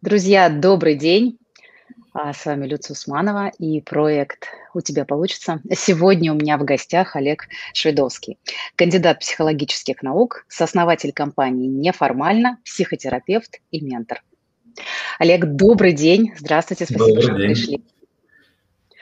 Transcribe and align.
Друзья, 0.00 0.48
добрый 0.48 0.94
день! 0.94 1.40
А, 2.12 2.32
с 2.32 2.46
вами 2.46 2.66
Люция 2.66 2.94
Усманова 2.94 3.50
и 3.58 3.80
проект 3.80 4.46
«У 4.72 4.80
тебя 4.80 5.04
получится». 5.04 5.60
Сегодня 5.72 6.32
у 6.32 6.36
меня 6.36 6.56
в 6.56 6.62
гостях 6.62 7.16
Олег 7.16 7.48
Шведовский, 7.74 8.38
кандидат 8.76 9.18
психологических 9.18 10.04
наук, 10.04 10.44
сооснователь 10.46 11.12
компании 11.12 11.66
«Неформально», 11.66 12.58
психотерапевт 12.64 13.60
и 13.72 13.80
ментор. 13.80 14.22
Олег, 15.18 15.44
добрый 15.44 15.92
день. 15.92 16.32
Здравствуйте, 16.38 16.84
спасибо, 16.84 17.08
Добрый 17.08 17.22
что 17.22 17.34
день. 17.34 17.48
пришли. 17.48 17.84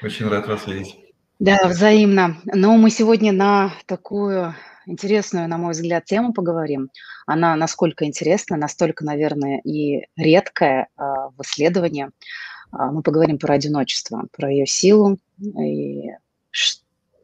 Очень 0.03 0.29
рад 0.29 0.47
вас 0.47 0.67
видеть. 0.67 0.97
Да, 1.39 1.59
взаимно. 1.67 2.39
Но 2.47 2.75
мы 2.79 2.89
сегодня 2.89 3.33
на 3.33 3.75
такую 3.85 4.55
интересную, 4.87 5.49
на 5.49 5.59
мой 5.59 5.73
взгляд, 5.73 6.05
тему 6.05 6.33
поговорим. 6.33 6.91
Она 7.27 7.57
насколько 7.57 8.05
интересна, 8.05 8.57
настолько, 8.57 9.05
наверное, 9.05 9.61
и 9.61 10.07
редкая 10.17 10.89
а, 10.97 11.29
в 11.31 11.43
исследовании. 11.43 12.11
А, 12.71 12.91
Мы 12.91 13.03
поговорим 13.03 13.39
про 13.39 13.55
одиночество, 13.55 14.27
про 14.33 14.51
ее 14.51 14.67
силу 14.67 15.19
и 15.41 16.11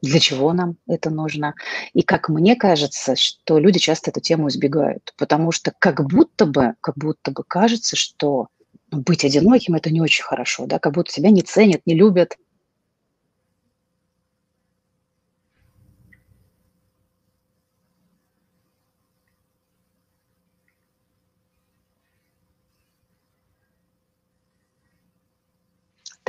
для 0.03 0.19
чего 0.19 0.53
нам 0.53 0.77
это 0.89 1.11
нужно. 1.11 1.55
И 1.95 2.03
как 2.03 2.29
мне 2.29 2.57
кажется, 2.57 3.15
что 3.17 3.59
люди 3.59 3.79
часто 3.79 4.11
эту 4.11 4.21
тему 4.21 4.49
избегают, 4.49 5.15
потому 5.17 5.53
что 5.53 5.73
как 5.79 6.05
будто 6.05 6.45
бы, 6.45 6.75
как 6.81 6.97
будто 6.97 7.31
бы 7.31 7.45
кажется, 7.47 7.97
что 7.97 8.49
быть 8.91 9.25
одиноким– 9.25 9.75
это 9.75 9.91
не 9.91 10.01
очень 10.01 10.25
хорошо, 10.25 10.67
да, 10.67 10.79
как 10.79 10.95
будто 10.95 11.13
тебя 11.13 11.31
не 11.31 11.43
ценят, 11.43 11.83
не 11.87 11.95
любят. 11.95 12.37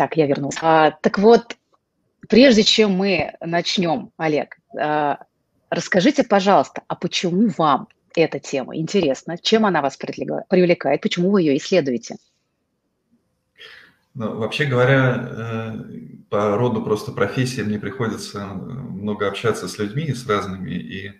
Так, 0.03 0.17
я 0.17 0.27
вернулась. 0.27 0.57
А, 0.61 0.91
так 0.91 1.17
вот, 1.17 1.55
прежде 2.27 2.63
чем 2.63 2.91
мы 2.91 3.35
начнем, 3.39 4.11
Олег, 4.17 4.57
а, 4.77 5.19
расскажите, 5.69 6.25
пожалуйста, 6.25 6.81
а 6.89 6.95
почему 6.95 7.47
вам 7.57 7.87
эта 8.13 8.37
тема 8.37 8.75
интересна? 8.75 9.37
Чем 9.37 9.65
она 9.65 9.81
вас 9.81 9.95
привлекает? 9.95 10.99
Почему 10.99 11.31
вы 11.31 11.43
ее 11.43 11.55
исследуете? 11.55 12.17
Ну, 14.13 14.35
вообще 14.35 14.65
говоря, 14.65 15.15
э, 15.15 15.73
по 16.29 16.57
роду 16.57 16.83
просто 16.83 17.13
профессии 17.13 17.61
мне 17.61 17.79
приходится 17.79 18.45
много 18.45 19.29
общаться 19.29 19.69
с 19.69 19.79
людьми, 19.79 20.13
с 20.13 20.27
разными, 20.27 20.71
и 20.71 21.13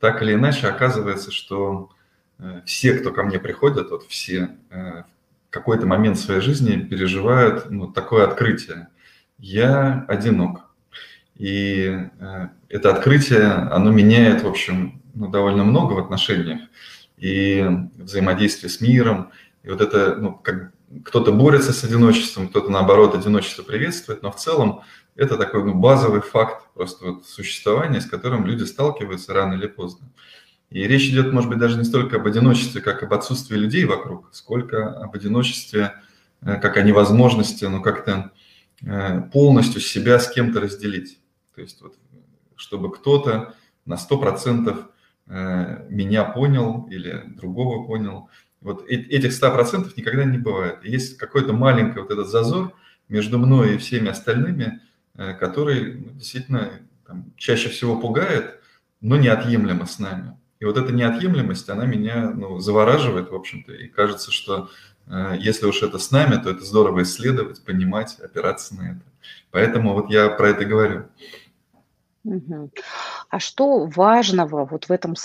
так 0.00 0.22
или 0.22 0.34
иначе 0.34 0.66
оказывается, 0.66 1.30
что 1.30 1.90
э, 2.40 2.62
все, 2.66 2.94
кто 2.94 3.12
ко 3.12 3.22
мне 3.22 3.38
приходят, 3.38 3.90
вот 3.90 4.02
все 4.08 4.58
э, 4.70 5.04
какой-то 5.54 5.86
момент 5.86 6.18
своей 6.18 6.40
жизни 6.40 6.80
переживают 6.80 7.70
ну, 7.70 7.86
такое 7.86 8.24
открытие. 8.24 8.88
Я 9.38 10.04
одинок. 10.08 10.62
И 11.36 11.96
э, 12.18 12.48
это 12.68 12.90
открытие, 12.90 13.46
оно 13.46 13.92
меняет, 13.92 14.42
в 14.42 14.48
общем, 14.48 15.00
ну, 15.14 15.28
довольно 15.28 15.62
много 15.62 15.92
в 15.92 15.98
отношениях 15.98 16.60
и 17.18 17.64
взаимодействие 17.96 18.68
с 18.68 18.80
миром. 18.80 19.30
И 19.62 19.70
вот 19.70 19.80
это, 19.80 20.16
ну, 20.16 20.34
как 20.34 20.72
кто-то 21.04 21.30
борется 21.30 21.72
с 21.72 21.84
одиночеством, 21.84 22.48
кто-то, 22.48 22.70
наоборот, 22.70 23.14
одиночество 23.14 23.62
приветствует, 23.62 24.22
но 24.22 24.32
в 24.32 24.36
целом 24.36 24.82
это 25.14 25.36
такой 25.36 25.64
ну, 25.64 25.74
базовый 25.74 26.20
факт 26.20 26.66
просто 26.74 27.04
вот 27.06 27.26
существования, 27.26 28.00
с 28.00 28.06
которым 28.06 28.44
люди 28.44 28.64
сталкиваются 28.64 29.32
рано 29.32 29.54
или 29.54 29.68
поздно. 29.68 30.08
И 30.74 30.88
речь 30.88 31.08
идет, 31.08 31.32
может 31.32 31.48
быть, 31.48 31.60
даже 31.60 31.78
не 31.78 31.84
столько 31.84 32.16
об 32.16 32.26
одиночестве, 32.26 32.80
как 32.80 33.04
об 33.04 33.14
отсутствии 33.14 33.56
людей 33.56 33.84
вокруг, 33.84 34.30
сколько 34.32 34.88
об 34.90 35.14
одиночестве, 35.14 35.92
э, 36.40 36.56
как 36.56 36.76
о 36.76 36.82
невозможности, 36.82 37.64
ну, 37.64 37.80
как-то 37.80 38.32
э, 38.82 39.20
полностью 39.32 39.80
себя 39.80 40.18
с 40.18 40.28
кем-то 40.28 40.58
разделить. 40.60 41.20
То 41.54 41.60
есть 41.60 41.80
вот, 41.80 41.94
чтобы 42.56 42.90
кто-то 42.90 43.54
на 43.86 43.94
100% 43.94 44.86
э, 45.28 45.86
меня 45.90 46.24
понял 46.24 46.88
или 46.90 47.22
другого 47.28 47.86
понял. 47.86 48.28
Вот 48.60 48.84
этих 48.88 49.30
100% 49.30 49.92
никогда 49.96 50.24
не 50.24 50.38
бывает. 50.38 50.84
Есть 50.84 51.18
какой-то 51.18 51.52
маленький 51.52 52.00
вот 52.00 52.10
этот 52.10 52.26
зазор 52.26 52.72
между 53.08 53.38
мной 53.38 53.76
и 53.76 53.78
всеми 53.78 54.08
остальными, 54.08 54.80
который 55.14 55.98
ну, 56.00 56.10
действительно 56.14 56.80
там, 57.06 57.32
чаще 57.36 57.68
всего 57.68 58.00
пугает, 58.00 58.58
но 59.00 59.16
неотъемлемо 59.16 59.86
с 59.86 60.00
нами. 60.00 60.36
И 60.64 60.66
вот 60.66 60.78
эта 60.78 60.94
неотъемлемость, 60.94 61.68
она 61.68 61.84
меня 61.84 62.30
ну, 62.34 62.58
завораживает, 62.58 63.30
в 63.30 63.34
общем-то, 63.34 63.70
и 63.70 63.86
кажется, 63.86 64.32
что 64.32 64.70
э, 65.06 65.36
если 65.38 65.66
уж 65.66 65.82
это 65.82 65.98
с 65.98 66.10
нами, 66.10 66.42
то 66.42 66.48
это 66.48 66.64
здорово 66.64 67.02
исследовать, 67.02 67.62
понимать, 67.62 68.18
опираться 68.18 68.74
на 68.74 68.92
это. 68.92 69.02
Поэтому 69.50 69.92
вот 69.92 70.08
я 70.08 70.30
про 70.30 70.48
это 70.48 70.64
говорю. 70.64 71.04
А 73.28 73.38
что 73.38 73.84
важного 73.84 74.64
вот 74.64 74.86
в 74.86 74.90
этом 74.90 75.16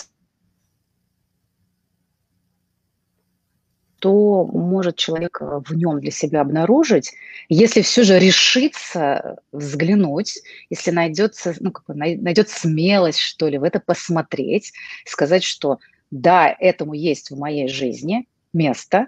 что 3.99 4.45
может 4.45 4.95
человек 4.95 5.39
э, 5.41 5.59
в 5.65 5.75
нем 5.75 5.99
для 5.99 6.11
себя 6.11 6.39
обнаружить, 6.41 7.11
если 7.49 7.81
все 7.81 8.03
же 8.03 8.17
решится 8.17 9.39
взглянуть, 9.51 10.41
если 10.69 10.91
найдется, 10.91 11.53
ну, 11.59 11.71
как 11.71 11.85
бы 11.85 11.95
най- 11.95 12.15
найдет 12.15 12.49
смелость, 12.49 13.19
что 13.19 13.49
ли, 13.49 13.57
в 13.57 13.63
это 13.63 13.81
посмотреть, 13.81 14.71
сказать, 15.05 15.43
что 15.43 15.79
да, 16.11 16.55
этому 16.59 16.93
есть 16.93 17.29
в 17.29 17.37
моей 17.37 17.67
жизни 17.67 18.27
место, 18.53 19.07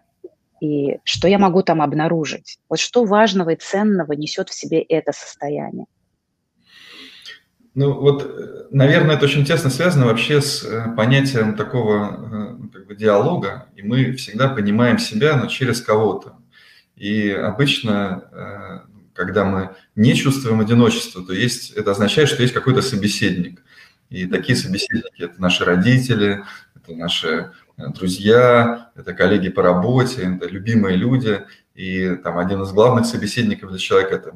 и 0.59 0.99
что 1.05 1.27
я 1.29 1.39
могу 1.39 1.63
там 1.63 1.81
обнаружить. 1.81 2.59
Вот 2.67 2.79
что 2.79 3.05
важного 3.05 3.51
и 3.51 3.55
ценного 3.55 4.11
несет 4.11 4.49
в 4.49 4.53
себе 4.53 4.81
это 4.81 5.13
состояние. 5.13 5.85
Ну 7.73 7.93
вот, 7.93 8.23
э, 8.25 8.65
наверное, 8.71 9.15
это 9.15 9.25
очень 9.25 9.45
тесно 9.45 9.69
связано 9.69 10.07
вообще 10.07 10.41
с 10.41 10.63
э, 10.65 10.93
понятием 10.95 11.55
такого 11.55 12.59
э, 12.61 12.67
как 12.73 12.87
бы 12.87 12.95
диалога, 12.95 13.67
и 13.75 13.81
мы 13.81 14.11
всегда 14.13 14.49
понимаем 14.49 14.99
себя, 14.99 15.37
но 15.37 15.47
через 15.47 15.81
кого-то. 15.81 16.35
И 16.97 17.31
обычно, 17.31 18.85
когда 19.13 19.43
мы 19.43 19.71
не 19.95 20.13
чувствуем 20.13 20.59
одиночество, 20.59 21.25
то 21.25 21.33
есть 21.33 21.71
это 21.71 21.91
означает, 21.91 22.29
что 22.29 22.43
есть 22.43 22.53
какой-то 22.53 22.83
собеседник. 22.83 23.63
И 24.11 24.27
такие 24.27 24.55
собеседники 24.55 25.23
это 25.23 25.41
наши 25.41 25.65
родители, 25.65 26.43
это 26.75 26.93
наши 26.95 27.51
друзья, 27.77 28.91
это 28.93 29.13
коллеги 29.13 29.49
по 29.49 29.63
работе, 29.63 30.35
это 30.35 30.47
любимые 30.47 30.95
люди. 30.95 31.43
И 31.73 32.15
там 32.23 32.37
один 32.37 32.61
из 32.61 32.71
главных 32.71 33.07
собеседников 33.07 33.71
для 33.71 33.79
человека 33.79 34.15
это 34.15 34.33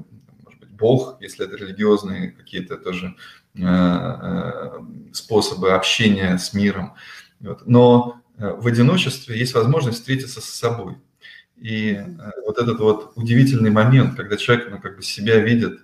Бог, 0.78 1.18
если 1.22 1.46
это 1.46 1.56
религиозные 1.58 2.32
какие-то 2.32 2.78
тоже 2.78 3.16
э, 3.56 3.62
э, 3.62 4.72
способы 5.14 5.74
общения 5.74 6.38
с 6.38 6.54
миром. 6.54 6.94
Вот. 7.40 7.66
Но 7.66 8.22
э, 8.38 8.52
в 8.52 8.68
одиночестве 8.68 9.38
есть 9.38 9.54
возможность 9.54 10.00
встретиться 10.00 10.42
с 10.42 10.46
собой. 10.46 10.98
И 11.58 12.02
вот 12.46 12.58
этот 12.58 12.80
вот 12.80 13.14
удивительный 13.16 13.70
момент, 13.72 14.16
когда 14.18 14.36
человек 14.36 14.68
ну, 14.70 14.80
как 14.80 14.98
бы 14.98 15.04
себя 15.04 15.40
видит 15.40 15.80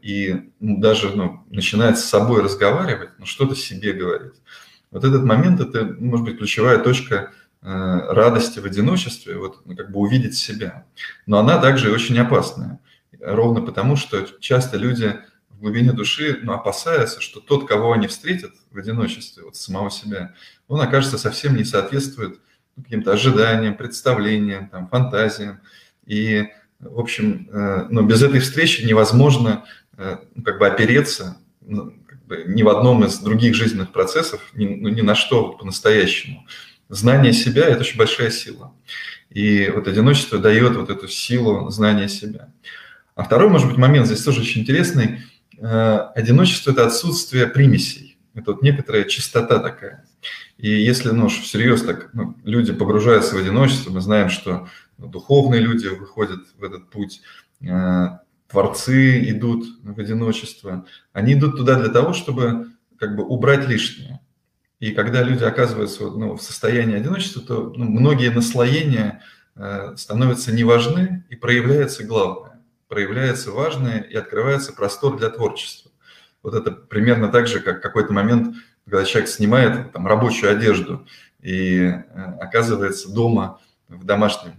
и 0.00 0.52
ну, 0.60 0.78
даже 0.78 1.10
ну, 1.16 1.44
начинает 1.50 1.98
с 1.98 2.04
собой 2.04 2.40
разговаривать, 2.40 3.10
ну, 3.18 3.26
что-то 3.26 3.56
себе 3.56 3.92
говорить. 3.92 4.34
Вот 4.92 5.02
этот 5.02 5.24
момент, 5.24 5.60
это, 5.60 5.84
может 5.98 6.24
быть, 6.24 6.38
ключевая 6.38 6.78
точка 6.78 7.32
радости 7.62 8.60
в 8.60 8.64
одиночестве, 8.64 9.38
вот 9.38 9.60
ну, 9.64 9.74
как 9.74 9.90
бы 9.90 9.98
увидеть 9.98 10.36
себя. 10.36 10.86
Но 11.26 11.40
она 11.40 11.58
также 11.58 11.90
очень 11.90 12.16
опасная. 12.18 12.78
Ровно 13.20 13.60
потому, 13.60 13.96
что 13.96 14.26
часто 14.40 14.76
люди 14.76 15.16
в 15.50 15.60
глубине 15.60 15.92
души 15.92 16.38
ну, 16.42 16.52
опасаются, 16.52 17.20
что 17.20 17.40
тот, 17.40 17.68
кого 17.68 17.92
они 17.92 18.06
встретят 18.06 18.52
в 18.70 18.78
одиночестве, 18.78 19.44
вот 19.44 19.56
самого 19.56 19.90
себя, 19.90 20.34
он 20.68 20.80
окажется 20.80 21.18
совсем 21.18 21.56
не 21.56 21.64
соответствует 21.64 22.40
ну, 22.76 22.82
каким-то 22.82 23.12
ожиданиям, 23.12 23.76
представлениям, 23.76 24.68
там, 24.68 24.88
фантазиям. 24.88 25.60
И, 26.06 26.48
в 26.78 26.98
общем, 26.98 27.48
э, 27.52 27.86
ну, 27.90 28.02
без 28.02 28.22
этой 28.22 28.40
встречи 28.40 28.82
невозможно 28.82 29.64
э, 29.96 30.16
ну, 30.34 30.42
как 30.42 30.58
бы 30.58 30.66
опереться 30.66 31.36
ну, 31.60 31.92
как 32.06 32.24
бы 32.24 32.44
ни 32.46 32.62
в 32.62 32.68
одном 32.68 33.04
из 33.04 33.18
других 33.18 33.54
жизненных 33.54 33.92
процессов, 33.92 34.40
ни, 34.54 34.66
ну, 34.66 34.88
ни 34.88 35.02
на 35.02 35.14
что 35.14 35.46
вот 35.46 35.58
по-настоящему. 35.58 36.46
Знание 36.88 37.32
себя– 37.32 37.64
это 37.68 37.80
очень 37.80 37.98
большая 37.98 38.30
сила. 38.30 38.72
И 39.30 39.70
вот 39.72 39.86
одиночество 39.86 40.38
дает 40.38 40.74
вот 40.76 40.90
эту 40.90 41.06
силу 41.06 41.70
знания 41.70 42.08
себя. 42.08 42.52
А 43.14 43.24
второй, 43.24 43.48
может 43.48 43.68
быть, 43.68 43.76
момент 43.76 44.06
здесь 44.06 44.22
тоже 44.22 44.40
очень 44.40 44.62
интересный. 44.62 45.20
Э, 45.58 46.10
Одиночество– 46.14 46.70
это 46.72 46.86
отсутствие 46.86 47.46
примесей. 47.46 48.18
Это 48.34 48.52
вот 48.52 48.62
некоторая 48.62 49.04
чистота 49.04 49.58
такая. 49.58 50.04
И 50.56 50.68
если 50.68 51.10
ну, 51.10 51.28
всерьез 51.28 51.82
так 51.82 52.10
ну, 52.12 52.36
люди 52.44 52.72
погружаются 52.72 53.34
в 53.34 53.38
одиночество, 53.38 53.90
мы 53.90 54.00
знаем, 54.00 54.28
что 54.28 54.68
ну, 54.98 55.08
духовные 55.08 55.60
люди 55.60 55.86
выходят 55.86 56.40
в 56.58 56.62
этот 56.62 56.90
путь, 56.90 57.22
э, 57.62 58.08
творцы 58.48 59.30
идут 59.30 59.66
в 59.82 59.98
одиночество. 59.98 60.86
Они 61.12 61.34
идут 61.34 61.56
туда 61.56 61.78
для 61.78 61.88
того, 61.88 62.12
чтобы 62.12 62.72
как 62.98 63.16
бы 63.16 63.24
убрать 63.24 63.66
лишнее. 63.66 64.20
И 64.80 64.92
когда 64.92 65.22
люди 65.22 65.44
оказываются 65.44 66.04
ну, 66.04 66.36
в 66.36 66.42
состоянии 66.42 66.96
одиночества, 66.96 67.42
то 67.42 67.72
ну, 67.76 67.84
многие 67.84 68.30
наслоения 68.30 69.22
э, 69.56 69.94
становятся 69.96 70.52
не 70.52 70.64
важны 70.64 71.24
и 71.28 71.36
проявляется 71.36 72.04
главное. 72.04 72.49
Проявляется 72.90 73.52
важное 73.52 74.00
и 74.00 74.16
открывается 74.16 74.72
простор 74.72 75.16
для 75.16 75.30
творчества. 75.30 75.92
Вот 76.42 76.54
это 76.54 76.72
примерно 76.72 77.28
так 77.28 77.46
же, 77.46 77.60
как 77.60 77.80
какой-то 77.80 78.12
момент, 78.12 78.56
когда 78.84 79.04
человек 79.04 79.30
снимает 79.30 79.92
там, 79.92 80.08
рабочую 80.08 80.50
одежду 80.50 81.06
и 81.40 81.82
э, 81.82 82.00
оказывается 82.40 83.08
дома 83.12 83.60
в 83.86 84.04
домашнем 84.04 84.54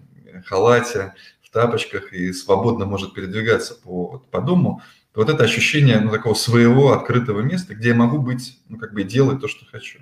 халате, 0.45 1.13
в 1.41 1.49
тапочках 1.49 2.13
и 2.13 2.31
свободно 2.31 2.85
может 2.85 3.13
передвигаться 3.13 3.75
по, 3.75 4.23
по 4.31 4.39
дому, 4.39 4.81
вот 5.13 5.29
это 5.29 5.43
ощущение 5.43 5.99
ну, 5.99 6.09
такого 6.09 6.33
своего 6.33 6.93
открытого 6.93 7.41
места, 7.41 7.75
где 7.75 7.89
я 7.89 7.95
могу 7.95 8.19
быть, 8.19 8.61
ну, 8.69 8.77
как 8.77 8.93
бы 8.93 9.03
делать 9.03 9.41
то, 9.41 9.49
что 9.49 9.65
хочу, 9.65 9.99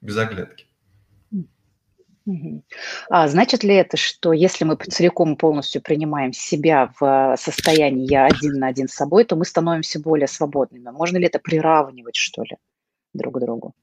без 0.00 0.16
оглядки. 0.16 0.66
А 3.08 3.28
значит 3.28 3.64
ли 3.64 3.74
это, 3.74 3.96
что 3.96 4.32
если 4.32 4.64
мы 4.64 4.76
целиком 4.76 5.34
и 5.34 5.36
полностью 5.36 5.80
принимаем 5.80 6.32
себя 6.32 6.92
в 7.00 7.36
состоянии 7.38 8.10
«я 8.10 8.26
один 8.26 8.54
на 8.54 8.68
один 8.68 8.88
с 8.88 8.94
собой», 8.94 9.24
то 9.24 9.36
мы 9.36 9.44
становимся 9.44 10.00
более 10.00 10.28
свободными? 10.28 10.90
Можно 10.90 11.18
ли 11.18 11.26
это 11.26 11.38
приравнивать, 11.38 12.16
что 12.16 12.42
ли, 12.42 12.56
друг 13.14 13.36
к 13.36 13.40
другу? 13.40 13.74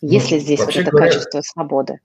Есть 0.00 0.30
ну, 0.30 0.36
ли 0.36 0.42
здесь 0.42 0.60
вот 0.60 0.76
это 0.76 0.90
говоря, 0.90 1.06
качество 1.10 1.40
свободы? 1.40 2.00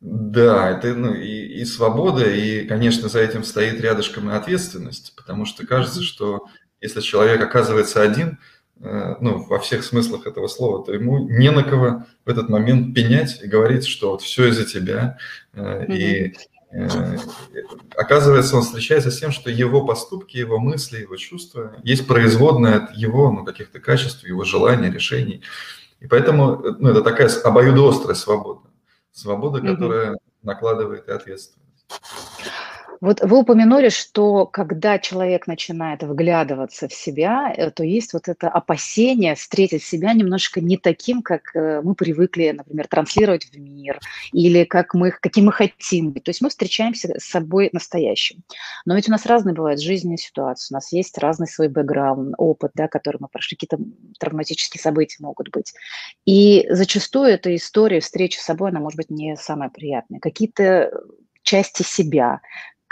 Да, 0.00 0.70
это 0.70 0.94
ну, 0.94 1.14
и, 1.14 1.60
и 1.60 1.64
свобода, 1.64 2.28
и, 2.28 2.66
конечно, 2.66 3.08
за 3.08 3.20
этим 3.20 3.44
стоит 3.44 3.80
рядышком 3.80 4.30
и 4.30 4.34
ответственность, 4.34 5.14
потому 5.16 5.44
что 5.44 5.66
кажется, 5.66 6.02
что 6.02 6.46
если 6.80 7.00
человек 7.00 7.40
оказывается 7.40 8.02
один, 8.02 8.38
ну, 8.80 9.44
во 9.44 9.58
всех 9.60 9.84
смыслах 9.84 10.26
этого 10.26 10.48
слова, 10.48 10.84
то 10.84 10.92
ему 10.92 11.18
не 11.18 11.50
на 11.50 11.62
кого 11.62 12.04
в 12.24 12.28
этот 12.28 12.48
момент 12.48 12.94
пенять 12.94 13.40
и 13.42 13.46
говорить, 13.46 13.86
что 13.86 14.10
вот 14.10 14.22
все 14.22 14.48
из-за 14.48 14.64
тебя. 14.64 15.18
Mm-hmm. 15.54 15.96
И 15.96 16.34
оказывается, 17.96 18.56
он 18.56 18.62
встречается 18.62 19.10
с 19.10 19.20
тем, 19.20 19.30
что 19.30 19.50
его 19.50 19.86
поступки, 19.86 20.36
его 20.36 20.58
мысли, 20.58 21.00
его 21.00 21.16
чувства 21.16 21.76
есть 21.84 22.06
производная 22.06 22.76
от 22.78 22.96
его 22.96 23.30
ну, 23.30 23.44
каких-то 23.44 23.78
качеств, 23.78 24.24
его 24.24 24.44
желаний, 24.44 24.90
решений. 24.90 25.42
И 26.00 26.06
поэтому 26.06 26.56
ну, 26.78 26.90
это 26.90 27.02
такая 27.02 27.30
обоюдоострая 27.44 28.14
свобода. 28.14 28.60
Свобода, 29.12 29.60
которая 29.60 30.12
mm-hmm. 30.12 30.18
накладывает 30.42 31.08
и 31.08 31.12
ответственность. 31.12 31.86
Вот 33.02 33.20
вы 33.20 33.40
упомянули, 33.40 33.88
что 33.88 34.46
когда 34.46 34.96
человек 35.00 35.48
начинает 35.48 36.04
вглядываться 36.04 36.86
в 36.86 36.94
себя, 36.94 37.52
э, 37.54 37.72
то 37.72 37.82
есть 37.82 38.12
вот 38.12 38.28
это 38.28 38.48
опасение 38.48 39.34
встретить 39.34 39.82
себя 39.82 40.12
немножко 40.12 40.60
не 40.60 40.76
таким, 40.76 41.20
как 41.20 41.50
э, 41.56 41.80
мы 41.82 41.96
привыкли, 41.96 42.52
например, 42.52 42.86
транслировать 42.86 43.46
в 43.46 43.58
мир, 43.58 43.98
или 44.32 44.62
как 44.62 44.94
мы, 44.94 45.10
каким 45.10 45.46
мы 45.46 45.52
хотим 45.52 46.12
быть. 46.12 46.22
То 46.22 46.28
есть 46.28 46.42
мы 46.42 46.48
встречаемся 46.48 47.18
с 47.18 47.24
собой 47.24 47.70
настоящим. 47.72 48.44
Но 48.86 48.94
ведь 48.94 49.08
у 49.08 49.10
нас 49.10 49.26
разные 49.26 49.56
бывают 49.56 49.82
жизненные 49.82 50.18
ситуации, 50.18 50.72
у 50.72 50.76
нас 50.76 50.92
есть 50.92 51.18
разный 51.18 51.48
свой 51.48 51.66
бэкграунд, 51.66 52.36
опыт, 52.38 52.70
да, 52.76 52.86
который 52.86 53.16
мы 53.18 53.26
прошли, 53.26 53.56
какие-то 53.56 53.82
травматические 54.20 54.80
события 54.80 55.16
могут 55.18 55.50
быть. 55.50 55.74
И 56.24 56.68
зачастую 56.70 57.30
эта 57.32 57.52
история 57.56 57.98
встречи 57.98 58.38
с 58.38 58.44
собой, 58.44 58.70
она 58.70 58.78
может 58.78 58.96
быть 58.96 59.10
не 59.10 59.36
самая 59.36 59.70
приятная. 59.70 60.20
Какие-то 60.20 60.92
части 61.42 61.82
себя, 61.82 62.40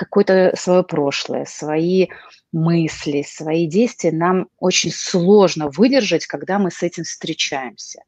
какое-то 0.01 0.55
свое 0.57 0.83
прошлое, 0.83 1.45
свои 1.45 2.09
мысли, 2.53 3.23
свои 3.23 3.67
действия 3.67 4.13
нам 4.13 4.49
очень 4.59 4.91
сложно 4.91 5.69
выдержать, 5.69 6.27
когда 6.27 6.59
мы 6.59 6.71
с 6.71 6.83
этим 6.83 7.05
встречаемся. 7.05 8.01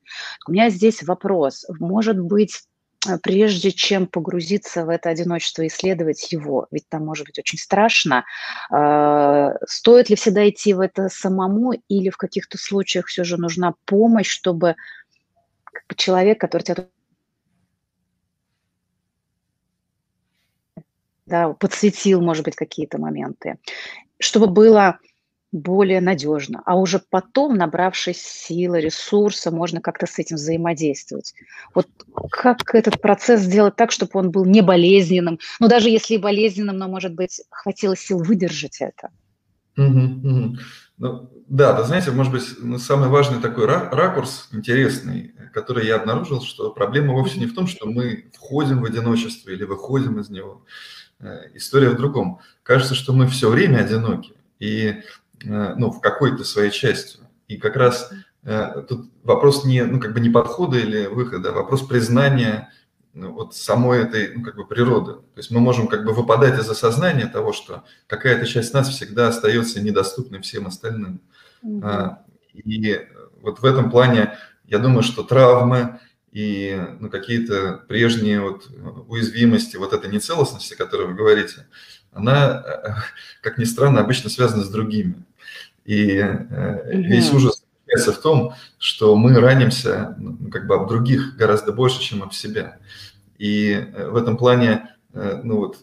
У 0.49 0.53
меня 0.53 0.71
здесь 0.71 1.03
вопрос. 1.03 1.67
Может 1.79 2.19
быть, 2.19 2.63
э, 3.07 3.19
прежде 3.23 3.73
чем 3.73 4.07
погрузиться 4.07 4.87
в 4.87 4.89
это 4.89 5.11
одиночество 5.11 5.61
и 5.63 5.67
исследовать 5.67 6.33
его, 6.33 6.67
ведь 6.71 6.89
там 6.89 7.05
может 7.05 7.27
быть 7.27 7.39
очень 7.39 7.59
страшно, 7.59 8.25
э, 8.75 9.51
стоит 9.69 10.09
ли 10.09 10.17
всегда 10.17 10.49
идти 10.49 10.73
в 10.73 10.81
это 10.81 11.11
самому 11.11 11.75
или 11.89 12.09
в 12.09 12.17
каких-то 12.17 12.57
случаях 12.57 13.09
все 13.09 13.23
же 13.23 13.37
нужна 13.37 13.75
помощь, 13.85 14.31
чтобы 14.31 14.77
человек, 15.95 16.41
который 16.41 16.63
тебя 16.63 16.87
да, 21.33 21.49
подсветил, 21.49 22.21
может 22.21 22.45
быть, 22.45 22.57
какие-то 22.57 22.99
моменты, 22.99 23.57
чтобы 24.21 24.49
было 24.49 24.99
более 25.51 26.03
надежно, 26.03 26.63
а 26.67 26.77
уже 26.77 27.01
потом, 27.11 27.57
набравшись 27.57 28.23
силы, 28.23 28.83
ресурса, 28.83 29.51
можно 29.51 29.81
как-то 29.81 30.07
с 30.07 30.19
этим 30.19 30.37
взаимодействовать. 30.37 31.33
Вот 31.75 31.89
как 32.31 32.75
этот 32.75 33.01
процесс 33.01 33.41
сделать 33.41 33.77
так, 33.77 33.93
чтобы 33.93 34.11
он 34.15 34.31
был 34.31 34.45
не 34.45 34.61
болезненным, 34.61 35.39
ну 35.59 35.69
даже 35.69 35.89
если 35.89 36.15
и 36.15 36.19
болезненным, 36.19 36.77
но, 36.77 36.87
может 36.87 37.15
быть, 37.15 37.41
хватило 37.51 37.97
сил 37.97 38.19
выдержать 38.19 38.83
это? 38.83 39.09
Ну, 39.77 40.57
да, 41.49 41.73
да, 41.73 41.83
знаете, 41.83 42.11
может 42.11 42.33
быть, 42.33 42.45
ну, 42.61 42.79
самый 42.79 43.09
важный 43.09 43.41
такой 43.41 43.67
ракурс, 43.67 44.49
интересный, 44.53 45.35
который 45.53 45.87
я 45.87 45.97
обнаружил, 45.97 46.43
что 46.43 46.71
проблема 46.71 47.15
вовсе 47.15 47.41
не 47.41 47.47
в 47.47 47.55
том, 47.55 47.67
что 47.67 47.87
мы 47.87 48.31
входим 48.35 48.81
в 48.81 48.85
одиночество 48.85 49.51
или 49.51 49.65
выходим 49.65 50.21
из 50.21 50.31
него, 50.31 50.65
история 51.55 51.91
в 51.91 51.97
другом. 51.97 52.41
Кажется, 52.63 52.95
что 52.95 53.13
мы 53.13 53.27
все 53.27 53.49
время 53.49 53.79
одиноки, 53.79 54.33
и 54.59 55.03
э, 55.45 55.75
ну, 55.77 55.91
в 55.91 56.01
какой-то 56.01 56.45
своей 56.45 56.71
части. 56.71 57.19
И 57.49 57.57
как 57.57 57.77
раз 57.77 58.11
э, 58.45 58.83
тут 58.89 59.11
вопрос 59.25 59.65
не, 59.65 59.85
ну, 59.85 60.01
как 60.01 60.15
бы 60.15 60.21
не 60.21 60.31
подхода 60.31 60.79
или 60.79 61.07
выхода, 61.07 61.51
а 61.51 61.53
вопрос 61.53 61.83
признания 61.83 62.71
ну, 63.15 63.33
вот 63.33 63.55
самой 63.55 64.03
этой 64.03 64.35
ну, 64.35 64.43
как 64.43 64.57
бы 64.57 64.67
природы. 64.67 65.15
То 65.15 65.39
есть 65.39 65.51
мы 65.51 65.61
можем 65.61 65.87
как 65.87 66.05
бы 66.05 66.13
выпадать 66.13 66.59
из 66.59 66.69
осознания 66.69 67.27
того, 67.27 67.53
что 67.53 67.85
какая-то 68.07 68.47
часть 68.47 68.73
нас 68.73 68.89
всегда 68.89 69.29
остается 69.29 69.83
недоступной 69.83 70.41
всем 70.41 70.67
остальным. 70.67 71.21
Mm-hmm. 71.65 72.17
И 72.55 73.07
вот 73.43 73.61
в 73.61 73.65
этом 73.65 73.91
плане 73.91 74.37
я 74.65 74.79
думаю, 74.79 75.03
что 75.03 75.23
травмы, 75.23 76.01
и 76.33 76.81
ну, 76.99 77.11
какие-то 77.11 77.85
прежние 77.89 78.41
вот 78.41 78.69
уязвимости, 79.07 79.77
вот 79.77 79.93
эта 79.93 80.09
нецелостность, 80.09 80.73
о 80.73 80.77
которой 80.77 81.09
вы 81.09 81.15
говорите, 81.15 81.67
она, 82.11 83.05
как 83.43 83.59
ни 83.59 83.65
странно, 83.65 84.01
обычно 84.01 84.31
связана 84.31 84.65
с 84.65 84.71
другими. 84.71 85.25
И 85.85 86.21
угу. 86.21 86.87
весь 86.91 87.31
ужас 87.33 87.63
заключается 87.63 88.13
в 88.13 88.23
том, 88.23 88.55
что 88.79 89.15
мы 89.15 89.39
ранимся 89.39 90.17
ну, 90.19 90.51
как 90.51 90.67
бы 90.67 90.77
об 90.77 90.89
других 90.89 91.37
гораздо 91.37 91.73
больше, 91.73 92.01
чем 92.01 92.23
об 92.23 92.33
себя. 92.33 92.79
И 93.37 93.73
э, 93.73 94.09
в 94.09 94.17
этом 94.17 94.39
плане 94.39 94.89
э, 95.13 95.41
ну, 95.45 95.57
вот, 95.57 95.79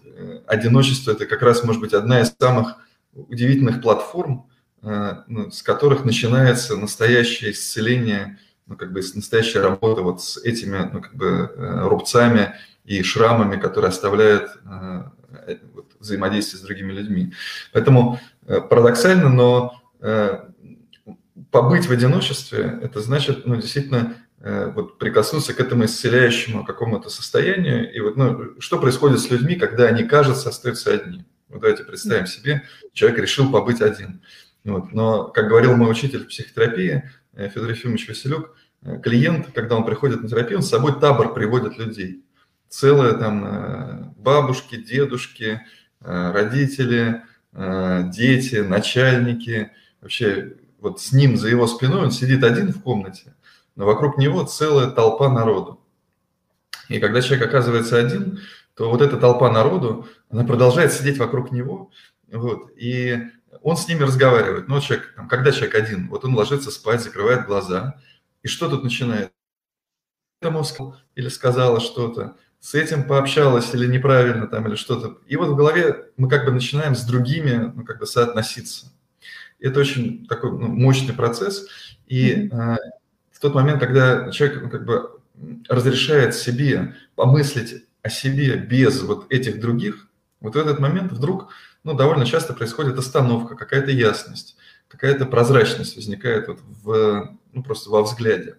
одиночество– 0.48 1.12
это 1.14 1.28
как 1.28 1.44
раз, 1.44 1.64
может 1.64 1.82
быть, 1.82 1.94
одна 1.94 2.22
из 2.22 2.34
самых 2.40 2.78
удивительных 3.14 3.82
платформ, 3.82 4.46
ну, 4.82 5.52
с 5.52 5.62
которых 5.62 6.06
начинается 6.06 6.78
настоящее 6.78 7.52
исцеление– 7.52 8.40
ну, 8.70 8.78
как 8.78 8.94
бы 8.94 9.02
настоящая 9.16 9.62
работа 9.62 10.02
вот 10.02 10.22
с 10.22 10.38
этими, 10.38 10.90
ну, 10.94 11.02
как 11.02 11.16
бы 11.16 11.52
э, 11.56 11.88
рубцами 11.88 12.54
и 12.86 13.02
шрамами, 13.02 13.60
которые 13.60 13.90
оставляют 13.90 14.52
э, 14.64 15.04
э, 15.48 15.58
вот, 15.74 15.88
взаимодействие 16.00 16.60
с 16.60 16.64
другими 16.64 16.94
людьми. 16.94 17.34
Поэтому 17.74 18.20
парадоксально, 18.46 19.30
но 19.30 19.82
побыть 21.52 21.88
в 21.88 21.92
одиночестве, 21.92 22.80
это 22.82 23.02
значит, 23.02 23.46
ну, 23.46 23.56
действительно, 23.56 24.16
вот 24.40 24.98
прикоснуться 24.98 25.54
к 25.54 25.60
этому 25.60 25.86
исцеляющему 25.86 26.64
какому-то 26.64 27.10
состоянию. 27.10 27.94
И 27.94 28.00
вот, 28.00 28.16
ну, 28.16 28.60
что 28.60 28.80
происходит 28.80 29.20
с 29.20 29.30
людьми, 29.30 29.56
когда 29.56 29.86
они, 29.86 30.04
кажется, 30.04 30.50
остаются 30.50 30.94
одни? 30.94 31.26
Вот 31.50 31.62
давайте 31.62 31.84
представим 31.84 32.28
себе, 32.28 32.64
человек 32.94 33.20
решил 33.20 33.52
побыть 33.52 33.82
один. 33.82 34.22
Вот. 34.64 34.94
Но, 34.94 35.26
как 35.26 35.50
говорил 35.50 35.76
мой 35.76 35.92
учитель 35.92 36.26
психотерапии, 36.26 37.04
Федор 37.36 37.70
Ефимович 37.70 38.08
Василюк, 38.08 38.56
клиент, 39.04 39.52
когда 39.54 39.76
он 39.76 39.86
приходит 39.86 40.22
на 40.22 40.30
терапию, 40.30 40.60
он 40.60 40.64
с 40.64 40.70
собой 40.70 41.00
табор 41.00 41.34
приводит 41.34 41.78
людей. 41.78 42.24
Целые 42.70 43.14
там 43.14 43.46
э, 43.46 44.04
бабушки, 44.18 44.76
дедушки, 44.76 45.62
э, 46.02 46.32
родители, 46.32 47.24
дети, 47.52 48.58
начальники. 48.58 49.72
Вообще 50.02 50.54
вот 50.80 51.02
с 51.02 51.12
ним 51.12 51.36
за 51.36 51.50
его 51.50 51.66
спиной 51.66 52.04
он 52.04 52.12
сидит 52.12 52.44
один 52.44 52.72
в 52.72 52.82
комнате, 52.82 53.34
но 53.76 53.86
вокруг 53.86 54.18
него 54.18 54.44
целая 54.44 54.92
толпа 54.92 55.30
народу. 55.30 55.82
И 56.90 57.00
когда 57.00 57.22
человек 57.22 57.48
оказывается 57.48 57.98
один, 57.98 58.40
то 58.76 58.90
вот 58.90 59.02
эта 59.02 59.18
толпа 59.18 59.52
народу, 59.52 60.08
она 60.30 60.44
продолжает 60.44 60.94
сидеть 60.94 61.18
вокруг 61.18 61.52
него, 61.52 61.92
вот, 62.32 62.72
и 62.78 63.30
он 63.62 63.78
с 63.78 63.88
ними 63.88 64.04
разговаривает. 64.04 64.68
Но 64.68 64.80
человек, 64.80 65.14
там, 65.16 65.28
когда 65.28 65.52
человек 65.52 65.76
один, 65.76 66.08
вот 66.10 66.26
он 66.26 66.36
ложится 66.36 66.72
спать, 66.72 67.04
закрывает 67.04 67.46
глаза, 67.46 68.00
и 68.44 68.48
что 68.48 68.70
тут 68.70 68.84
начинает? 68.84 69.32
Этому 70.42 70.64
сказал 70.64 70.96
или 71.16 71.28
сказала 71.28 71.80
что-то, 71.80 72.38
с 72.60 72.76
этим 72.76 73.08
пообщалась 73.08 73.74
или 73.74 73.86
неправильно 73.86 74.48
там, 74.48 74.68
или 74.68 74.76
что-то. 74.76 75.18
И 75.28 75.36
вот 75.36 75.50
в 75.50 75.56
голове 75.56 76.12
мы 76.18 76.30
как 76.30 76.46
бы 76.46 76.52
начинаем 76.52 76.96
с 76.96 77.04
другими 77.04 77.72
ну, 77.76 77.84
как 77.86 78.00
бы 78.00 78.06
соотноситься. 78.06 78.88
это 79.60 79.80
очень 79.80 80.28
такой 80.28 80.52
ну, 80.52 80.68
мощный 80.68 81.14
процесс. 81.14 81.68
И 82.08 82.34
mm-hmm. 82.34 82.76
э, 82.76 82.78
в 83.32 83.40
тот 83.40 83.56
момент, 83.56 83.80
когда 83.80 84.32
человек 84.32 84.62
ну, 84.64 84.70
как 84.70 84.86
бы 84.86 85.20
разрешает 85.70 86.36
себе 86.36 86.96
помыслить 87.16 87.86
о 88.02 88.10
себе 88.10 88.58
без 88.58 89.02
вот 89.02 89.32
этих 89.32 89.60
других, 89.60 90.08
вот 90.42 90.56
в 90.56 90.58
этот 90.58 90.80
момент 90.80 91.12
вдруг 91.12 91.50
ну, 91.84 91.94
довольно 91.94 92.26
часто 92.26 92.54
происходит 92.54 92.98
остановка, 92.98 93.56
какая-то 93.56 93.92
ясность, 93.92 94.58
какая-то 94.90 95.26
прозрачность 95.26 95.96
возникает 95.96 96.48
вот 96.50 96.60
в, 96.84 97.38
ну, 97.54 97.64
просто 97.64 97.90
во 97.90 98.04
взгляде. 98.04 98.58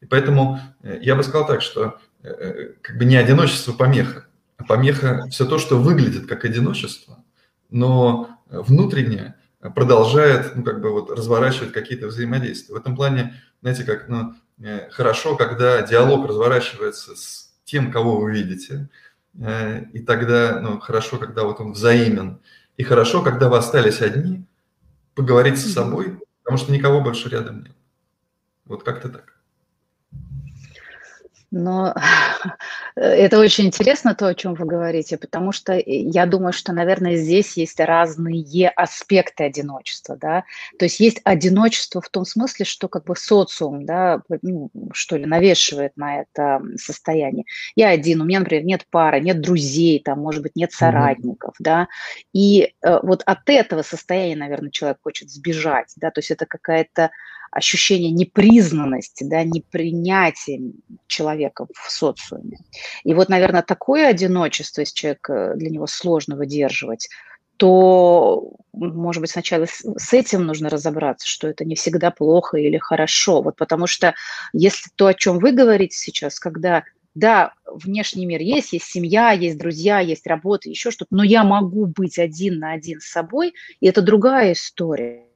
И 0.00 0.06
поэтому 0.06 0.60
э, 0.82 0.98
я 1.00 1.16
бы 1.16 1.22
сказал 1.22 1.46
так, 1.46 1.62
что 1.62 1.98
э, 2.22 2.28
э, 2.28 2.72
как 2.80 2.98
бы 2.98 3.04
не 3.04 3.16
одиночество 3.16 3.72
помеха, 3.72 4.26
а 4.58 4.64
помеха 4.64 5.26
все 5.30 5.46
то, 5.46 5.58
что 5.58 5.78
выглядит 5.78 6.26
как 6.26 6.44
одиночество, 6.44 7.24
но 7.70 8.28
внутренне 8.50 9.34
продолжает, 9.74 10.54
ну, 10.54 10.62
как 10.62 10.80
бы 10.80 10.90
вот 10.90 11.10
разворачивать 11.10 11.72
какие-то 11.72 12.08
взаимодействия. 12.08 12.74
В 12.74 12.78
этом 12.78 12.94
плане, 12.94 13.40
знаете, 13.62 13.84
как, 13.84 14.08
ну, 14.08 14.34
хорошо, 14.90 15.36
когда 15.36 15.82
диалог 15.82 16.28
разворачивается 16.28 17.16
с 17.16 17.54
тем, 17.64 17.90
кого 17.90 18.18
вы 18.18 18.32
видите, 18.32 18.88
и 19.34 20.00
тогда, 20.06 20.60
ну, 20.60 20.80
хорошо, 20.80 21.16
когда 21.16 21.44
вот 21.44 21.60
он 21.60 21.72
взаимен, 21.72 22.40
и 22.76 22.82
хорошо, 22.82 23.22
когда 23.22 23.48
вы 23.48 23.56
остались 23.56 24.02
одни, 24.02 24.44
поговорить 25.14 25.58
с 25.58 25.72
собой, 25.72 26.20
потому 26.42 26.58
что 26.58 26.72
никого 26.72 27.00
больше 27.00 27.28
рядом 27.28 27.62
нет. 27.62 27.76
Вот 28.64 28.82
как-то 28.82 29.08
так. 29.08 29.31
Но 31.52 31.94
это 32.96 33.38
очень 33.38 33.66
интересно, 33.66 34.14
то, 34.14 34.26
о 34.26 34.34
чем 34.34 34.54
вы 34.54 34.64
говорите, 34.64 35.18
потому 35.18 35.52
что 35.52 35.80
я 35.86 36.26
думаю, 36.26 36.52
что, 36.52 36.72
наверное, 36.72 37.16
здесь 37.16 37.56
есть 37.58 37.78
разные 37.78 38.70
аспекты 38.70 39.44
одиночества, 39.44 40.16
да, 40.16 40.44
то 40.78 40.86
есть 40.86 40.98
есть 40.98 41.20
одиночество 41.24 42.00
в 42.00 42.08
том 42.08 42.24
смысле, 42.24 42.64
что 42.64 42.88
как 42.88 43.04
бы 43.04 43.14
социум, 43.14 43.84
да, 43.84 44.22
ну, 44.40 44.70
что 44.92 45.16
ли, 45.16 45.26
навешивает 45.26 45.96
на 45.96 46.22
это 46.22 46.62
состояние. 46.76 47.44
Я 47.76 47.90
один, 47.90 48.22
у 48.22 48.24
меня, 48.24 48.40
например, 48.40 48.64
нет 48.64 48.86
пары, 48.90 49.20
нет 49.20 49.42
друзей, 49.42 50.00
там, 50.00 50.20
может 50.20 50.42
быть, 50.42 50.56
нет 50.56 50.72
соратников, 50.72 51.54
mm-hmm. 51.60 51.64
да, 51.64 51.88
и 52.32 52.72
э, 52.80 52.98
вот 53.02 53.22
от 53.26 53.48
этого 53.50 53.82
состояния, 53.82 54.36
наверное, 54.36 54.70
человек 54.70 54.98
хочет 55.02 55.30
сбежать, 55.30 55.92
да, 55.96 56.10
то 56.10 56.20
есть 56.20 56.30
это 56.30 56.46
какая-то 56.46 57.10
ощущение 57.52 58.10
непризнанности, 58.10 59.24
да, 59.24 59.44
непринятия 59.44 60.72
человека 61.06 61.41
в 61.50 61.90
социуме. 61.90 62.58
И 63.04 63.14
вот, 63.14 63.28
наверное, 63.28 63.62
такое 63.62 64.08
одиночество, 64.08 64.80
если 64.80 64.94
человек, 64.94 65.30
э, 65.30 65.54
для 65.56 65.70
него 65.70 65.86
сложно 65.86 66.36
выдерживать, 66.36 67.08
то, 67.56 68.54
может 68.72 69.20
быть, 69.20 69.30
сначала 69.30 69.66
с 69.66 70.12
этим 70.12 70.44
нужно 70.44 70.68
разобраться, 70.68 71.28
что 71.28 71.46
это 71.46 71.64
не 71.64 71.76
всегда 71.76 72.10
плохо 72.10 72.56
или 72.56 72.78
хорошо. 72.78 73.40
Вот 73.42 73.56
потому 73.56 73.86
что 73.86 74.14
если 74.52 74.90
то, 74.96 75.06
о 75.06 75.14
чем 75.14 75.38
вы 75.38 75.52
говорите 75.52 75.96
сейчас, 75.96 76.40
когда 76.40 76.82
да, 77.14 77.52
внешний 77.66 78.26
мир 78.26 78.40
есть, 78.40 78.72
есть 78.72 78.86
семья, 78.86 79.32
есть 79.32 79.58
друзья, 79.58 80.00
есть 80.00 80.26
работа, 80.26 80.70
еще 80.70 80.90
что-то, 80.90 81.14
но 81.14 81.22
я 81.22 81.44
могу 81.44 81.86
быть 81.86 82.18
один 82.18 82.58
на 82.58 82.72
один 82.72 83.00
с 83.00 83.06
собой, 83.06 83.54
и 83.80 83.86
это 83.86 84.02
другая 84.02 84.52
история. 84.52 85.26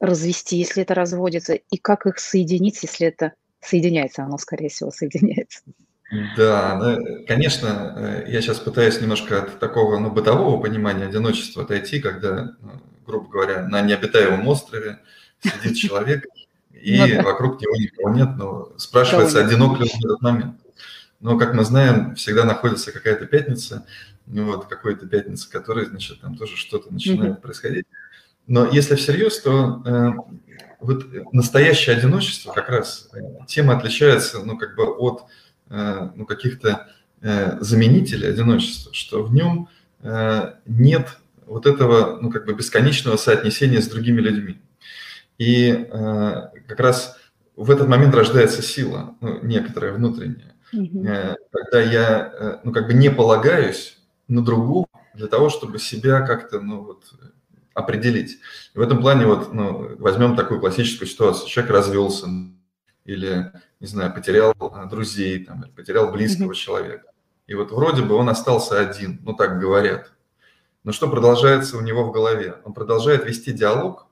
Развести, 0.00 0.56
если 0.56 0.82
это 0.82 0.94
разводится, 0.94 1.54
и 1.54 1.76
как 1.76 2.06
их 2.06 2.18
соединить, 2.18 2.82
если 2.82 3.06
это 3.06 3.32
соединяется, 3.60 4.22
оно, 4.22 4.38
скорее 4.38 4.68
всего, 4.68 4.90
соединяется. 4.90 5.60
Да, 6.36 6.78
ну, 6.80 7.24
конечно, 7.26 7.94
э, 7.96 8.24
я 8.28 8.40
сейчас 8.40 8.60
пытаюсь 8.60 9.00
немножко 9.00 9.42
от 9.42 9.58
такого 9.58 9.98
ну, 9.98 10.10
бытового 10.10 10.62
понимания 10.62 11.06
одиночества 11.06 11.64
отойти, 11.64 11.98
когда, 12.00 12.54
ну, 12.60 12.80
грубо 13.04 13.28
говоря, 13.28 13.66
на 13.66 13.80
необитаемом 13.80 14.46
острове 14.46 15.00
сидит 15.42 15.76
человек, 15.76 16.24
и 16.72 16.96
ну 16.96 17.22
вокруг 17.24 17.60
него 17.60 17.74
никого 17.76 18.10
нет, 18.10 18.28
но 18.36 18.72
спрашивается, 18.76 19.44
одинок 19.44 19.80
ли 19.80 19.90
он 19.92 20.00
в 20.00 20.04
этот 20.04 20.22
момент. 20.22 20.60
Но, 21.18 21.38
как 21.38 21.54
мы 21.54 21.64
знаем, 21.64 22.14
всегда 22.14 22.44
находится 22.44 22.92
какая-то 22.92 23.26
пятница, 23.26 23.84
ну 24.26 24.46
вот 24.46 24.66
какой-то 24.66 25.06
пятница, 25.06 25.50
которая, 25.50 25.86
значит, 25.86 26.20
там 26.20 26.36
тоже 26.36 26.56
что-то 26.56 26.92
начинает 26.92 27.42
происходить. 27.42 27.86
Но 28.46 28.66
если 28.66 28.94
всерьез, 28.94 29.40
то 29.40 29.82
э, 29.84 30.12
вот 30.80 31.06
настоящее 31.32 31.96
одиночество 31.96 32.52
как 32.52 32.68
раз 32.68 33.08
э, 33.12 33.18
тема 33.46 33.76
отличается, 33.76 34.40
ну, 34.44 34.56
как 34.56 34.76
бы 34.76 34.84
от 34.84 35.24
э, 35.68 36.10
ну, 36.14 36.26
каких-то 36.26 36.88
э, 37.22 37.58
заменителей 37.60 38.30
одиночества, 38.30 38.92
что 38.94 39.22
в 39.22 39.34
нем 39.34 39.68
э, 40.02 40.54
нет 40.66 41.18
вот 41.46 41.66
этого, 41.66 42.18
ну, 42.20 42.30
как 42.30 42.46
бы 42.46 42.54
бесконечного 42.54 43.16
соотнесения 43.16 43.80
с 43.80 43.88
другими 43.88 44.20
людьми. 44.20 44.60
И 45.38 45.70
э, 45.70 46.42
как 46.66 46.80
раз 46.80 47.16
в 47.56 47.70
этот 47.70 47.88
момент 47.88 48.14
рождается 48.14 48.62
сила, 48.62 49.14
ну, 49.20 49.40
некоторая 49.42 49.92
внутренняя, 49.92 50.54
mm-hmm. 50.72 51.08
э, 51.08 51.36
когда 51.50 51.80
я, 51.80 52.32
э, 52.32 52.58
ну, 52.64 52.72
как 52.72 52.86
бы 52.86 52.94
не 52.94 53.10
полагаюсь 53.10 53.98
на 54.28 54.44
другого 54.44 54.86
для 55.14 55.26
того, 55.26 55.48
чтобы 55.48 55.78
себя 55.78 56.20
как-то, 56.20 56.60
ну, 56.60 56.82
вот, 56.82 57.04
определить. 57.76 58.38
И 58.74 58.78
в 58.78 58.80
этом 58.80 59.00
плане 59.00 59.26
вот 59.26 59.52
ну, 59.52 59.96
возьмем 59.98 60.34
такую 60.34 60.60
классическую 60.60 61.06
ситуацию. 61.06 61.46
Человек 61.46 61.72
развелся 61.72 62.26
или, 63.04 63.52
не 63.80 63.86
знаю, 63.86 64.14
потерял 64.14 64.54
а, 64.58 64.86
друзей, 64.86 65.44
там, 65.44 65.62
или 65.62 65.70
потерял 65.70 66.10
близкого 66.10 66.52
mm-hmm. 66.52 66.54
человека. 66.54 67.12
И 67.46 67.54
вот 67.54 67.70
вроде 67.70 68.02
бы 68.02 68.14
он 68.14 68.30
остался 68.30 68.80
один, 68.80 69.20
ну 69.24 69.34
так 69.34 69.60
говорят. 69.60 70.10
Но 70.84 70.92
что 70.92 71.08
продолжается 71.08 71.76
у 71.76 71.82
него 71.82 72.04
в 72.04 72.12
голове? 72.12 72.56
Он 72.64 72.72
продолжает 72.72 73.26
вести 73.26 73.52
диалог 73.52 74.06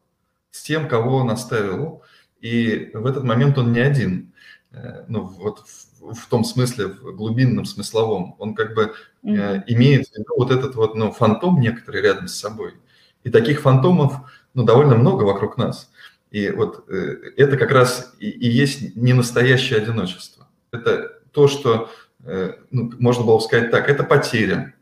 с 0.50 0.62
тем, 0.62 0.86
кого 0.86 1.16
он 1.16 1.30
оставил, 1.30 2.02
и 2.40 2.90
в 2.92 3.06
этот 3.06 3.24
момент 3.24 3.56
он 3.56 3.72
не 3.72 3.80
один. 3.80 4.34
Э, 4.72 5.04
ну, 5.08 5.22
вот 5.22 5.60
в, 6.00 6.12
в 6.12 6.26
том 6.28 6.44
смысле, 6.44 6.88
в 6.88 7.16
глубинном 7.16 7.64
смысловом. 7.64 8.36
Он 8.38 8.54
как 8.54 8.74
бы 8.74 8.92
mm-hmm. 9.24 9.64
имеет 9.68 10.08
в 10.08 10.12
виду 10.12 10.34
вот 10.36 10.50
этот 10.50 10.74
вот, 10.74 10.94
ну, 10.94 11.12
фантом 11.12 11.60
некоторый 11.60 12.02
рядом 12.02 12.28
с 12.28 12.34
собой. 12.34 12.74
И 13.24 13.30
таких 13.30 13.60
фантомов 13.60 14.14
ну, 14.54 14.62
довольно 14.64 14.94
много 14.94 15.24
вокруг 15.24 15.56
нас. 15.56 15.90
И 16.30 16.50
вот 16.50 16.88
э, 16.88 17.32
это 17.36 17.56
как 17.56 17.70
раз 17.70 18.14
и, 18.18 18.28
и 18.28 18.48
есть 18.48 18.96
не 18.96 19.12
настоящее 19.12 19.80
одиночество. 19.80 20.48
Это 20.70 21.20
то, 21.32 21.48
что 21.48 21.90
э, 22.24 22.54
ну, 22.70 22.92
можно 22.98 23.24
было 23.24 23.36
бы 23.36 23.42
сказать 23.42 23.70
так, 23.70 23.88
это 23.88 24.04
потеря, 24.04 24.74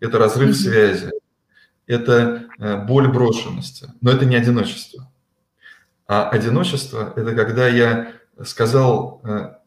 это 0.00 0.18
разрыв 0.18 0.50
mm-hmm. 0.50 0.70
связи, 0.70 1.10
это 1.86 2.46
э, 2.58 2.84
боль 2.84 3.08
брошенности, 3.08 3.92
но 4.00 4.10
это 4.10 4.24
не 4.24 4.36
одиночество. 4.36 5.10
А 6.06 6.28
одиночество– 6.28 7.12
это 7.16 7.34
когда 7.34 7.68
я 7.68 8.12
сказал 8.42 9.22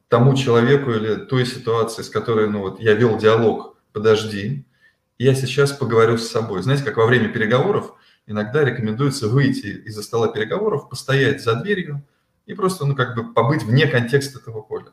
тому 0.09 0.35
человеку 0.35 0.91
или 0.91 1.15
той 1.15 1.45
ситуации, 1.45 2.01
с 2.01 2.09
которой 2.09 2.49
ну, 2.49 2.59
вот, 2.59 2.79
я 2.79 2.93
вел 2.93 3.17
диалог, 3.17 3.77
подожди, 3.93 4.65
я 5.17 5.35
сейчас 5.35 5.71
поговорю 5.71 6.17
с 6.17 6.27
собой. 6.27 6.61
Знаете, 6.61 6.83
как 6.83 6.97
во 6.97 7.05
время 7.05 7.29
переговоров 7.29 7.93
иногда 8.27 8.63
рекомендуется 8.63 9.27
выйти 9.27 9.67
из-за 9.85 10.03
стола 10.03 10.27
переговоров, 10.27 10.89
постоять 10.89 11.43
за 11.43 11.55
дверью 11.55 12.03
и 12.45 12.53
просто, 12.53 12.85
ну, 12.85 12.95
как 12.95 13.15
бы 13.15 13.33
побыть 13.33 13.63
вне 13.63 13.87
контекста 13.87 14.39
этого 14.39 14.61
поля. 14.61 14.91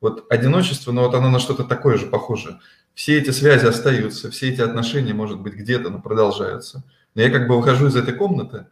Вот 0.00 0.26
одиночество, 0.30 0.92
ну, 0.92 1.02
вот 1.02 1.14
оно 1.14 1.30
на 1.30 1.38
что-то 1.38 1.64
такое 1.64 1.96
же 1.96 2.06
похоже. 2.06 2.60
Все 2.94 3.18
эти 3.18 3.30
связи 3.30 3.66
остаются, 3.66 4.30
все 4.30 4.50
эти 4.50 4.60
отношения, 4.60 5.14
может 5.14 5.40
быть, 5.40 5.54
где-то, 5.54 5.90
но 5.90 6.00
продолжаются. 6.00 6.84
Но 7.14 7.22
я 7.22 7.30
как 7.30 7.48
бы 7.48 7.56
выхожу 7.56 7.86
из 7.86 7.96
этой 7.96 8.14
комнаты 8.14 8.66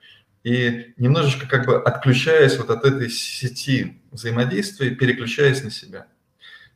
и 0.44 0.92
немножечко 0.96 1.46
как 1.46 1.66
бы 1.66 1.80
отключаясь 1.80 2.58
вот 2.58 2.70
от 2.70 2.84
этой 2.84 3.08
сети 3.08 4.02
взаимодействия, 4.10 4.90
переключаясь 4.90 5.62
на 5.62 5.70
себя. 5.70 6.06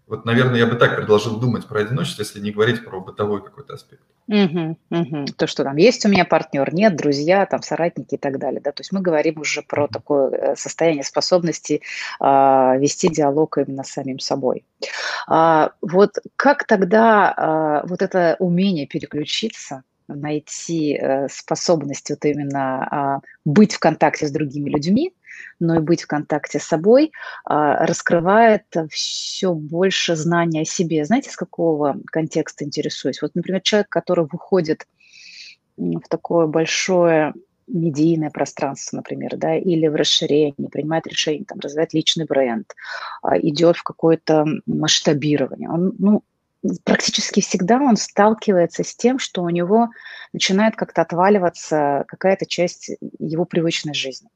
Вот, 0.06 0.24
наверное, 0.24 0.60
я 0.60 0.66
бы 0.66 0.76
так 0.76 0.96
предложил 0.96 1.40
думать 1.40 1.66
про 1.66 1.80
одиночество, 1.80 2.22
если 2.22 2.38
не 2.38 2.52
говорить 2.52 2.84
про 2.84 3.00
бытовой 3.00 3.42
какой-то 3.42 3.74
аспект. 3.74 4.02
Угу, 4.28 4.76
угу. 4.90 5.24
То, 5.36 5.46
что 5.46 5.64
там 5.64 5.76
есть 5.76 6.04
у 6.04 6.08
меня 6.08 6.24
партнер, 6.24 6.72
нет, 6.72 6.96
друзья, 6.96 7.44
там 7.46 7.62
соратники 7.62 8.14
и 8.14 8.18
так 8.18 8.38
далее. 8.38 8.60
Да? 8.60 8.70
То 8.72 8.80
есть 8.80 8.92
мы 8.92 9.00
говорим 9.00 9.40
уже 9.40 9.62
про 9.62 9.88
такое 9.88 10.30
э, 10.30 10.56
состояние 10.56 11.04
способности 11.04 11.82
а, 12.20 12.76
вести 12.76 13.08
диалог 13.08 13.58
именно 13.58 13.82
с 13.82 13.90
самим 13.90 14.18
собой. 14.20 14.64
А, 15.28 15.72
вот 15.80 16.18
как 16.36 16.66
тогда 16.66 17.32
а, 17.36 17.86
вот 17.86 18.02
это 18.02 18.36
умение 18.38 18.86
переключиться, 18.86 19.82
найти 20.08 20.96
а, 20.96 21.28
способность 21.28 22.10
вот 22.10 22.24
именно 22.24 22.84
а, 22.84 23.20
быть 23.44 23.74
в 23.74 23.78
контакте 23.78 24.26
с 24.26 24.30
другими 24.30 24.70
людьми, 24.70 25.12
но 25.60 25.76
и 25.76 25.80
быть 25.80 26.02
в 26.02 26.06
контакте 26.06 26.58
с 26.58 26.64
собой, 26.64 27.12
а, 27.44 27.86
раскрывает 27.86 28.64
все 28.90 29.54
больше 29.54 30.16
знания 30.16 30.62
о 30.62 30.66
себе. 30.66 31.04
Знаете, 31.04 31.30
с 31.30 31.36
какого 31.36 31.96
контекста 32.06 32.64
интересуюсь? 32.64 33.22
Вот, 33.22 33.34
например, 33.34 33.60
человек, 33.62 33.88
который 33.88 34.26
выходит 34.30 34.86
в 35.76 36.08
такое 36.08 36.46
большое 36.46 37.34
медийное 37.66 38.30
пространство, 38.30 38.96
например, 38.98 39.36
да, 39.36 39.56
или 39.56 39.88
в 39.88 39.96
расширении, 39.96 40.68
принимает 40.70 41.06
решение 41.06 41.44
там, 41.44 41.58
развивать 41.58 41.94
личный 41.94 42.24
бренд, 42.24 42.72
а, 43.22 43.38
идет 43.38 43.76
в 43.76 43.82
какое-то 43.82 44.46
масштабирование. 44.66 45.68
Он, 45.68 45.94
ну, 45.98 46.22
практически 46.84 47.40
всегда 47.40 47.80
он 47.80 47.96
сталкивается 47.96 48.84
с 48.84 48.94
тем, 48.94 49.18
что 49.18 49.42
у 49.42 49.50
него 49.50 49.88
начинает 50.32 50.76
как-то 50.76 51.02
отваливаться 51.02 52.04
какая-то 52.08 52.46
часть 52.46 52.90
его 53.18 53.44
привычной 53.44 53.94
жизни. 53.94 54.28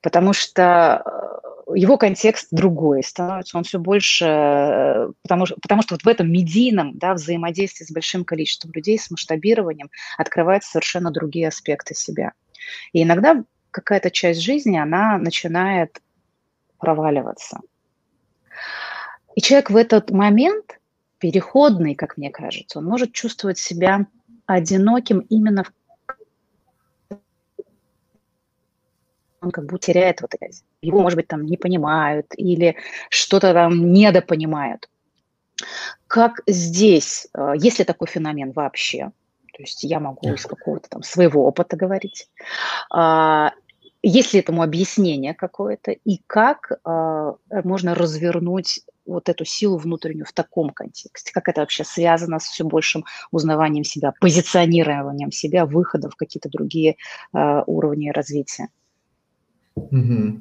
Потому 0.00 0.32
что 0.32 1.02
э, 1.04 1.76
его 1.76 1.98
контекст 1.98 2.48
другой 2.50 3.02
становится, 3.02 3.58
он 3.58 3.64
все 3.64 3.78
больше, 3.78 4.24
э, 4.24 5.12
потому, 5.22 5.46
что, 5.46 5.56
потому 5.60 5.82
что 5.82 5.94
вот 5.94 6.02
в 6.02 6.08
этом 6.08 6.30
медийном 6.30 6.96
да, 6.98 7.14
взаимодействии 7.14 7.84
с 7.84 7.90
большим 7.90 8.24
количеством 8.24 8.72
людей, 8.72 8.98
с 8.98 9.10
масштабированием 9.10 9.90
открываются 10.18 10.70
совершенно 10.70 11.10
другие 11.10 11.48
аспекты 11.48 11.94
себя. 11.94 12.32
И 12.92 13.02
иногда 13.02 13.42
какая-то 13.70 14.10
часть 14.10 14.40
жизни, 14.40 14.78
она 14.78 15.18
начинает 15.18 16.00
проваливаться. 16.78 17.60
И 19.34 19.40
человек 19.40 19.70
в 19.70 19.76
этот 19.76 20.10
момент, 20.10 20.79
переходный, 21.20 21.94
как 21.94 22.16
мне 22.16 22.30
кажется, 22.30 22.78
он 22.78 22.86
может 22.86 23.12
чувствовать 23.12 23.58
себя 23.58 24.06
одиноким 24.46 25.20
именно 25.20 25.64
в 25.64 25.72
он 29.42 29.50
как 29.52 29.64
будто 29.66 29.86
теряет 29.86 30.20
вот 30.20 30.34
это. 30.38 30.54
Его, 30.82 31.00
может 31.00 31.16
быть, 31.16 31.26
там 31.26 31.46
не 31.46 31.56
понимают 31.56 32.26
или 32.36 32.76
что-то 33.08 33.54
там 33.54 33.92
недопонимают. 33.92 34.90
Как 36.06 36.42
здесь, 36.46 37.28
э, 37.34 37.54
есть 37.56 37.78
ли 37.78 37.84
такой 37.84 38.06
феномен 38.08 38.52
вообще? 38.52 39.12
То 39.54 39.62
есть 39.62 39.82
я 39.84 40.00
могу 40.00 40.32
из 40.32 40.46
какого-то 40.46 40.88
там 40.88 41.02
своего 41.02 41.46
опыта 41.46 41.76
говорить. 41.76 42.28
А, 42.90 43.52
есть 44.02 44.32
ли 44.32 44.40
этому 44.40 44.62
объяснение 44.62 45.34
какое-то? 45.34 45.90
И 45.90 46.20
как 46.26 46.72
а, 46.84 47.34
можно 47.50 47.94
развернуть 47.94 48.80
вот 49.10 49.28
эту 49.28 49.44
силу 49.44 49.76
внутреннюю 49.76 50.26
в 50.26 50.32
таком 50.32 50.70
контексте? 50.70 51.32
Как 51.32 51.48
это 51.48 51.60
вообще 51.60 51.84
связано 51.84 52.38
с 52.38 52.44
все 52.44 52.64
большим 52.64 53.04
узнаванием 53.30 53.84
себя, 53.84 54.12
позиционированием 54.20 55.32
себя, 55.32 55.66
выходом 55.66 56.10
в 56.10 56.16
какие-то 56.16 56.48
другие 56.48 56.96
а, 57.32 57.62
уровни 57.66 58.10
развития? 58.10 58.68
Угу. 59.74 60.40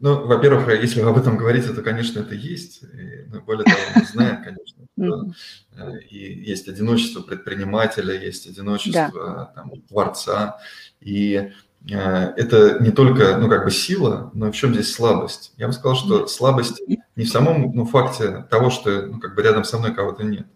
Ну, 0.00 0.26
во-первых, 0.26 0.68
если 0.68 1.00
об 1.02 1.18
этом 1.18 1.36
говорите, 1.36 1.72
то, 1.72 1.82
конечно, 1.82 2.20
это 2.20 2.34
есть. 2.34 2.82
И, 2.82 3.26
ну, 3.30 3.40
более 3.42 3.64
того, 3.64 3.78
мы 3.96 4.04
знаем, 4.04 4.42
конечно, 4.42 4.86
что 4.96 5.32
э, 5.76 6.00
и 6.08 6.42
есть 6.42 6.68
одиночество 6.68 7.20
предпринимателя, 7.20 8.14
есть 8.14 8.46
одиночество 8.46 9.10
да. 9.12 9.52
там, 9.54 9.72
творца. 9.82 10.58
И 11.00 11.34
э, 11.34 11.52
это 11.88 12.78
не 12.80 12.90
только, 12.90 13.36
ну, 13.38 13.48
как 13.48 13.64
бы 13.64 13.70
сила, 13.70 14.30
но 14.34 14.52
в 14.52 14.54
чем 14.54 14.74
здесь 14.74 14.92
слабость? 14.92 15.52
Я 15.56 15.66
бы 15.66 15.72
сказал, 15.72 15.96
что 15.96 16.26
слабость 16.26 16.82
не 17.16 17.24
в 17.24 17.30
самом 17.30 17.74
ну, 17.74 17.84
факте 17.84 18.46
того, 18.50 18.70
что 18.70 19.06
ну, 19.06 19.18
как 19.18 19.34
бы 19.34 19.42
рядом 19.42 19.64
со 19.64 19.78
мной 19.78 19.94
кого-то 19.94 20.22
нет. 20.22 20.46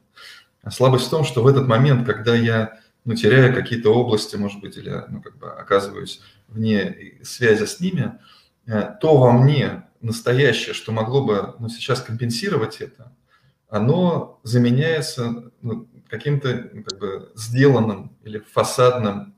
А 0.62 0.71
слабость 0.71 1.07
в 1.07 1.11
том, 1.11 1.25
что 1.25 1.43
в 1.43 1.47
этот 1.47 1.66
момент, 1.66 2.07
когда 2.07 2.35
я 2.35 2.78
ну, 3.04 3.14
теряю 3.14 3.54
какие-то 3.54 3.90
области, 3.90 4.37
может 4.37 4.61
быть, 4.61 4.76
или 4.76 5.04
ну, 5.09 5.21
как 5.21 5.37
бы 5.38 5.50
оказываюсь 5.50 6.21
вне 6.49 7.19
связи 7.23 7.66
с 7.66 7.81
ними, 7.81 8.19
э, 8.66 8.95
то 9.00 9.16
во 9.19 9.33
мне 9.33 9.85
настоящее, 10.00 10.75
что 10.75 10.93
могло 10.93 11.25
бы 11.25 11.54
ну, 11.59 11.69
сейчас 11.69 12.00
компенсировать 12.00 12.81
это, 12.81 13.12
оно 13.69 14.40
заменяется 14.43 15.50
ну, 15.61 15.88
каким-то 16.09 16.71
ну, 16.73 16.83
как 16.85 16.99
бы 16.99 17.33
сделанным 17.35 18.16
или 18.23 18.38
фасадным 18.38 19.31
э, 19.31 19.34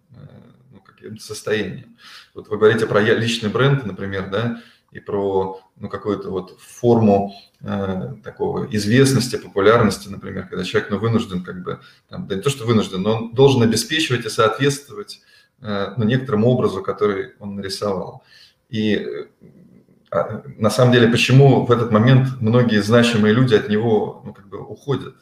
каким-то 1.06 1.24
состоянием. 1.24 1.96
Вот 2.34 2.48
вы 2.48 2.58
говорите 2.58 2.86
про 2.86 3.00
личный 3.00 3.50
бренд, 3.50 3.84
например, 3.86 4.28
да, 4.30 4.62
и 4.92 5.00
про 5.00 5.60
ну, 5.76 5.88
какую-то 5.88 6.30
вот 6.30 6.58
форму 6.58 7.34
э, 7.60 8.14
такого 8.24 8.66
известности, 8.74 9.36
популярности, 9.36 10.08
например, 10.08 10.46
когда 10.48 10.64
человек 10.64 10.90
ну, 10.90 10.98
вынужден 10.98 11.42
как 11.42 11.62
бы, 11.62 11.80
там, 12.08 12.26
да 12.26 12.36
не 12.36 12.40
то, 12.40 12.50
что 12.50 12.64
вынужден, 12.64 13.02
но 13.02 13.16
он 13.16 13.34
должен 13.34 13.62
обеспечивать 13.62 14.24
и 14.24 14.30
соответствовать 14.30 15.20
э, 15.60 15.92
ну, 15.96 16.04
некоторому 16.04 16.48
образу, 16.48 16.82
который 16.82 17.34
он 17.40 17.56
нарисовал. 17.56 18.22
И 18.70 18.94
э, 18.94 20.42
на 20.56 20.70
самом 20.70 20.92
деле, 20.92 21.08
почему 21.08 21.66
в 21.66 21.72
этот 21.72 21.90
момент 21.90 22.40
многие 22.40 22.80
значимые 22.80 23.34
люди 23.34 23.54
от 23.54 23.68
него 23.68 24.22
ну, 24.24 24.32
как 24.32 24.48
бы 24.48 24.58
уходят? 24.58 25.16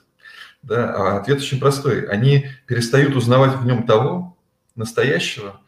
Да? 0.62 0.94
А 0.94 1.18
ответ 1.18 1.38
очень 1.38 1.58
простой. 1.58 2.06
Они 2.06 2.46
перестают 2.66 3.16
узнавать 3.16 3.56
в 3.56 3.66
нем 3.66 3.86
того 3.86 4.36
настоящего, 4.76 5.60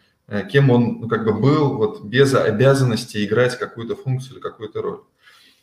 кем 0.50 0.70
он 0.70 1.00
ну, 1.00 1.08
как 1.08 1.24
бы 1.24 1.32
был 1.32 1.76
вот, 1.76 2.04
без 2.04 2.34
обязанности 2.34 3.24
играть 3.24 3.58
какую-то 3.58 3.94
функцию 3.94 4.34
или 4.34 4.40
какую-то 4.40 4.82
роль. 4.82 5.00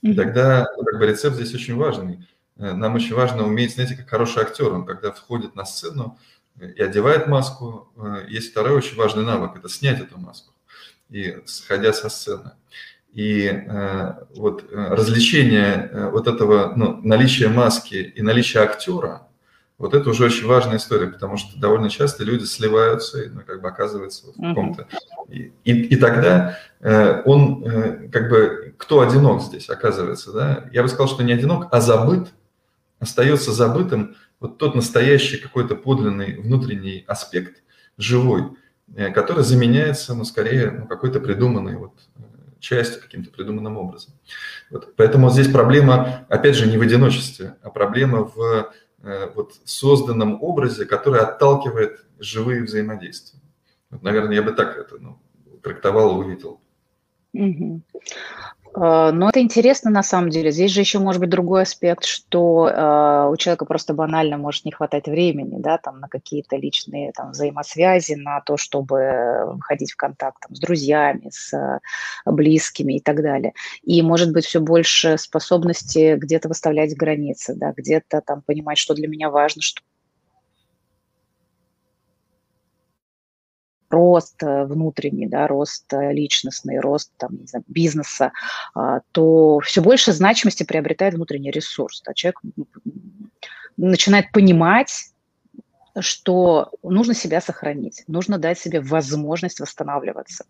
И 0.02 0.14
тогда 0.14 0.68
ну, 0.78 0.84
как 0.84 1.00
бы, 1.00 1.06
рецепт 1.06 1.36
здесь 1.36 1.54
очень 1.54 1.76
важный. 1.76 2.28
Э, 2.58 2.74
нам 2.74 2.96
очень 2.96 3.16
важно 3.16 3.46
уметь, 3.46 3.76
знаете, 3.76 3.96
как 3.96 4.10
хороший 4.10 4.44
актер, 4.44 4.74
он 4.74 4.86
когда 4.86 5.12
входит 5.12 5.56
на 5.56 5.66
сцену 5.66 6.18
и 6.60 6.82
одевает 6.82 7.28
маску, 7.28 7.92
э, 7.98 8.26
есть 8.30 8.52
второй 8.52 8.74
очень 8.74 8.96
важный 8.96 9.24
навык– 9.24 9.52
это 9.56 9.68
снять 9.70 10.00
эту 10.00 10.18
маску, 10.18 10.54
и 11.10 11.42
сходя 11.46 11.92
со 11.94 12.10
сцены. 12.10 12.52
И 13.12 13.46
э, 13.46 14.14
вот 14.36 14.66
развлечение 14.72 15.90
э, 15.92 16.10
вот 16.10 16.28
этого 16.28 16.74
ну, 16.76 17.00
наличия 17.04 17.50
маски 17.50 17.96
и 17.96 18.22
наличия 18.22 18.60
актера– 18.60 19.28
вот 19.84 19.94
это 19.94 20.10
уже 20.10 20.24
очень 20.24 20.48
важная 20.48 20.78
история, 20.78 21.08
потому 21.08 21.36
что 21.36 21.60
довольно 21.60 21.90
часто 21.90 22.24
люди 22.24 22.46
сливаются 22.46 23.22
и 23.22 23.28
ну, 23.28 23.42
как 23.46 23.62
бы 23.62 23.68
оказываются 23.68 24.28
в 24.28 24.42
каком-то... 24.42 24.88
И, 25.28 25.52
и, 25.66 25.74
и 25.74 25.96
тогда 25.98 26.58
э, 26.80 27.22
он 27.26 27.66
э, 27.66 28.08
как 28.08 28.30
бы... 28.30 28.76
Кто 28.78 29.02
одинок 29.02 29.42
здесь 29.42 29.70
оказывается, 29.70 30.32
да? 30.32 30.70
Я 30.72 30.84
бы 30.84 30.88
сказал, 30.88 31.10
что 31.10 31.22
не 31.24 31.34
одинок, 31.34 31.68
а 31.70 31.82
забыт, 31.82 32.30
остается 33.00 33.52
забытым 33.52 34.16
вот 34.40 34.58
тот 34.58 34.74
настоящий 34.74 35.36
какой-то 35.36 35.76
подлинный 35.76 36.38
внутренний 36.40 37.04
аспект, 37.06 37.62
живой, 37.98 38.52
э, 38.96 39.12
который 39.12 39.44
заменяется, 39.44 40.16
ну, 40.16 40.24
скорее, 40.24 40.72
ну, 40.72 40.88
какой-то 40.88 41.20
придуманной 41.20 41.76
вот 41.76 41.92
э, 42.16 42.22
частью, 42.62 43.02
каким-то 43.02 43.32
придуманным 43.32 43.78
образом. 43.78 44.14
Вот. 44.70 44.96
Поэтому 44.96 45.30
здесь 45.30 45.50
проблема, 45.50 46.26
опять 46.30 46.56
же, 46.56 46.68
не 46.68 46.78
в 46.78 46.82
одиночестве, 46.82 47.58
а 47.62 47.70
проблема 47.70 48.32
в 48.34 48.72
вот 49.36 49.60
созданном 49.66 50.42
образе, 50.42 50.86
который 50.86 51.22
отталкивает 51.22 52.06
живые 52.20 52.64
взаимодействия. 52.64 53.40
Вот, 53.90 54.02
наверное, 54.02 54.36
я 54.36 54.42
бы 54.42 54.54
так 54.54 54.78
это 54.78 54.98
ну, 54.98 55.20
трактовал 55.62 56.22
и 56.22 56.26
увидел. 56.26 56.60
Угу. 57.34 57.82
А, 58.76 59.12
но 59.12 59.30
это 59.30 59.40
интересно 59.40 59.92
на 59.92 60.04
самом 60.04 60.30
деле. 60.30 60.52
Здесь 60.52 60.72
же 60.72 60.80
еще 60.80 61.00
может 61.00 61.20
быть 61.20 61.30
другой 61.30 61.64
аспект, 61.64 62.06
что 62.06 62.68
э, 62.68 63.30
у 63.32 63.38
человека 63.38 63.66
просто 63.66 63.94
банально 63.94 64.38
может 64.38 64.66
не 64.66 64.72
хватать 64.72 65.08
времени, 65.08 65.58
да, 65.60 65.78
там 65.78 66.00
на 66.00 66.08
какие-то 66.08 66.56
личные 66.56 67.12
там 67.12 67.32
взаимосвязи, 67.32 68.14
на 68.14 68.42
то, 68.42 68.58
чтобы 68.58 69.54
выходить 69.54 69.92
в 69.92 69.96
контакт 69.96 70.38
там, 70.42 70.56
с 70.56 70.60
друзьями, 70.60 71.30
с 71.32 71.54
э, 71.54 71.80
близкими 72.26 72.94
и 72.94 73.00
так 73.00 73.22
далее. 73.22 73.54
И 73.84 74.02
может 74.02 74.34
быть 74.34 74.46
все 74.46 74.60
больше 74.60 75.18
способности 75.18 76.16
где-то 76.18 76.48
выставлять 76.48 76.96
границы, 76.96 77.56
да, 77.56 77.74
где-то 77.76 78.22
там 78.22 78.42
понимать, 78.42 78.78
что 78.78 78.96
для 78.96 79.08
меня 79.08 79.30
важно, 79.30 79.62
что 79.62 79.82
рост 83.94 84.42
э, 84.44 84.66
внутренний, 84.66 85.28
да, 85.28 85.48
рост 85.48 85.92
э, 85.94 86.12
личностный, 86.12 86.80
рост 86.80 87.12
там, 87.18 87.38
не 87.40 87.48
знаю, 87.48 87.64
бизнеса, 87.68 88.32
а, 88.74 89.02
то 89.12 89.60
все 89.60 89.82
больше 89.82 90.12
значимости 90.12 90.64
приобретает 90.64 91.14
внутренний 91.14 91.52
ресурс. 91.52 92.02
Да, 92.06 92.14
человек 92.14 92.42
начинает 93.78 94.32
понимать, 94.32 95.13
что 96.00 96.72
нужно 96.82 97.14
себя 97.14 97.42
сохранить, 97.42 98.04
нужно 98.08 98.38
дать 98.38 98.60
себе 98.60 98.80
возможность 98.82 99.60
восстанавливаться. 99.60 100.46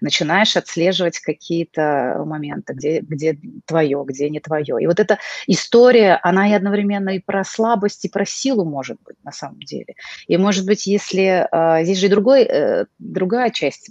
Начинаешь 0.00 0.56
отслеживать 0.56 1.20
какие-то 1.20 2.22
моменты, 2.26 2.72
где, 2.72 3.00
где 3.00 3.38
твое, 3.64 4.02
где 4.06 4.28
не 4.30 4.40
твое. 4.40 4.76
И 4.80 4.86
вот 4.86 4.98
эта 4.98 5.18
история, 5.46 6.18
она 6.22 6.48
и 6.48 6.52
одновременно 6.52 7.10
и 7.10 7.20
про 7.20 7.44
слабость, 7.44 8.04
и 8.04 8.08
про 8.08 8.24
силу 8.26 8.64
может 8.64 8.98
быть 9.04 9.16
на 9.22 9.32
самом 9.32 9.60
деле. 9.60 9.94
И 10.26 10.36
может 10.36 10.66
быть, 10.66 10.86
если 10.86 11.46
э, 11.50 11.84
здесь 11.84 11.98
же 11.98 12.06
и 12.06 12.10
другой, 12.10 12.42
э, 12.42 12.86
другая 12.98 13.50
часть 13.50 13.90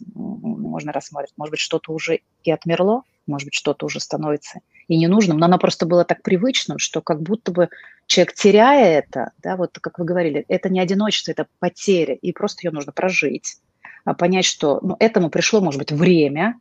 можно 0.68 0.92
рассмотреть, 0.92 1.34
может 1.38 1.52
быть, 1.52 1.60
что-то 1.60 1.92
уже 1.92 2.22
и 2.44 2.52
отмерло, 2.52 3.04
может 3.26 3.48
быть, 3.48 3.54
что-то 3.54 3.86
уже 3.86 4.00
становится 4.00 4.60
и 4.88 4.98
ненужным, 4.98 5.38
но 5.38 5.46
она 5.46 5.58
просто 5.58 5.86
была 5.86 6.04
так 6.04 6.22
привычным, 6.22 6.80
что 6.80 7.02
как 7.02 7.22
будто 7.22 7.52
бы 7.52 7.70
человек, 8.06 8.34
теряя 8.34 9.00
это, 9.00 9.32
да, 9.40 9.58
вот 9.58 9.78
как 9.80 10.00
вы 10.00 10.06
говорили, 10.06 10.46
это 10.48 10.70
не 10.70 10.80
одиночество, 10.80 11.32
это 11.32 11.48
потеря, 11.60 12.16
и 12.16 12.32
просто 12.32 12.66
ее 12.66 12.72
нужно 12.72 12.92
прожить, 12.92 13.58
а 14.06 14.14
понять, 14.14 14.46
что 14.46 14.80
ну, 14.82 14.96
этому 15.00 15.30
пришло, 15.30 15.60
может 15.60 15.80
быть, 15.80 15.92
время, 15.92 16.60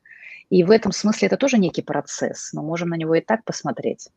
и 0.51 0.65
в 0.65 0.71
этом 0.71 0.93
смысле 0.93 1.27
это 1.27 1.37
тоже 1.37 1.59
некий 1.59 1.83
процесс, 1.83 2.53
мы 2.53 2.63
можем 2.63 2.89
на 2.89 2.97
него 2.97 3.15
и 3.15 3.21
так 3.21 3.45
посмотреть. 3.45 4.09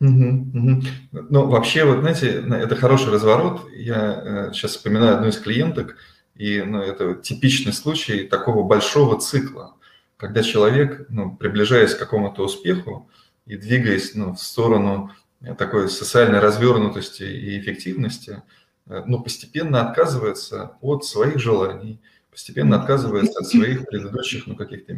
Угу, 0.00 0.48
угу. 0.54 0.82
Ну, 1.12 1.46
вообще, 1.46 1.84
вот 1.84 2.00
знаете, 2.00 2.44
это 2.60 2.74
хороший 2.74 3.12
разворот. 3.12 3.68
Я 3.72 4.48
э, 4.48 4.52
сейчас 4.52 4.72
вспоминаю 4.72 5.14
одну 5.14 5.28
из 5.28 5.38
клиенток, 5.38 5.96
и 6.34 6.62
ну, 6.62 6.80
это 6.80 7.14
типичный 7.14 7.72
случай 7.72 8.26
такого 8.26 8.62
большого 8.62 9.20
цикла 9.20 9.76
когда 10.22 10.44
человек, 10.44 11.06
ну, 11.08 11.34
приближаясь 11.34 11.96
к 11.96 11.98
какому-то 11.98 12.44
успеху 12.44 13.10
и 13.44 13.56
двигаясь 13.56 14.14
ну, 14.14 14.34
в 14.34 14.38
сторону 14.38 15.10
такой 15.58 15.88
социальной 15.88 16.38
развернутости 16.38 17.24
и 17.24 17.58
эффективности, 17.58 18.40
э, 18.86 19.02
ну, 19.04 19.20
постепенно 19.20 19.80
отказывается 19.80 20.76
от 20.80 21.04
своих 21.04 21.40
желаний, 21.40 22.00
постепенно 22.30 22.80
отказывается 22.80 23.40
от 23.40 23.48
своих 23.48 23.84
предыдущих, 23.84 24.46
ну, 24.46 24.54
каких-то 24.54 24.96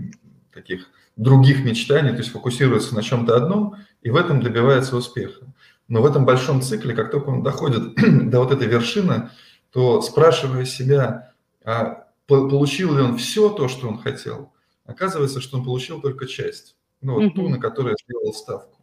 таких 0.53 0.91
других 1.17 1.65
мечтаний, 1.65 2.11
то 2.11 2.19
есть 2.19 2.31
фокусируется 2.31 2.95
на 2.95 3.03
чем-то 3.03 3.35
одном 3.35 3.77
и 4.03 4.11
в 4.11 4.17
этом 4.17 4.43
добивается 4.43 4.95
успеха. 4.95 5.47
Но 5.89 6.03
в 6.03 6.07
этом 6.07 6.27
большом 6.27 6.61
цикле, 6.61 6.93
как 6.93 7.11
только 7.11 7.31
он 7.31 7.43
доходит 7.43 7.95
до 8.31 8.41
вот 8.41 8.53
этой 8.53 8.67
вершины, 8.67 9.31
то 9.75 10.01
спрашивая 10.03 10.65
себя, 10.67 11.33
а 11.65 12.07
получил 12.29 12.97
ли 12.97 13.03
он 13.03 13.19
все 13.19 13.51
то, 13.51 13.67
что 13.67 13.89
он 13.89 13.99
хотел, 13.99 14.53
оказывается, 14.85 15.41
что 15.41 15.59
он 15.59 15.65
получил 15.65 16.01
только 16.01 16.27
часть, 16.29 16.77
ну, 17.01 17.15
вот 17.15 17.35
ту, 17.35 17.49
на 17.49 17.59
которую 17.59 17.97
сделал 18.01 18.33
ставку. 18.33 18.81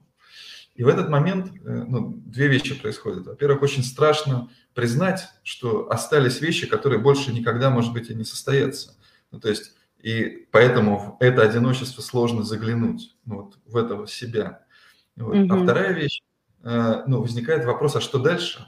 И 0.76 0.84
в 0.84 0.90
этот 0.90 1.08
момент 1.08 1.48
э, 1.48 1.86
ну, 1.88 2.14
две 2.26 2.48
вещи 2.48 2.78
происходят. 2.80 3.26
Во-первых, 3.26 3.62
очень 3.62 3.84
страшно 3.84 4.50
признать, 4.74 5.30
что 5.44 5.90
остались 5.90 6.42
вещи, 6.42 6.68
которые 6.68 7.00
больше 7.00 7.32
никогда, 7.32 7.70
может 7.70 7.94
быть, 7.94 8.10
и 8.10 8.16
не 8.16 8.26
состоятся. 8.26 8.98
Ну, 9.32 9.40
то 9.40 9.48
есть, 9.48 9.74
и 9.98 10.48
поэтому 10.52 11.18
в 11.20 11.24
это 11.24 11.42
одиночество 11.42 12.02
сложно 12.02 12.44
заглянуть, 12.44 13.16
ну, 13.24 13.44
вот, 13.44 13.60
в 13.66 13.78
этого 13.78 14.08
себя. 14.08 14.66
Вот. 15.16 15.36
Mm-hmm. 15.36 15.48
А 15.52 15.64
вторая 15.64 15.94
вещь, 15.94 16.22
э, 16.64 17.04
ну, 17.08 17.22
возникает 17.22 17.64
вопрос, 17.64 17.96
а 17.96 18.02
что 18.02 18.20
дальше? 18.20 18.68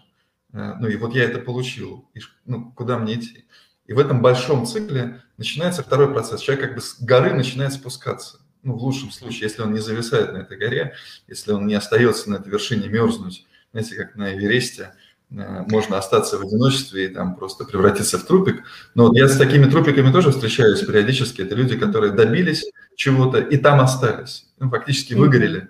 Э, 0.53 0.75
ну, 0.79 0.87
и 0.87 0.95
вот 0.95 1.13
я 1.15 1.23
это 1.23 1.39
получил, 1.39 2.07
и, 2.13 2.19
ну, 2.45 2.71
куда 2.75 2.97
мне 2.97 3.15
идти? 3.15 3.45
И 3.85 3.93
в 3.93 3.99
этом 3.99 4.21
большом 4.21 4.65
цикле 4.65 5.21
начинается 5.37 5.83
второй 5.83 6.11
процесс. 6.11 6.41
Человек 6.41 6.65
как 6.65 6.75
бы 6.75 6.81
с 6.81 7.01
горы 7.01 7.33
начинает 7.33 7.73
спускаться. 7.73 8.39
Ну, 8.61 8.77
в 8.77 8.83
лучшем 8.83 9.11
случае, 9.11 9.49
если 9.49 9.61
он 9.61 9.73
не 9.73 9.79
зависает 9.79 10.31
на 10.31 10.37
этой 10.37 10.57
горе, 10.57 10.93
если 11.27 11.51
он 11.51 11.67
не 11.67 11.73
остается 11.73 12.29
на 12.29 12.35
этой 12.35 12.49
вершине 12.49 12.87
мерзнуть, 12.87 13.45
знаете, 13.71 13.95
как 13.95 14.15
на 14.15 14.33
Эвересте, 14.33 14.93
э, 15.31 15.63
можно 15.67 15.97
остаться 15.97 16.37
в 16.37 16.43
одиночестве 16.43 17.05
и 17.05 17.07
там 17.09 17.35
просто 17.35 17.65
превратиться 17.65 18.17
в 18.17 18.23
трупик. 18.23 18.63
Но 18.95 19.11
я 19.13 19.27
с 19.27 19.37
такими 19.37 19.65
трупиками 19.65 20.13
тоже 20.13 20.31
встречаюсь 20.31 20.79
периодически. 20.79 21.41
Это 21.41 21.55
люди, 21.55 21.77
которые 21.77 22.13
добились 22.13 22.63
чего-то 22.95 23.39
и 23.39 23.57
там 23.57 23.81
остались. 23.81 24.47
Ну, 24.59 24.69
фактически 24.69 25.13
выгорели 25.13 25.67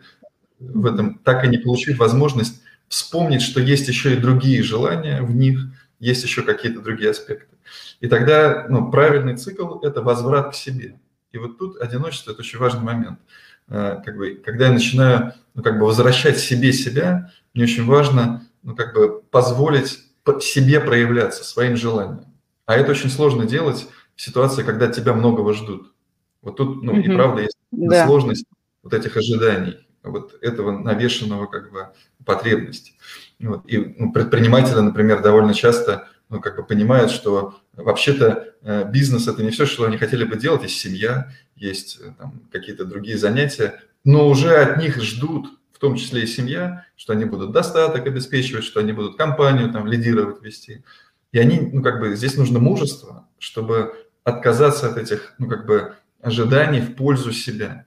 в 0.60 0.86
этом, 0.86 1.18
так 1.20 1.46
и 1.46 1.48
не 1.48 1.58
получив 1.58 1.98
возможность 1.98 2.62
вспомнить, 2.94 3.42
что 3.42 3.60
есть 3.60 3.88
еще 3.88 4.14
и 4.14 4.18
другие 4.18 4.62
желания 4.62 5.24
в 5.24 5.36
них, 5.36 5.62
есть 6.00 6.24
еще 6.24 6.44
какие-то 6.44 6.80
другие 6.80 7.10
аспекты. 7.10 7.56
И 8.02 8.08
тогда 8.08 8.68
ну, 8.70 8.92
правильный 8.92 9.36
цикл– 9.36 9.80
это 9.82 10.04
возврат 10.04 10.52
к 10.52 10.54
себе. 10.54 11.00
И 11.32 11.40
вот 11.40 11.58
тут 11.58 11.82
одиночество– 11.82 12.32
это 12.34 12.42
очень 12.42 12.60
важный 12.60 12.84
момент. 12.84 13.18
Э, 13.68 14.00
как 14.06 14.16
бы, 14.16 14.36
когда 14.46 14.68
я 14.68 14.72
начинаю 14.72 15.34
ну, 15.56 15.64
как 15.64 15.80
бы 15.80 15.88
возвращать 15.88 16.38
себе 16.38 16.72
себя, 16.72 17.32
мне 17.56 17.64
очень 17.64 17.84
важно 17.84 18.46
ну, 18.62 18.76
как 18.76 18.94
бы 18.94 19.24
позволить 19.32 20.00
себе 20.42 20.80
проявляться, 20.80 21.44
своим 21.44 21.76
желаниям. 21.76 22.26
А 22.68 22.76
это 22.76 22.92
очень 22.92 23.10
сложно 23.10 23.48
делать 23.48 23.88
в 24.16 24.22
ситуации, 24.22 24.62
когда 24.62 24.88
тебя 24.88 25.14
многого 25.14 25.56
ждут. 25.56 25.92
Вот 26.44 26.58
тут, 26.58 26.84
ну, 26.84 26.94
mm-hmm. 26.94 27.02
и 27.02 27.16
правда 27.16 27.42
есть 27.42 27.58
да. 27.72 28.06
сложность 28.06 28.46
вот 28.84 28.94
этих 28.94 29.18
ожиданий, 29.18 29.80
вот 30.04 30.38
этого 30.42 30.78
навешенного 30.78 31.48
как 31.48 31.72
бы 31.72 31.88
потребности. 32.26 32.94
Вот. 33.40 33.64
И 33.68 33.96
ну, 33.98 34.12
предприниматели, 34.12 34.80
например, 34.80 35.22
довольно 35.22 35.54
часто 35.54 36.08
ну, 36.30 36.40
как 36.40 36.56
бы 36.56 36.64
понимают, 36.64 37.12
что 37.12 37.60
вообще-то 37.74 38.56
э, 38.62 38.90
бизнес– 38.90 39.28
это 39.28 39.44
не 39.44 39.52
все, 39.52 39.66
что 39.66 39.86
они 39.86 39.98
хотели 39.98 40.24
бы 40.24 40.36
делать. 40.36 40.64
Есть 40.64 40.80
семья, 40.80 41.32
есть 41.56 42.00
э, 42.02 42.12
какие-то 42.52 42.86
другие 42.86 43.18
занятия, 43.18 43.82
но 44.04 44.28
уже 44.28 44.56
от 44.56 44.78
них 44.78 45.02
ждут, 45.02 45.48
в 45.72 45.80
том 45.80 45.96
числе 45.96 46.24
и 46.24 46.28
семья, 46.28 46.86
что 46.96 47.14
они 47.14 47.26
будут 47.26 47.52
достаток 47.52 48.08
обеспечивать, 48.08 48.64
что 48.64 48.80
они 48.80 48.94
будут 48.94 49.18
компанию 49.18 49.72
там 49.72 49.86
лидировать, 49.86 50.42
вести. 50.42 50.84
И 51.32 51.40
они, 51.40 51.60
ну, 51.60 51.82
как 51.82 52.00
бы, 52.00 52.16
здесь 52.16 52.38
нужно 52.38 52.60
мужество, 52.60 53.28
чтобы 53.38 53.94
отказаться 54.24 54.90
от 54.90 54.98
этих, 54.98 55.34
ну, 55.38 55.48
как 55.48 55.66
бы, 55.66 55.96
ожиданий 56.22 56.80
в 56.80 56.96
пользу 56.96 57.32
себя. 57.32 57.86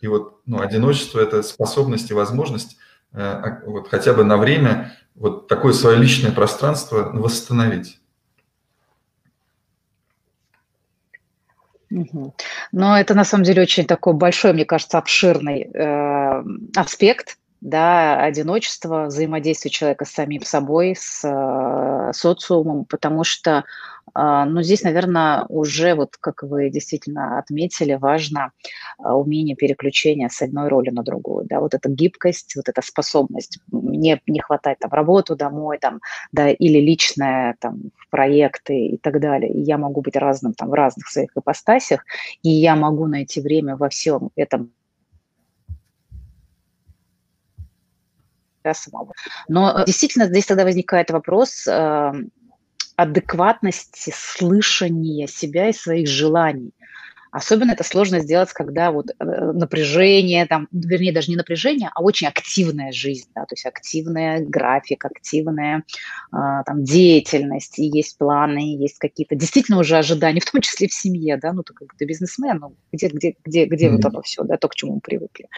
И 0.00 0.06
вот, 0.06 0.42
ну, 0.44 0.60
одиночество– 0.60 1.18
это 1.20 1.42
способность 1.42 2.10
и 2.10 2.14
возможность 2.14 2.76
вот 3.12 3.88
хотя 3.88 4.12
бы 4.12 4.24
на 4.24 4.36
время 4.36 4.92
вот 5.14 5.48
такое 5.48 5.72
свое 5.72 5.98
личное 5.98 6.32
пространство 6.32 7.10
восстановить. 7.12 8.00
Но 11.90 12.98
это 12.98 13.14
на 13.14 13.24
самом 13.24 13.44
деле 13.44 13.62
очень 13.62 13.86
такой 13.86 14.12
большой, 14.12 14.52
мне 14.52 14.64
кажется, 14.64 14.98
обширный 14.98 15.62
э, 15.62 16.44
аспект, 16.76 17.38
да, 17.60 18.22
одиночества, 18.22 19.06
взаимодействия 19.06 19.70
человека 19.70 20.04
с 20.04 20.10
самим 20.10 20.42
собой, 20.42 20.94
с 20.96 21.24
э, 21.24 21.28
социумом, 22.12 22.84
потому 22.84 23.24
что 23.24 23.64
а, 24.14 24.44
но 24.44 24.62
здесь, 24.62 24.82
наверное, 24.82 25.44
уже, 25.48 25.94
вот 25.94 26.16
как 26.18 26.42
вы 26.42 26.70
действительно 26.70 27.38
отметили, 27.38 27.94
важно 27.94 28.52
а, 28.98 29.16
умение 29.16 29.56
переключения 29.56 30.28
с 30.28 30.42
одной 30.42 30.68
роли 30.68 30.90
на 30.90 31.02
другую. 31.02 31.46
Да, 31.46 31.60
вот 31.60 31.74
эта 31.74 31.88
гибкость, 31.88 32.56
вот 32.56 32.68
эта 32.68 32.82
способность. 32.82 33.60
Мне 33.70 34.20
не 34.26 34.40
хватает 34.40 34.78
там 34.80 34.90
работу 34.92 35.36
домой, 35.36 35.78
там, 35.78 36.00
да, 36.32 36.50
или 36.50 36.78
личное 36.78 37.56
там, 37.60 37.90
проекты 38.10 38.74
и 38.74 38.98
так 38.98 39.20
далее. 39.20 39.52
И 39.52 39.60
я 39.60 39.78
могу 39.78 40.00
быть 40.00 40.16
разным 40.16 40.54
там 40.54 40.70
в 40.70 40.74
разных 40.74 41.08
своих 41.08 41.30
ипостасях, 41.36 42.04
и 42.42 42.50
я 42.50 42.76
могу 42.76 43.06
найти 43.06 43.40
время 43.40 43.76
во 43.76 43.88
всем 43.88 44.30
этом 44.36 44.72
самого. 48.74 49.12
Но 49.48 49.84
действительно 49.84 50.26
здесь 50.26 50.46
тогда 50.46 50.64
возникает 50.64 51.10
вопрос, 51.10 51.66
адекватности 52.96 54.12
слышания 54.14 55.26
себя 55.28 55.68
и 55.68 55.72
своих 55.72 56.08
желаний. 56.08 56.72
Особенно 57.30 57.72
это 57.72 57.84
сложно 57.84 58.20
сделать, 58.20 58.52
когда 58.52 58.90
вот 58.90 59.10
э, 59.10 59.24
напряжение, 59.24 60.46
там, 60.46 60.68
вернее, 60.72 61.12
даже 61.12 61.30
не 61.30 61.36
напряжение, 61.36 61.90
а 61.94 62.02
очень 62.02 62.26
активная 62.26 62.90
жизнь, 62.92 63.28
да, 63.34 63.42
то 63.42 63.52
есть 63.52 63.66
активная 63.66 64.40
график, 64.40 65.04
активная 65.04 65.84
а, 66.32 66.62
там, 66.64 66.84
деятельность, 66.84 67.78
и 67.78 67.84
есть 67.84 68.16
планы, 68.16 68.76
есть 68.76 68.98
какие-то 68.98 69.34
действительно 69.34 69.78
уже 69.78 69.96
ожидания, 69.96 70.40
в 70.44 70.50
том 70.50 70.60
числе 70.62 70.88
в 70.88 70.94
семье, 70.94 71.36
да, 71.36 71.52
ну, 71.52 71.62
ты 71.62 71.74
как 71.74 71.94
ты 71.96 72.06
бизнесмен, 72.06 72.58
ну, 72.60 72.76
где, 72.92 73.08
где, 73.08 73.34
где, 73.44 73.66
где 73.66 73.88
mm-hmm. 73.88 73.96
вот 73.96 74.04
оно 74.06 74.22
все, 74.22 74.42
да, 74.44 74.56
то, 74.56 74.68
к 74.68 74.74
чему 74.74 74.94
мы 74.94 75.00
привыкли. 75.00 75.48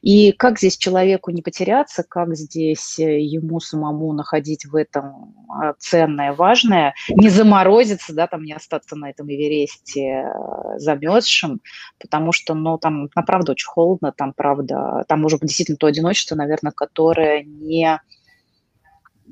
И 0.00 0.32
как 0.32 0.58
здесь 0.58 0.78
человеку 0.78 1.30
не 1.30 1.42
потеряться, 1.42 2.02
как 2.02 2.34
здесь 2.34 2.98
э, 2.98 3.20
ему 3.20 3.60
самому 3.60 4.12
находить 4.14 4.64
в 4.64 4.74
этом 4.74 5.34
а, 5.48 5.74
ценное, 5.78 6.32
важное, 6.32 6.94
не 7.10 7.28
заморозиться, 7.28 8.14
да, 8.14 8.26
там, 8.26 8.42
не 8.42 8.54
остаться 8.54 8.96
на 8.96 9.10
этом 9.10 9.30
Эвересте 9.30 10.24
э, 10.24 10.78
замерз, 10.78 11.09
замерзшим, 11.10 11.60
потому 11.98 12.32
что, 12.32 12.54
ну, 12.54 12.78
там, 12.78 13.08
на 13.14 13.22
правда, 13.22 13.52
очень 13.52 13.68
холодно, 13.68 14.12
там, 14.12 14.32
правда, 14.32 15.04
там 15.08 15.24
уже 15.24 15.38
действительно 15.40 15.76
то 15.76 15.86
одиночество, 15.86 16.36
наверное, 16.36 16.72
которое 16.72 17.42
не, 17.42 18.00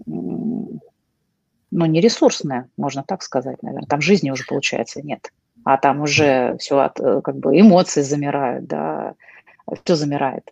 ну, 0.07 0.81
не 1.71 2.01
ресурсное, 2.01 2.69
можно 2.77 3.03
так 3.07 3.23
сказать, 3.23 3.63
наверное. 3.63 3.87
Там 3.87 4.01
жизни 4.01 4.31
уже, 4.31 4.45
получается, 4.45 5.03
нет. 5.03 5.33
А 5.65 5.77
там 5.77 6.01
уже 6.01 6.57
все, 6.59 6.79
от, 6.79 7.01
э, 7.01 7.21
как 7.23 7.37
бы, 7.37 7.59
эмоции 7.59 8.03
замирают, 8.03 8.67
да, 8.67 9.15
все 9.85 9.97
замирает. 9.97 10.51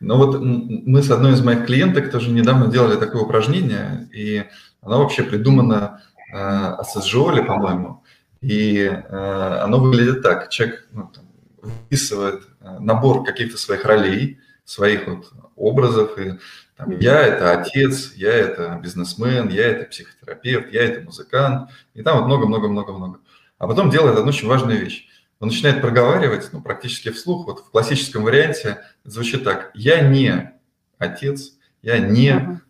Ну 0.00 0.16
вот 0.16 0.40
мы 0.40 1.02
с 1.02 1.10
одной 1.10 1.32
из 1.32 1.42
моих 1.42 1.66
клиенток 1.66 2.10
тоже 2.10 2.30
недавно 2.30 2.66
делали 2.66 2.96
такое 2.96 3.22
упражнение, 3.22 4.08
и 4.12 4.44
оно 4.80 4.98
вообще 4.98 5.22
придумано 5.22 6.02
э, 6.32 6.76
ССЖОЛе, 6.82 7.44
по-моему. 7.44 8.02
И 8.42 8.78
э, 8.84 9.58
оно 9.62 9.78
выглядит 9.78 10.22
так. 10.22 10.50
Человек 10.50 10.88
ну, 10.92 11.10
там, 11.14 11.24
выписывает 11.62 12.42
э, 12.60 12.78
набор 12.80 13.24
каких-то 13.24 13.56
своих 13.56 13.84
ролей, 13.84 14.38
своих 14.64 15.06
вот 15.06 15.32
образов. 15.56 16.18
И, 16.18 16.38
там, 16.76 16.90
я– 16.98 17.20
это 17.26 17.52
отец, 17.60 18.12
я– 18.14 18.32
это 18.32 18.78
бизнесмен, 18.82 19.48
я– 19.48 19.66
это 19.68 19.88
психотерапевт, 19.88 20.72
я– 20.72 20.82
это 20.84 21.02
музыкант. 21.02 21.70
И 21.94 22.02
там 22.02 22.18
вот 22.18 22.26
много-много-много-много. 22.26 23.20
А 23.58 23.68
потом 23.68 23.90
делает 23.90 24.18
одну 24.18 24.30
очень 24.30 24.48
важную 24.48 24.80
вещь. 24.80 25.06
Он 25.38 25.48
начинает 25.48 25.80
проговаривать, 25.80 26.48
ну, 26.52 26.60
практически 26.60 27.10
вслух, 27.10 27.46
вот 27.46 27.60
в 27.60 27.70
классическом 27.70 28.24
варианте 28.24 28.82
звучит 29.04 29.44
так. 29.44 29.70
Я 29.74 30.00
не 30.00 30.52
отец, 30.98 31.52
я 31.82 31.98
не 31.98 32.60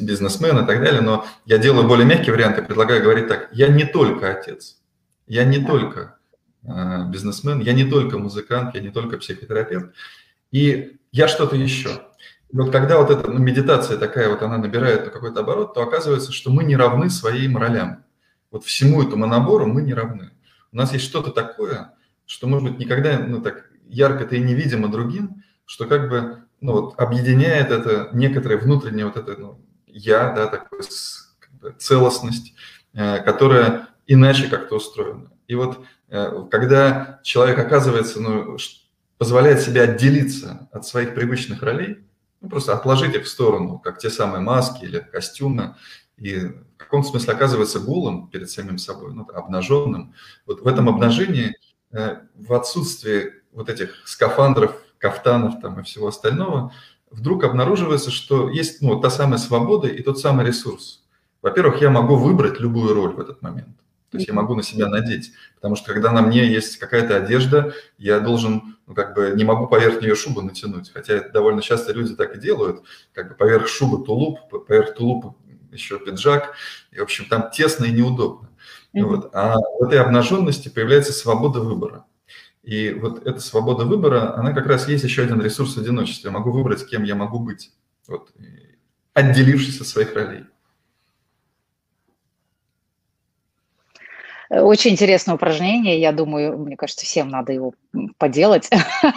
бизнесмен 0.00 0.58
и 0.58 0.66
так 0.66 0.80
далее, 0.80 1.00
но 1.00 1.26
я 1.44 1.58
делаю 1.58 1.88
более 1.88 2.06
мягкий 2.06 2.30
вариант 2.30 2.58
и 2.58 2.62
предлагаю 2.62 3.02
говорить 3.02 3.28
так, 3.28 3.48
я 3.52 3.68
не 3.68 3.84
только 3.84 4.30
отец, 4.30 4.76
я 5.26 5.44
не 5.44 5.58
только 5.58 6.18
э, 6.62 7.04
бизнесмен, 7.08 7.60
я 7.60 7.72
не 7.72 7.84
только 7.84 8.18
музыкант, 8.18 8.74
я 8.74 8.80
не 8.80 8.90
только 8.90 9.18
психотерапевт, 9.18 9.92
и 10.52 10.98
я 11.10 11.26
что-то 11.26 11.56
еще. 11.56 12.02
И 12.52 12.56
вот 12.56 12.70
когда 12.70 12.98
вот 12.98 13.10
эта 13.10 13.28
ну, 13.28 13.40
медитация 13.40 13.98
такая 13.98 14.28
вот, 14.28 14.42
она 14.42 14.58
набирает 14.58 15.10
какой-то 15.10 15.40
оборот, 15.40 15.74
то 15.74 15.82
оказывается, 15.82 16.30
что 16.30 16.50
мы 16.50 16.62
не 16.62 16.76
равны 16.76 17.10
своим 17.10 17.56
ролям. 17.56 18.04
Вот 18.52 18.64
всему 18.64 19.02
этому 19.02 19.26
набору 19.26 19.66
мы 19.66 19.82
не 19.82 19.94
равны. 19.94 20.30
У 20.70 20.76
нас 20.76 20.92
есть 20.92 21.04
что-то 21.04 21.32
такое, 21.32 21.92
что, 22.26 22.46
может 22.46 22.68
быть, 22.68 22.78
никогда 22.78 23.18
ну, 23.18 23.40
так 23.40 23.70
ярко-то 23.86 24.36
и 24.36 24.40
невидимо 24.40 24.88
другим, 24.88 25.42
что 25.64 25.86
как 25.86 26.08
бы 26.08 26.43
ну, 26.60 26.72
вот, 26.72 26.94
объединяет 26.98 27.70
это 27.70 28.10
некоторое 28.12 28.56
внутреннее 28.56 29.06
вот 29.06 29.16
это 29.16 29.36
ну, 29.36 29.60
я, 29.86 30.32
да, 30.32 30.46
такое 30.46 30.82
как 31.38 31.52
бы, 31.54 31.74
целостность, 31.78 32.54
э, 32.94 33.22
которая 33.22 33.88
иначе 34.06 34.48
как-то 34.48 34.76
устроена. 34.76 35.30
И 35.46 35.54
вот 35.54 35.84
э, 36.08 36.46
когда 36.50 37.20
человек 37.22 37.58
оказывается, 37.58 38.20
ну, 38.20 38.56
позволяет 39.18 39.60
себе 39.60 39.82
отделиться 39.82 40.68
от 40.72 40.86
своих 40.86 41.14
привычных 41.14 41.62
ролей, 41.62 42.04
ну, 42.40 42.48
просто 42.48 42.74
отложить 42.74 43.14
их 43.14 43.24
в 43.24 43.28
сторону, 43.28 43.78
как 43.78 43.98
те 43.98 44.10
самые 44.10 44.40
маски 44.40 44.84
или 44.84 45.00
костюмы, 45.00 45.76
и 46.16 46.38
в 46.38 46.76
каком-то 46.76 47.08
смысле 47.08 47.32
оказывается 47.32 47.80
голым 47.80 48.28
перед 48.28 48.50
самим 48.50 48.78
собой, 48.78 49.14
ну, 49.14 49.26
обнаженным. 49.32 50.14
Вот 50.46 50.60
в 50.60 50.66
этом 50.66 50.88
обнажении, 50.88 51.56
э, 51.92 52.18
в 52.34 52.52
отсутствии 52.52 53.32
вот 53.52 53.68
этих 53.68 54.06
скафандров, 54.06 54.76
кафтанов 55.04 55.60
там 55.60 55.80
и 55.80 55.82
всего 55.82 56.08
остального, 56.08 56.72
вдруг 57.10 57.44
обнаруживается, 57.44 58.10
что 58.10 58.48
есть 58.48 58.80
ну, 58.80 58.98
та 58.98 59.10
самая 59.10 59.36
свобода 59.36 59.86
и 59.86 60.02
тот 60.02 60.18
самый 60.18 60.46
ресурс. 60.46 61.04
Во-первых, 61.42 61.82
я 61.82 61.90
могу 61.90 62.16
выбрать 62.16 62.58
любую 62.58 62.94
роль 62.94 63.12
в 63.12 63.20
этот 63.20 63.42
момент. 63.42 63.76
То 64.10 64.16
есть 64.16 64.28
я 64.28 64.34
могу 64.34 64.54
на 64.54 64.62
себя 64.62 64.88
надеть. 64.88 65.32
Потому 65.56 65.76
что 65.76 65.92
когда 65.92 66.10
на 66.10 66.22
мне 66.22 66.46
есть 66.46 66.78
какая-то 66.78 67.16
одежда, 67.16 67.74
я 67.98 68.18
должен, 68.18 68.78
ну, 68.86 68.94
как 68.94 69.14
бы, 69.14 69.34
не 69.36 69.44
могу 69.44 69.66
поверх 69.66 70.00
нее 70.00 70.14
шубу 70.14 70.40
натянуть. 70.40 70.90
Хотя 70.94 71.28
довольно 71.28 71.60
часто 71.60 71.92
люди 71.92 72.14
так 72.14 72.34
и 72.34 72.40
делают. 72.40 72.82
Как 73.12 73.28
бы 73.28 73.34
поверх 73.34 73.68
шубы 73.68 74.06
тулуп, 74.06 74.38
поверх 74.66 74.94
тулупа 74.94 75.34
еще 75.70 75.98
пиджак. 75.98 76.54
И, 76.92 76.98
в 76.98 77.02
общем, 77.02 77.26
там 77.28 77.50
тесно 77.50 77.84
и 77.84 77.92
неудобно. 77.92 78.48
Mm-hmm. 78.94 79.02
Вот. 79.02 79.30
А 79.34 79.56
в 79.58 79.82
этой 79.82 79.98
обнаженности 79.98 80.70
появляется 80.70 81.12
свобода 81.12 81.60
выбора. 81.60 82.06
И 82.64 82.92
вот 82.94 83.26
эта 83.26 83.40
свобода 83.40 83.84
выбора, 83.84 84.36
она 84.36 84.52
как 84.52 84.66
раз 84.66 84.88
есть 84.88 85.04
еще 85.04 85.22
один 85.22 85.40
ресурс 85.40 85.76
одиночества. 85.76 86.28
Я 86.28 86.32
могу 86.32 86.50
выбрать, 86.50 86.86
кем 86.86 87.02
я 87.02 87.14
могу 87.14 87.38
быть, 87.38 87.72
вот, 88.08 88.32
отделившись 89.12 89.80
от 89.80 89.86
своих 89.86 90.14
ролей. 90.14 90.44
Очень 94.50 94.92
интересное 94.92 95.34
упражнение, 95.34 96.00
я 96.00 96.12
думаю, 96.12 96.58
мне 96.58 96.76
кажется, 96.76 97.06
всем 97.06 97.28
надо 97.28 97.52
его 97.52 97.74
поделать. 98.18 98.68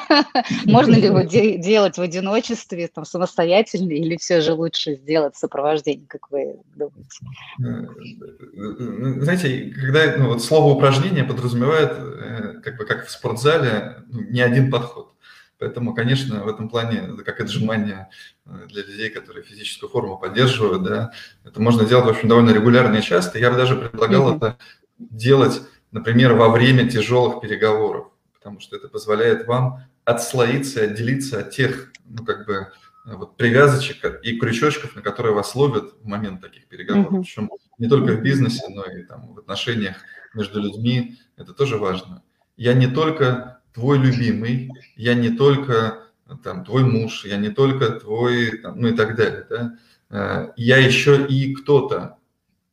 Можно 0.66 0.96
ли 0.96 1.08
его 1.08 1.22
делать 1.22 1.98
в 1.98 2.02
одиночестве, 2.02 2.88
там, 2.88 3.06
самостоятельно, 3.06 3.92
или 3.92 4.18
все 4.18 4.42
же 4.42 4.54
лучше 4.54 4.96
сделать 4.96 5.36
в 5.36 5.40
сопровождении, 5.40 6.06
как 6.06 6.32
вы 6.32 6.56
думаете? 6.76 7.26
Э, 7.62 9.22
знаете, 9.22 9.74
когда 9.76 10.16
ну, 10.18 10.28
вот 10.30 10.44
слово 10.44 10.74
упражнение 10.74 11.24
подразумевает, 11.24 11.92
э, 11.98 12.62
как 12.64 12.78
бы 12.78 12.86
как 12.86 13.06
в 13.06 13.12
спортзале, 13.12 14.04
ну, 14.08 14.22
не 14.22 14.42
один 14.42 14.72
подход. 14.72 15.14
Поэтому, 15.60 15.96
конечно, 15.96 16.44
в 16.44 16.48
этом 16.48 16.70
плане, 16.70 17.16
как 17.26 17.42
отжимание 17.42 18.10
э, 18.46 18.68
для 18.68 18.84
людей, 18.84 19.10
которые 19.10 19.44
физическую 19.44 19.90
форму 19.90 20.18
поддерживают, 20.18 20.84
да, 20.84 21.12
это 21.44 21.60
можно 21.60 21.84
делать, 21.84 22.06
в 22.06 22.10
общем, 22.10 22.30
довольно 22.30 22.52
регулярно 22.52 22.98
и 22.98 23.02
часто. 23.02 23.40
Я 23.40 23.50
бы 23.50 23.58
даже 23.58 23.76
предлагал 23.76 24.32
mm-hmm. 24.32 24.38
это 24.38 24.58
делать, 25.00 25.62
например, 25.92 26.34
во 26.34 26.50
время 26.50 26.90
тяжелых 26.90 27.42
переговоров, 27.42 28.08
потому 28.34 28.60
что 28.60 28.76
это 28.76 28.88
позволяет 28.88 29.48
вам 29.48 29.84
отслоиться, 30.06 30.84
отделиться 30.84 31.40
от 31.40 31.52
тех, 31.52 31.92
ну, 32.06 32.24
как 32.24 32.46
бы, 32.46 32.68
вот 33.06 33.38
привязочек 33.38 34.20
и 34.24 34.38
крючочков, 34.38 34.96
на 34.96 35.02
которые 35.02 35.34
вас 35.34 35.56
ловят 35.56 35.94
в 36.02 36.06
момент 36.08 36.42
таких 36.42 36.68
переговоров. 36.68 37.14
Mm-hmm. 37.14 37.22
Причем 37.22 37.50
не 37.78 37.88
только 37.88 38.14
в 38.14 38.22
бизнесе, 38.22 38.66
но 38.70 38.84
и 38.84 39.04
там, 39.04 39.34
в 39.34 39.40
отношениях 39.40 39.98
между 40.34 40.62
людьми. 40.62 41.18
Это 41.36 41.54
тоже 41.54 41.78
важно. 41.78 42.24
Я 42.58 42.74
не 42.74 42.88
только 42.88 43.62
твой 43.74 43.98
любимый, 43.98 44.72
я 44.96 45.14
не 45.14 45.30
только 45.30 46.04
там, 46.44 46.66
твой 46.66 46.84
муж, 46.84 47.26
я 47.26 47.38
не 47.38 47.50
только 47.50 47.92
твой, 47.92 48.58
там, 48.58 48.80
ну 48.80 48.90
и 48.90 48.96
так 48.96 49.16
далее. 49.16 49.46
Да? 49.50 49.78
Э, 50.10 50.54
я 50.58 50.78
еще 50.78 51.26
и 51.26 51.54
кто-то, 51.54 52.18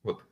вот 0.02 0.22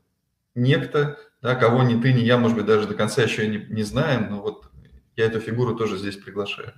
некто, 0.54 1.18
да, 1.42 1.56
кого 1.56 1.82
ни 1.82 2.00
ты, 2.00 2.12
ни 2.12 2.20
я, 2.20 2.38
может 2.38 2.56
быть, 2.56 2.66
даже 2.66 2.86
до 2.86 2.94
конца 2.94 3.22
еще 3.22 3.46
не, 3.48 3.58
не 3.68 3.82
знаем, 3.82 4.28
но 4.30 4.40
вот 4.40 4.70
я 5.16 5.26
эту 5.26 5.40
фигуру 5.40 5.74
тоже 5.74 5.98
здесь 5.98 6.16
приглашаю. 6.16 6.72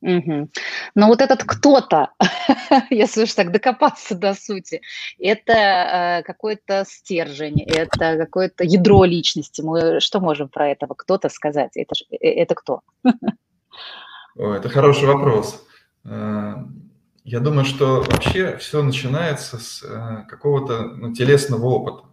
Угу. 0.00 0.50
Но 0.94 1.08
вот 1.08 1.20
этот 1.20 1.42
кто-то, 1.42 2.12
если 2.90 3.24
уж 3.24 3.34
так 3.34 3.50
докопаться 3.50 4.14
до 4.14 4.34
сути, 4.34 4.80
это 5.18 5.52
э, 5.52 6.22
какой-то 6.22 6.84
стержень, 6.86 7.62
это 7.62 8.16
какое-то 8.16 8.62
ядро 8.62 9.04
личности. 9.04 9.60
Мы 9.60 9.98
что 9.98 10.20
можем 10.20 10.48
про 10.48 10.68
этого 10.68 10.94
кто-то 10.94 11.28
сказать? 11.28 11.72
Это, 11.76 11.94
э, 12.12 12.16
это 12.28 12.54
кто? 12.54 12.82
О, 14.36 14.52
это 14.52 14.68
хороший 14.68 15.08
вопрос. 15.08 15.66
Э, 16.04 16.54
я 17.24 17.40
думаю, 17.40 17.64
что 17.64 18.02
вообще 18.02 18.56
все 18.58 18.82
начинается 18.82 19.58
с 19.58 19.82
э, 19.82 20.26
какого-то 20.28 20.82
ну, 20.82 21.12
телесного 21.12 21.66
опыта. 21.66 22.07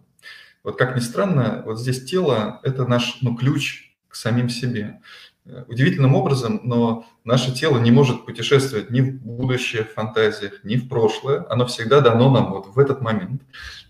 Вот 0.66 0.76
как 0.76 0.96
ни 0.96 1.00
странно, 1.00 1.62
вот 1.64 1.78
здесь 1.78 2.04
тело– 2.04 2.58
это 2.64 2.88
наш 2.88 3.18
ну, 3.22 3.36
ключ 3.36 3.92
к 4.08 4.16
самим 4.16 4.48
себе. 4.48 5.00
Э, 5.44 5.62
удивительным 5.68 6.16
образом, 6.16 6.60
но 6.64 7.06
наше 7.22 7.54
тело 7.54 7.78
не 7.78 7.92
может 7.92 8.26
путешествовать 8.26 8.90
ни 8.90 9.00
в 9.00 9.14
будущее 9.14 9.84
в 9.84 9.92
фантазиях, 9.92 10.64
ни 10.64 10.74
в 10.74 10.88
прошлое. 10.88 11.46
Оно 11.48 11.66
всегда 11.66 12.00
дано 12.00 12.32
нам 12.32 12.50
вот 12.50 12.66
в 12.66 12.80
этот 12.80 13.00
момент, 13.00 13.42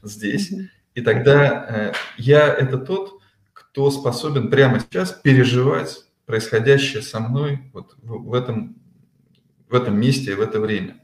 здесь. 0.03 0.53
И 0.95 1.01
тогда 1.01 1.67
э, 1.67 1.93
я– 2.19 2.47
это 2.59 2.77
тот, 2.77 3.23
кто 3.55 3.91
способен 3.91 4.51
прямо 4.51 4.79
сейчас 4.79 5.13
переживать 5.13 6.05
происходящее 6.27 7.01
со 7.01 7.21
мной 7.21 7.71
вот 7.73 7.95
в, 8.03 8.29
в, 8.29 8.35
этом, 8.35 8.77
в 9.71 9.75
этом 9.75 9.99
месте, 9.99 10.35
в 10.35 10.43
это 10.43 10.61
время. 10.61 11.03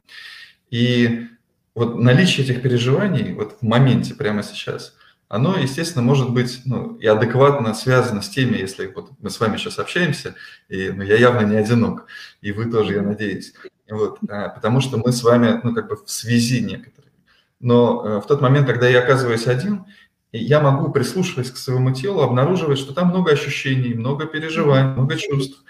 И 0.68 1.28
вот 1.74 1.98
наличие 1.98 2.44
этих 2.44 2.60
переживаний 2.60 3.32
вот 3.32 3.56
в 3.58 3.62
моменте, 3.62 4.14
прямо 4.14 4.42
сейчас– 4.42 4.98
оно, 5.32 5.56
естественно, 5.56 6.04
может 6.04 6.30
быть 6.30 6.60
ну, 6.66 6.96
и 6.96 7.06
адекватно 7.06 7.72
связано 7.72 8.20
с 8.20 8.28
теми, 8.28 8.58
если 8.58 8.88
вот 8.88 9.12
мы 9.18 9.30
с 9.30 9.40
вами 9.40 9.56
сейчас 9.56 9.78
общаемся, 9.78 10.34
и 10.68 10.90
ну, 10.90 11.02
я 11.02 11.16
явно 11.16 11.46
не 11.46 11.56
одинок, 11.56 12.06
и 12.42 12.52
вы 12.52 12.70
тоже, 12.70 12.96
я 12.96 13.02
надеюсь. 13.02 13.54
Вот, 13.88 14.18
а, 14.28 14.50
потому 14.50 14.82
что 14.82 14.98
мы 14.98 15.10
с 15.10 15.22
вами, 15.22 15.58
ну, 15.64 15.74
как 15.74 15.88
бы 15.88 15.96
в 15.96 16.10
связи 16.10 16.60
некоторые. 16.60 17.12
Но 17.60 18.04
э, 18.04 18.20
в 18.20 18.26
тот 18.26 18.42
момент, 18.42 18.66
когда 18.66 18.86
я 18.86 18.98
оказываюсь 18.98 19.46
один, 19.46 19.86
я 20.32 20.60
могу, 20.60 20.92
прислушиваясь 20.92 21.50
к 21.50 21.56
своему 21.56 21.94
телу, 21.94 22.20
обнаруживать, 22.20 22.78
что 22.78 22.92
там 22.92 23.08
много 23.08 23.32
ощущений, 23.32 23.94
много 23.94 24.26
переживаний, 24.26 24.92
много 24.92 25.16
чувств. 25.16 25.64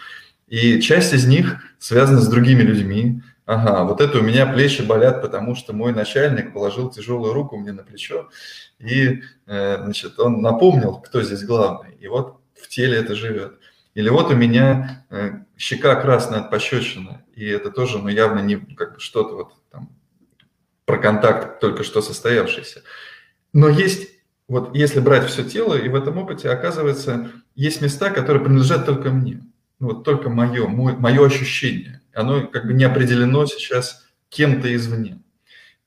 И 0.49 0.81
часть 0.81 1.15
из 1.15 1.25
них 1.25 1.63
связана 1.79 2.21
с 2.21 2.27
другими 2.27 2.63
людьми, 2.63 3.23
Ага, 3.45 3.83
вот 3.85 4.01
это 4.01 4.19
у 4.19 4.23
меня 4.23 4.47
плечи 4.47 4.83
болят, 4.83 5.21
потому 5.21 5.57
что 5.57 5.73
мой 5.73 5.93
начальник 5.93 6.53
положил 6.53 6.91
тяжелую 6.91 7.33
руку 7.33 7.57
мне 7.57 7.73
на 7.73 7.83
плечо, 7.83 8.29
и, 8.79 9.23
э, 9.47 9.83
значит, 9.83 10.19
он 10.21 10.41
напомнил, 10.41 10.99
кто 10.99 11.23
здесь 11.23 11.43
главный, 11.43 11.95
и 11.99 12.07
вот 12.07 12.41
в 12.55 12.69
теле 12.69 12.99
это 12.99 13.17
живет. 13.17 13.59
Или 13.95 14.09
вот 14.11 14.31
у 14.31 14.37
меня 14.37 15.05
э, 15.11 15.41
щека 15.59 15.97
красная 15.97 16.41
от 16.41 16.51
пощечины, 16.51 17.25
и 17.35 17.45
это 17.47 17.73
тоже, 17.73 17.99
ну, 17.99 18.09
явно 18.09 18.39
не 18.41 18.57
как 18.57 18.95
бы 18.95 19.01
что-то 19.01 19.35
вот 19.35 19.53
там 19.73 19.91
про 20.85 20.99
контакт 20.99 21.59
только 21.59 21.83
что 21.83 22.01
состоявшийся. 22.01 22.83
Но 23.53 23.69
есть, 23.69 24.09
вот 24.47 24.75
если 24.77 25.01
брать 25.01 25.29
все 25.29 25.43
тело, 25.43 25.75
и 25.75 25.89
в 25.89 25.97
этом 25.97 26.17
опыте, 26.17 26.49
оказывается, 26.49 27.33
есть 27.57 27.83
места, 27.83 28.11
которые 28.11 28.45
принадлежат 28.45 28.87
только 28.87 29.11
мне. 29.11 29.43
Ну, 29.81 29.89
вот 29.89 30.05
только 30.05 30.31
мое, 30.31 30.69
мой, 30.69 30.95
мое 30.95 31.27
ощущение 31.27 32.02
оно 32.15 32.47
как 32.47 32.67
бы 32.67 32.73
не 32.73 32.85
определено 32.85 33.47
сейчас 33.47 34.07
кем-то 34.29 34.75
извне. 34.75 35.23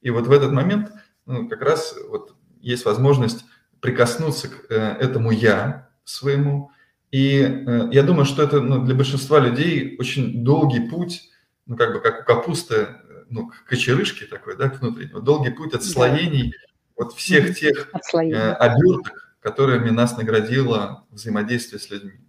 И 0.02 0.10
вот 0.10 0.28
в 0.28 0.32
этот 0.32 0.52
момент 0.52 0.92
ну, 1.26 1.50
как 1.50 1.62
раз 1.62 1.96
вот 2.10 2.36
есть 2.62 2.86
возможность 2.86 3.46
прикоснуться 3.80 4.50
к 4.50 4.72
э, 4.72 4.76
этому 5.00 5.32
«я» 5.32 5.90
своему. 6.04 6.72
И 7.12 7.42
э, 7.42 7.90
я 7.92 8.04
думаю, 8.04 8.26
что 8.26 8.44
это 8.44 8.62
ну, 8.62 8.84
для 8.84 8.96
большинства 8.96 9.40
людей 9.40 9.96
очень 10.00 10.44
долгий 10.44 10.88
путь, 10.90 11.30
ну, 11.66 11.76
как 11.76 11.94
бы 11.94 12.02
как 12.02 12.22
у 12.22 12.26
капусты, 12.26 12.88
ну, 13.30 13.48
к 13.48 13.66
кочерышке 13.66 14.26
такой, 14.26 14.58
да, 14.58 14.70
к 14.70 14.82
внутреннему, 14.82 15.22
долгий 15.22 15.52
путь 15.52 15.74
отслоений 15.74 16.52
да. 16.52 16.58
вот 16.98 17.14
всех 17.14 17.58
тех 17.58 17.90
э, 18.14 18.52
оберток, 18.54 19.36
которыми 19.40 19.90
нас 19.90 20.18
наградило 20.18 21.06
взаимодействие 21.10 21.80
с 21.80 21.90
людьми. 21.90 22.20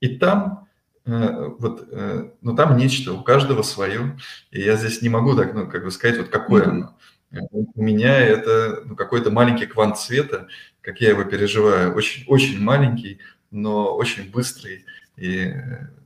И 0.00 0.16
там 0.16 0.65
Э, 0.65 0.65
вот, 1.06 1.88
э, 1.90 2.30
ну 2.42 2.56
там 2.56 2.76
нечто, 2.76 3.12
у 3.12 3.22
каждого 3.22 3.62
свое, 3.62 4.18
и 4.50 4.60
я 4.60 4.76
здесь 4.76 5.02
не 5.02 5.08
могу 5.08 5.36
так, 5.36 5.54
ну, 5.54 5.68
как 5.68 5.84
бы 5.84 5.90
сказать, 5.90 6.18
вот 6.18 6.28
какое 6.28 6.64
mm-hmm. 6.64 6.70
оно. 6.70 6.98
Э, 7.30 7.38
у 7.74 7.82
меня 7.82 8.18
это 8.18 8.82
ну, 8.84 8.96
какой-то 8.96 9.30
маленький 9.30 9.66
квант 9.66 9.98
света, 9.98 10.48
как 10.80 11.00
я 11.00 11.10
его 11.10 11.24
переживаю, 11.24 11.94
очень, 11.94 12.24
очень 12.26 12.60
маленький, 12.60 13.20
но 13.52 13.94
очень 13.94 14.30
быстрый 14.30 14.84
и 15.16 15.54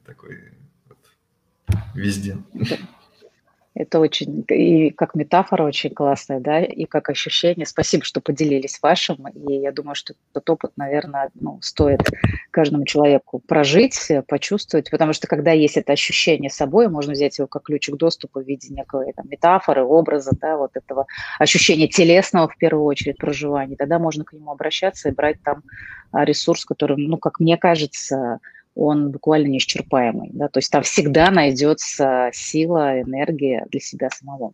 такой 0.05 0.53
вот, 0.87 0.99
везде. 1.95 2.37
Это 3.81 3.99
очень, 3.99 4.45
и 4.51 4.91
как 4.91 5.15
метафора 5.15 5.65
очень 5.65 5.91
классная, 5.91 6.39
да, 6.39 6.61
и 6.61 6.85
как 6.85 7.09
ощущение. 7.09 7.65
Спасибо, 7.65 8.05
что 8.05 8.21
поделились 8.21 8.79
вашим, 8.83 9.27
и 9.29 9.55
я 9.55 9.73
думаю, 9.73 9.95
что 9.95 10.13
этот 10.33 10.51
опыт, 10.51 10.73
наверное, 10.77 11.31
ну, 11.35 11.59
стоит 11.63 12.01
каждому 12.51 12.85
человеку 12.85 13.39
прожить, 13.39 14.13
почувствовать, 14.29 14.91
потому 14.91 15.15
что 15.15 15.27
когда 15.29 15.53
есть 15.53 15.79
это 15.79 15.93
ощущение 15.93 16.51
собой, 16.51 16.89
можно 16.89 17.15
взять 17.15 17.39
его 17.39 17.49
как 17.49 17.63
ключик 17.63 17.97
доступа 17.97 18.43
в 18.43 18.47
виде 18.47 18.69
некой 18.69 19.15
там, 19.15 19.27
метафоры, 19.31 19.83
образа, 19.83 20.33
да, 20.39 20.59
вот 20.59 20.73
этого 20.75 21.07
ощущения 21.39 21.89
телесного 21.89 22.49
в 22.49 22.59
первую 22.59 22.85
очередь 22.85 23.17
проживания, 23.17 23.77
тогда 23.77 23.99
можно 23.99 24.25
к 24.25 24.35
нему 24.35 24.51
обращаться 24.51 25.09
и 25.09 25.13
брать 25.13 25.43
там 25.43 25.63
а, 26.13 26.27
ресурс, 26.27 26.67
который, 26.67 26.99
ну, 26.99 27.17
как 27.17 27.41
мне 27.41 27.57
кажется, 27.57 28.41
он 28.75 29.11
буквально 29.11 29.49
неисчерпаемый. 29.49 30.31
Да? 30.33 30.49
То 30.49 30.59
есть 30.59 30.71
там 30.71 30.83
всегда 30.83 31.31
найдется 31.31 32.31
сила, 32.33 33.01
энергия 33.01 33.67
для 33.71 33.81
себя 33.81 34.11
самого. 34.11 34.53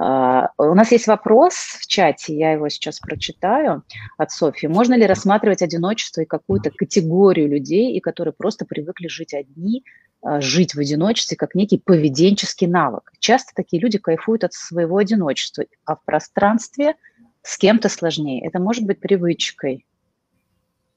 Uh, 0.00 0.46
у 0.58 0.74
нас 0.74 0.92
есть 0.92 1.08
вопрос 1.08 1.54
в 1.54 1.86
чате, 1.88 2.36
я 2.36 2.52
его 2.52 2.68
сейчас 2.68 3.00
прочитаю 3.00 3.82
от 4.16 4.30
Софьи. 4.30 4.68
Можно 4.68 4.94
ли 4.94 5.04
рассматривать 5.04 5.60
одиночество 5.60 6.20
и 6.20 6.24
какую-то 6.24 6.70
категорию 6.70 7.48
людей, 7.48 7.96
и 7.96 8.00
которые 8.00 8.32
просто 8.32 8.64
привыкли 8.64 9.08
жить 9.08 9.34
одни, 9.34 9.82
uh, 10.24 10.40
жить 10.40 10.76
в 10.76 10.78
одиночестве 10.78 11.36
как 11.36 11.56
некий 11.56 11.78
поведенческий 11.78 12.68
навык? 12.68 13.10
Часто 13.18 13.52
такие 13.56 13.82
люди 13.82 13.98
кайфуют 13.98 14.44
от 14.44 14.52
своего 14.52 14.98
одиночества, 14.98 15.64
а 15.84 15.96
в 15.96 16.04
пространстве 16.04 16.94
с 17.42 17.58
кем-то 17.58 17.88
сложнее. 17.88 18.46
Это 18.46 18.60
может 18.60 18.84
быть 18.84 19.00
привычкой. 19.00 19.84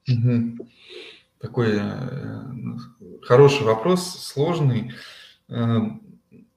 Mm-hmm 0.08 0.60
такой 1.42 1.80
э, 1.80 2.42
хороший 3.24 3.66
вопрос, 3.66 4.24
сложный. 4.24 4.94
Э, 5.50 5.80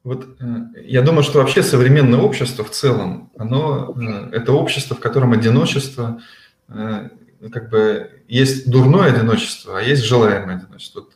вот 0.02 0.28
э, 0.38 0.44
я 0.82 1.02
думаю, 1.02 1.22
что 1.22 1.38
вообще 1.38 1.62
современное 1.62 2.20
общество 2.20 2.64
в 2.64 2.70
целом, 2.70 3.32
оно 3.36 3.96
это 4.32 4.52
общество, 4.52 4.94
в 4.94 5.00
котором 5.00 5.32
одиночество, 5.32 6.20
как 6.66 7.68
бы 7.70 8.22
есть 8.28 8.70
дурное 8.70 9.12
одиночество, 9.12 9.78
а 9.78 9.82
есть 9.82 10.02
желаемое 10.02 10.56
одиночество. 10.56 11.06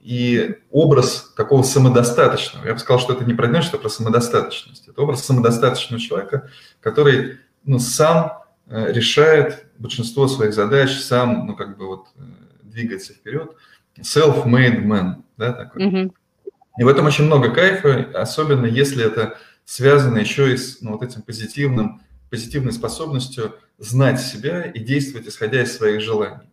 И 0.00 0.56
образ 0.72 1.32
такого 1.36 1.62
самодостаточного, 1.62 2.66
я 2.66 2.72
бы 2.72 2.80
сказал, 2.80 2.98
что 2.98 3.12
это 3.12 3.24
не 3.24 3.34
про 3.34 3.46
одиночество, 3.46 3.78
а 3.78 3.82
про 3.82 3.88
самодостаточность. 3.88 4.88
Это 4.88 5.00
образ 5.00 5.24
самодостаточного 5.24 6.02
человека, 6.02 6.50
который 6.80 7.38
ну, 7.64 7.78
сам 7.78 8.42
решает 8.66 9.66
большинство 9.82 10.28
своих 10.28 10.54
задач 10.54 10.98
сам, 11.00 11.46
ну, 11.46 11.56
как 11.56 11.76
бы 11.76 11.86
вот 11.86 12.06
э, 12.16 12.22
двигается 12.62 13.12
вперед. 13.12 13.52
Self-made 13.98 14.84
man, 14.84 15.22
да, 15.36 15.52
такой. 15.52 15.82
Mm-hmm. 15.82 16.12
И 16.78 16.84
в 16.84 16.88
этом 16.88 17.04
очень 17.06 17.24
много 17.24 17.52
кайфа, 17.52 18.10
особенно 18.14 18.64
если 18.64 19.04
это 19.04 19.38
связано 19.64 20.18
еще 20.18 20.52
и 20.52 20.56
с 20.56 20.80
ну, 20.80 20.92
вот 20.92 21.02
этим 21.02 21.22
позитивным, 21.22 22.00
позитивной 22.30 22.72
способностью 22.72 23.54
знать 23.78 24.20
себя 24.20 24.62
и 24.62 24.78
действовать, 24.78 25.28
исходя 25.28 25.62
из 25.62 25.76
своих 25.76 26.00
желаний. 26.00 26.48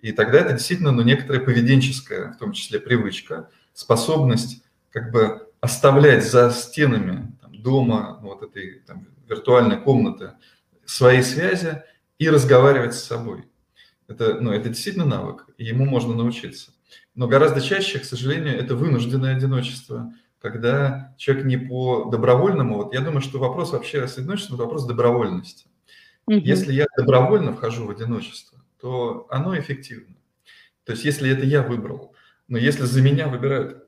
И 0.00 0.12
тогда 0.12 0.40
это 0.40 0.52
действительно 0.52 0.92
ну, 0.92 1.02
некоторая 1.02 1.42
поведенческая, 1.42 2.32
в 2.32 2.36
том 2.36 2.52
числе 2.52 2.78
привычка, 2.78 3.48
способность 3.72 4.62
как 4.90 5.10
бы 5.10 5.48
оставлять 5.60 6.30
за 6.30 6.50
стенами 6.50 7.32
там, 7.40 7.56
дома, 7.56 8.18
ну, 8.20 8.28
вот 8.28 8.42
этой 8.42 8.80
там, 8.86 9.06
виртуальной 9.26 9.80
комнаты 9.80 10.32
свои 10.84 11.22
связи 11.22 11.82
и 12.24 12.30
разговаривать 12.30 12.94
с 12.94 13.04
собой. 13.04 13.44
Это, 14.08 14.40
ну, 14.40 14.52
это 14.52 14.68
действительно 14.70 15.04
навык, 15.04 15.46
и 15.58 15.64
ему 15.64 15.84
можно 15.84 16.14
научиться. 16.14 16.72
Но 17.14 17.28
гораздо 17.28 17.60
чаще, 17.60 17.98
к 17.98 18.04
сожалению, 18.04 18.58
это 18.58 18.74
вынужденное 18.76 19.36
одиночество, 19.36 20.12
когда 20.40 21.14
человек 21.18 21.44
не 21.44 21.56
по 21.56 22.06
добровольному, 22.10 22.76
вот 22.76 22.94
я 22.94 23.00
думаю, 23.00 23.20
что 23.20 23.38
вопрос 23.38 23.72
вообще 23.72 24.06
с 24.06 24.18
одиночеством– 24.18 24.56
вопрос 24.58 24.86
добровольности. 24.86 25.66
Угу. 26.26 26.36
Если 26.38 26.72
я 26.72 26.86
добровольно 26.96 27.52
вхожу 27.52 27.86
в 27.86 27.90
одиночество, 27.90 28.58
то 28.80 29.26
оно 29.30 29.58
эффективно. 29.58 30.16
То 30.84 30.92
есть 30.92 31.04
если 31.04 31.30
это 31.30 31.44
я 31.44 31.62
выбрал, 31.62 32.14
но 32.48 32.58
если 32.58 32.84
за 32.84 33.00
меня 33.00 33.28
выбирают 33.28 33.84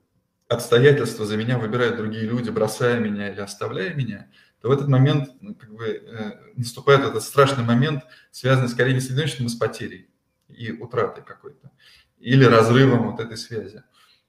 обстоятельства, 0.49 1.27
за 1.27 1.37
меня 1.37 1.59
выбирают 1.59 1.97
другие 1.97 2.25
люди, 2.25 2.51
бросая 2.51 3.01
меня 3.01 3.31
или 3.31 3.41
оставляя 3.41 3.95
меня– 3.95 4.29
то 4.67 4.71
в 4.71 4.73
этот 4.73 4.89
момент 4.89 5.31
ну, 5.41 5.55
как 5.55 5.73
бы, 5.73 5.87
э, 5.87 6.33
наступает 6.57 7.03
этот 7.03 7.23
страшный 7.23 7.63
момент, 7.63 8.03
связанный 8.33 8.69
скорее 8.69 8.95
не 8.95 9.01
с 9.01 9.09
одиночеством, 9.09 9.47
а 9.47 9.49
с 9.49 9.55
потерей 9.55 10.11
и 10.49 10.73
утратой 10.73 11.23
какой-то, 11.23 11.71
или 12.19 12.45
разрывом 12.45 13.13
вот 13.13 13.21
этой 13.21 13.37
связи. 13.37 13.85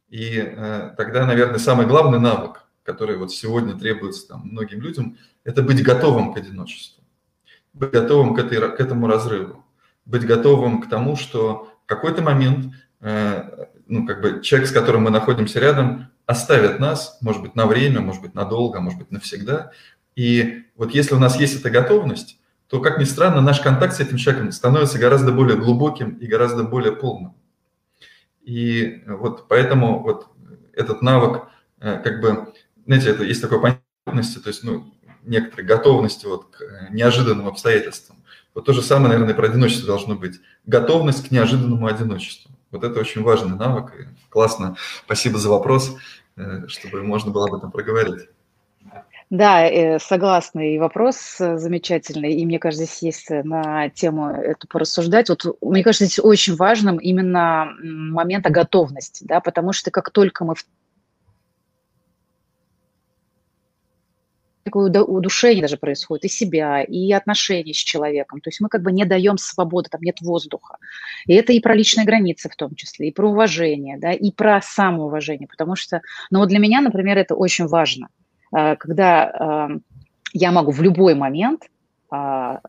И 0.10 0.38
э, 0.38 0.93
тогда, 0.95 1.26
наверное, 1.26 1.58
самый 1.58 1.88
главный 1.88 2.19
навык, 2.19 2.67
который 2.84 3.17
вот 3.17 3.32
сегодня 3.32 3.80
требуется 3.80 4.28
там, 4.28 4.41
многим 4.41 4.80
людям, 4.80 5.17
это 5.43 5.63
быть 5.63 5.82
готовым 5.82 6.36
к 6.36 6.38
одиночеству, 6.38 7.04
быть 7.73 7.89
готовым 7.89 8.36
к, 8.36 8.38
этой, 8.38 8.60
к 8.78 8.80
этому 8.80 9.08
разрыву, 9.08 9.65
быть 10.06 10.23
готовым 10.23 10.84
к 10.84 10.88
тому, 10.88 11.15
что 11.15 11.73
в 11.84 11.88
какой-то 11.88 12.21
момент 12.21 12.76
э, 13.00 13.65
ну, 13.88 14.06
как 14.06 14.21
бы 14.21 14.43
человек, 14.43 14.69
с 14.69 14.71
которым 14.71 15.04
мы 15.04 15.10
находимся 15.10 15.60
рядом, 15.60 16.12
оставит 16.28 16.80
нас, 16.80 17.17
может 17.21 17.41
быть, 17.41 17.56
на 17.56 17.65
время, 17.65 18.02
может 18.02 18.21
быть, 18.21 18.36
надолго, 18.36 18.82
может 18.82 19.00
быть, 19.00 19.12
навсегда, 19.12 19.71
и 20.17 20.63
вот 20.75 20.95
если 20.95 21.13
у 21.13 21.19
нас 21.19 21.39
есть 21.39 21.60
эта 21.60 21.69
готовность, 21.69 22.39
то, 22.67 22.82
как 22.82 22.97
ни 22.97 23.03
странно, 23.03 23.39
наш 23.39 23.62
контакт 23.62 23.93
с 23.95 23.99
этим 23.99 24.17
человеком 24.17 24.51
становится 24.51 24.97
гораздо 24.97 25.32
более 25.32 25.58
глубоким 25.58 26.15
и 26.15 26.25
гораздо 26.25 26.63
более 26.63 26.91
полным. 26.91 27.36
И 28.41 29.03
вот 29.06 29.47
поэтому 29.47 30.01
вот 30.01 30.27
этот 30.73 31.03
навык, 31.03 31.43
э, 31.80 32.01
как 32.03 32.19
бы, 32.19 32.51
знаете, 32.88 33.12
это 33.12 33.23
есть 33.23 33.43
такое 33.43 33.60
понятие, 33.60 34.41
то 34.41 34.47
есть, 34.49 34.63
ну, 34.63 34.91
некоторой 35.23 35.67
готовности 35.67 36.25
вот 36.25 36.47
к 36.47 36.63
э, 36.63 36.88
неожиданным 36.89 37.47
обстоятельствам. 37.47 38.17
Вот 38.56 38.65
то 38.65 38.73
же 38.73 38.82
самое, 38.82 39.10
наверное, 39.10 39.36
про 39.36 39.45
одиночество 39.45 39.86
должно 39.86 40.15
быть. 40.15 40.41
Готовность 40.65 41.27
к 41.27 41.32
неожиданному 41.32 41.86
одиночеству. 41.86 42.49
Вот 42.71 42.84
это 42.84 42.99
очень 42.99 43.21
важный 43.21 43.56
навык. 43.56 43.93
И 43.99 44.08
классно. 44.30 44.77
Спасибо 45.06 45.38
за 45.38 45.49
вопрос, 45.49 45.95
э, 46.38 46.67
чтобы 46.67 47.03
можно 47.03 47.32
было 47.32 47.47
об 47.47 47.53
этом 47.53 47.69
проговорить. 47.69 48.30
Да, 49.30 49.68
э, 49.68 50.00
согласна, 50.00 50.74
и 50.74 50.78
вопрос 50.78 51.42
э, 51.42 51.58
замечательный, 51.58 52.32
и 52.34 52.46
мне 52.46 52.60
кажется, 52.60 52.86
здесь 52.86 53.02
есть 53.02 53.30
э, 53.30 53.44
на 53.44 53.90
тему 53.90 54.30
эту 54.30 54.70
порассуждать. 54.70 55.28
Вот 55.28 55.44
мне 55.62 55.84
кажется, 55.84 56.06
здесь 56.06 56.20
очень 56.20 56.56
важным 56.56 56.96
именно 56.98 57.74
момент 57.84 58.46
готовности, 58.46 59.26
да, 59.26 59.42
потому 59.42 59.74
что 59.74 59.92
как 59.92 60.12
только 60.12 60.46
мы 60.46 60.56
в 60.56 60.63
такое 64.63 64.90
удушение 65.02 65.62
даже 65.62 65.78
происходит 65.78 66.26
и 66.26 66.30
себя, 66.30 66.82
и 66.82 67.12
отношений 67.12 67.74
с 67.74 67.78
человеком. 67.78 68.42
То 68.42 68.50
есть 68.50 68.62
мы 68.62 68.70
как 68.70 68.82
бы 68.82 68.92
не 68.92 69.06
даем 69.06 69.38
свободы, 69.38 69.90
там 69.90 70.02
нет 70.02 70.22
воздуха. 70.22 70.78
И 71.26 71.34
это 71.34 71.54
и 71.54 71.60
про 71.60 71.74
личные 71.76 72.06
границы 72.06 72.50
в 72.50 72.56
том 72.56 72.76
числе, 72.76 73.10
и 73.10 73.13
про 73.13 73.30
уважение, 73.30 73.98
да, 73.98 74.12
и 74.13 74.32
про 74.32 74.62
самоуважение. 74.62 75.48
Потому 75.48 75.76
что, 75.76 76.02
ну 76.32 76.40
вот 76.40 76.50
для 76.50 76.60
меня, 76.60 76.82
например, 76.82 77.18
это 77.18 77.36
очень 77.36 77.68
важно. 77.68 78.08
Э, 78.56 78.76
когда 78.76 79.68
эм, 79.70 79.84
я 80.34 80.52
могу 80.52 80.72
в 80.72 80.82
любой 80.82 81.16
момент 81.16 81.64
а, 82.10 82.62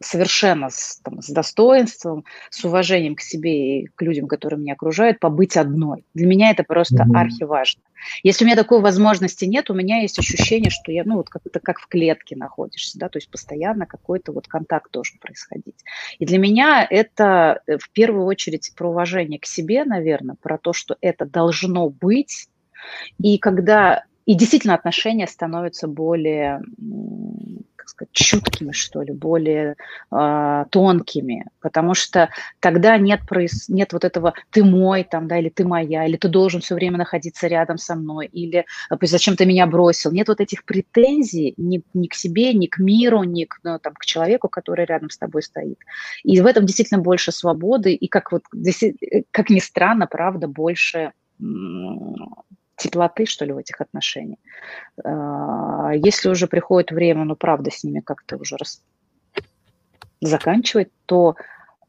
совершенно 0.00 0.70
с, 0.70 1.00
там, 1.04 1.20
с 1.20 1.28
достоинством, 1.28 2.24
с 2.48 2.64
уважением 2.64 3.14
к 3.14 3.20
себе 3.20 3.82
и 3.82 3.86
к 3.86 4.00
людям, 4.02 4.26
которые 4.26 4.58
меня 4.58 4.72
окружают, 4.72 5.20
побыть 5.20 5.56
одной. 5.56 6.04
Для 6.14 6.26
меня 6.26 6.50
это 6.50 6.64
просто 6.64 7.04
mm-hmm. 7.04 7.16
архиважно. 7.18 7.82
Если 8.22 8.44
у 8.44 8.46
меня 8.46 8.56
такой 8.56 8.80
возможности 8.80 9.44
нет, 9.44 9.70
у 9.70 9.74
меня 9.74 10.00
есть 10.00 10.18
ощущение, 10.18 10.70
что 10.70 10.90
я, 10.90 11.04
ну, 11.04 11.16
вот 11.16 11.28
как-то 11.28 11.60
как 11.60 11.80
в 11.80 11.86
клетке 11.86 12.34
находишься, 12.34 12.98
да, 12.98 13.10
то 13.10 13.18
есть 13.18 13.30
постоянно 13.30 13.84
какой-то 13.84 14.32
вот 14.32 14.48
контакт 14.48 14.90
должен 14.90 15.18
происходить. 15.18 15.76
И 16.18 16.24
для 16.24 16.38
меня 16.38 16.86
это 16.88 17.60
э, 17.66 17.76
в 17.76 17.90
первую 17.90 18.24
очередь 18.24 18.72
про 18.74 18.88
уважение 18.88 19.38
к 19.38 19.44
себе, 19.44 19.84
наверное, 19.84 20.36
про 20.40 20.56
то, 20.56 20.72
что 20.72 20.96
это 21.02 21.26
должно 21.26 21.90
быть. 21.90 22.48
И 23.18 23.36
когда 23.36 24.04
и 24.26 24.34
действительно 24.34 24.74
отношения 24.74 25.26
становятся 25.26 25.88
более, 25.88 26.62
как 27.76 27.88
сказать, 27.88 28.12
чуткими, 28.12 28.72
что 28.72 29.02
ли, 29.02 29.12
более 29.12 29.76
э, 30.12 30.64
тонкими, 30.70 31.46
потому 31.60 31.94
что 31.94 32.28
тогда 32.60 32.98
нет, 32.98 33.20
нет 33.68 33.92
вот 33.92 34.04
этого 34.04 34.34
«ты 34.50 34.62
мой», 34.62 35.04
там, 35.04 35.26
да, 35.26 35.38
или 35.38 35.48
«ты 35.48 35.64
моя», 35.64 36.06
или 36.06 36.16
«ты 36.16 36.28
должен 36.28 36.60
все 36.60 36.74
время 36.74 36.98
находиться 36.98 37.46
рядом 37.46 37.78
со 37.78 37.94
мной», 37.96 38.26
или 38.26 38.66
«зачем 39.02 39.36
ты 39.36 39.46
меня 39.46 39.66
бросил». 39.66 40.12
Нет 40.12 40.28
вот 40.28 40.40
этих 40.40 40.64
претензий 40.64 41.54
ни, 41.56 41.82
ни 41.94 42.06
к 42.06 42.14
себе, 42.14 42.52
ни 42.52 42.66
к 42.66 42.78
миру, 42.78 43.22
ни 43.24 43.44
к, 43.44 43.58
ну, 43.62 43.78
там, 43.78 43.94
к 43.94 44.04
человеку, 44.04 44.48
который 44.48 44.84
рядом 44.84 45.10
с 45.10 45.18
тобой 45.18 45.42
стоит. 45.42 45.78
И 46.22 46.40
в 46.40 46.46
этом 46.46 46.66
действительно 46.66 47.00
больше 47.00 47.32
свободы, 47.32 47.94
и 47.94 48.06
как, 48.08 48.32
вот, 48.32 48.42
как 49.30 49.50
ни 49.50 49.60
странно, 49.60 50.06
правда, 50.06 50.46
больше 50.46 51.12
теплоты, 52.80 53.26
что 53.26 53.44
ли, 53.44 53.52
в 53.52 53.58
этих 53.58 53.80
отношениях. 53.80 54.38
А, 55.04 55.92
если 55.94 56.28
уже 56.28 56.46
приходит 56.46 56.90
время, 56.90 57.24
ну, 57.24 57.36
правда, 57.36 57.70
с 57.70 57.84
ними 57.84 58.00
как-то 58.00 58.36
уже 58.36 58.56
рас... 58.56 58.82
заканчивать, 60.20 60.88
то 61.06 61.36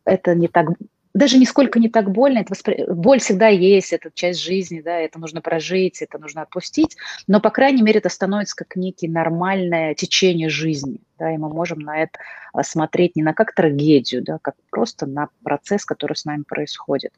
это 0.06 0.36
не 0.36 0.48
так 0.48 0.68
даже 1.14 1.38
нисколько 1.38 1.80
не 1.80 1.89
так 1.89 2.12
больно. 2.12 2.39
Это 2.39 2.51
воспри... 2.51 2.86
Боль 2.88 3.20
всегда 3.20 3.47
есть, 3.47 3.93
это 3.93 4.12
часть 4.14 4.41
жизни, 4.41 4.82
да, 4.82 4.97
это 4.97 5.20
нужно 5.20 5.41
прожить, 5.41 6.01
это 6.01 6.18
нужно 6.18 6.43
отпустить, 6.43 6.97
но, 7.28 7.39
по 7.39 7.49
крайней 7.49 7.82
мере, 7.82 7.99
это 7.99 8.09
становится 8.09 8.55
как 8.55 8.76
некий 8.76 9.07
нормальное 9.07 9.93
течение 9.93 10.49
жизни, 10.49 10.99
да, 11.20 11.34
и 11.34 11.38
мы 11.38 11.49
можем 11.49 11.80
на 11.80 12.03
это 12.03 12.20
а, 12.53 12.64
смотреть 12.64 13.16
не 13.16 13.24
на 13.24 13.34
как 13.34 13.53
трагедию, 13.53 14.24
да, 14.24 14.39
как 14.41 14.55
просто 14.70 15.05
на 15.05 15.30
процесс, 15.43 15.86
который 15.86 16.16
с 16.16 16.26
нами 16.26 16.43
происходит. 16.47 17.14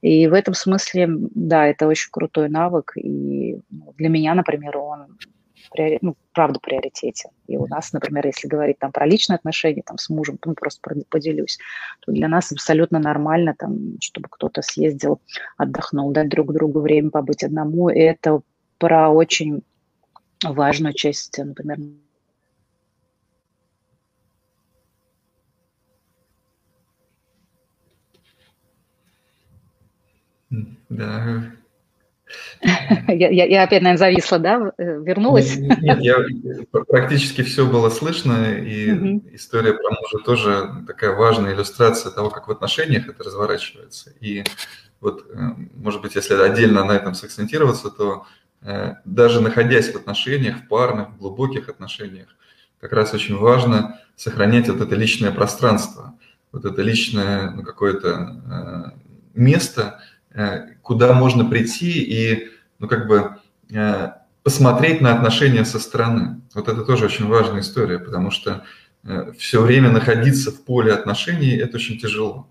И 0.00 0.26
в 0.26 0.32
этом 0.32 0.54
смысле, 0.54 1.08
да, 1.10 1.66
это 1.66 1.86
очень 1.86 2.10
крутой 2.10 2.48
навык, 2.48 2.92
и 2.96 3.60
ну, 3.70 3.94
для 3.96 4.08
меня, 4.08 4.34
например, 4.34 4.76
он 4.78 5.18
ну, 6.00 6.16
правда 6.32 6.60
приоритете. 6.60 7.30
И 7.46 7.56
у 7.56 7.66
нас, 7.66 7.92
например, 7.92 8.26
если 8.26 8.48
говорить 8.48 8.78
там 8.78 8.92
про 8.92 9.06
личные 9.06 9.36
отношения 9.36 9.82
там 9.82 9.98
с 9.98 10.08
мужем, 10.08 10.38
ну, 10.44 10.54
просто 10.54 10.80
поделюсь, 11.08 11.58
то 12.00 12.12
для 12.12 12.28
нас 12.28 12.52
абсолютно 12.52 12.98
нормально, 12.98 13.54
там, 13.58 14.00
чтобы 14.00 14.28
кто-то 14.30 14.62
съездил, 14.62 15.20
отдохнул, 15.56 16.12
дать 16.12 16.28
друг 16.28 16.52
другу 16.52 16.80
время 16.80 17.10
побыть 17.10 17.44
одному. 17.44 17.88
И 17.88 17.98
это 17.98 18.40
про 18.78 19.10
очень 19.10 19.62
важную 20.44 20.94
часть, 20.94 21.38
например, 21.38 21.78
Да, 30.90 31.52
я, 33.08 33.28
я, 33.30 33.44
я 33.46 33.62
опять, 33.62 33.82
наверное, 33.82 33.96
зависла, 33.96 34.38
да? 34.38 34.72
Э, 34.78 35.00
вернулась? 35.00 35.56
Нет, 35.56 36.00
я, 36.00 36.16
практически 36.88 37.42
все 37.42 37.66
было 37.66 37.90
слышно, 37.90 38.52
и 38.54 38.92
угу. 38.92 39.24
история 39.32 39.72
про 39.72 39.90
мужа 39.90 40.24
тоже 40.24 40.84
такая 40.86 41.12
важная 41.12 41.54
иллюстрация 41.54 42.12
того, 42.12 42.30
как 42.30 42.48
в 42.48 42.50
отношениях 42.50 43.08
это 43.08 43.24
разворачивается. 43.24 44.12
И 44.20 44.44
вот, 45.00 45.26
э, 45.28 45.38
может 45.74 46.02
быть, 46.02 46.14
если 46.14 46.34
отдельно 46.34 46.84
на 46.84 46.92
этом 46.92 47.14
сакцентироваться, 47.14 47.90
то 47.90 48.26
э, 48.62 48.94
даже 49.04 49.40
находясь 49.40 49.92
в 49.92 49.96
отношениях, 49.96 50.58
в 50.58 50.68
парных, 50.68 51.10
в 51.10 51.18
глубоких 51.18 51.68
отношениях, 51.68 52.28
как 52.80 52.92
раз 52.92 53.12
очень 53.12 53.36
важно 53.36 54.00
сохранять 54.16 54.68
вот 54.68 54.80
это 54.80 54.94
личное 54.94 55.32
пространство, 55.32 56.14
вот 56.52 56.64
это 56.64 56.82
личное 56.82 57.50
ну, 57.50 57.62
какое-то 57.62 58.94
место, 59.34 60.00
куда 60.82 61.12
можно 61.12 61.44
прийти 61.44 62.02
и, 62.02 62.48
ну, 62.78 62.88
как 62.88 63.06
бы 63.06 63.36
э, 63.72 64.10
посмотреть 64.42 65.00
на 65.00 65.14
отношения 65.14 65.64
со 65.64 65.78
стороны. 65.78 66.40
Вот 66.54 66.68
это 66.68 66.82
тоже 66.84 67.06
очень 67.06 67.26
важная 67.26 67.60
история, 67.60 67.98
потому 67.98 68.30
что 68.30 68.64
э, 69.04 69.32
все 69.38 69.62
время 69.62 69.90
находиться 69.90 70.50
в 70.50 70.64
поле 70.64 70.92
отношений– 70.92 71.56
это 71.56 71.76
очень 71.76 71.98
тяжело. 71.98 72.48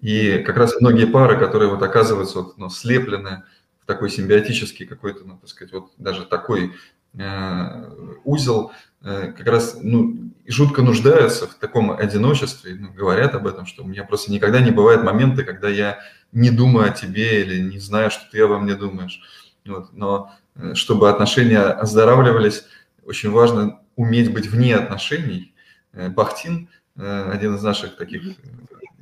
И 0.00 0.42
как 0.46 0.56
раз 0.56 0.80
многие 0.80 1.06
пары, 1.06 1.38
которые 1.38 1.70
вот 1.70 1.82
оказываются 1.82 2.38
вот, 2.38 2.58
ну, 2.58 2.68
слеплены 2.68 3.44
в 3.82 3.86
такой 3.86 4.10
симбиотический 4.10 4.86
какой-то, 4.86 5.24
ну, 5.24 5.38
так 5.38 5.48
сказать, 5.48 5.72
вот 5.72 5.90
даже 5.98 6.24
такой 6.24 6.72
э, 7.18 7.90
узел, 8.24 8.72
э, 9.02 9.32
как 9.36 9.46
раз 9.46 9.78
ну, 9.80 10.32
жутко 10.46 10.82
нуждаются 10.82 11.46
в 11.46 11.54
таком 11.54 11.92
одиночестве, 11.92 12.76
ну, 12.78 12.92
говорят 12.92 13.34
об 13.34 13.46
этом, 13.46 13.66
что 13.66 13.84
у 13.84 13.86
меня 13.86 14.04
просто 14.04 14.32
никогда 14.32 14.60
не 14.60 14.70
бывает 14.70 15.02
моменты, 15.02 15.44
когда 15.44 15.68
я 15.68 15.98
не 16.36 16.50
думаю 16.50 16.90
о 16.90 16.92
тебе 16.92 17.40
или 17.40 17.60
не 17.62 17.78
знаю, 17.78 18.10
что 18.10 18.30
ты 18.30 18.42
обо 18.42 18.58
мне 18.58 18.74
думаешь. 18.74 19.22
Вот. 19.64 19.92
Но 19.94 20.30
э, 20.54 20.74
чтобы 20.74 21.08
отношения 21.08 21.60
оздоравливались, 21.60 22.64
очень 23.04 23.30
важно 23.30 23.80
уметь 23.96 24.32
быть 24.32 24.46
вне 24.46 24.76
отношений. 24.76 25.54
Э, 25.94 26.10
Бахтин, 26.10 26.68
э, 26.96 27.30
один 27.32 27.54
из 27.54 27.62
наших 27.62 27.96
таких 27.96 28.36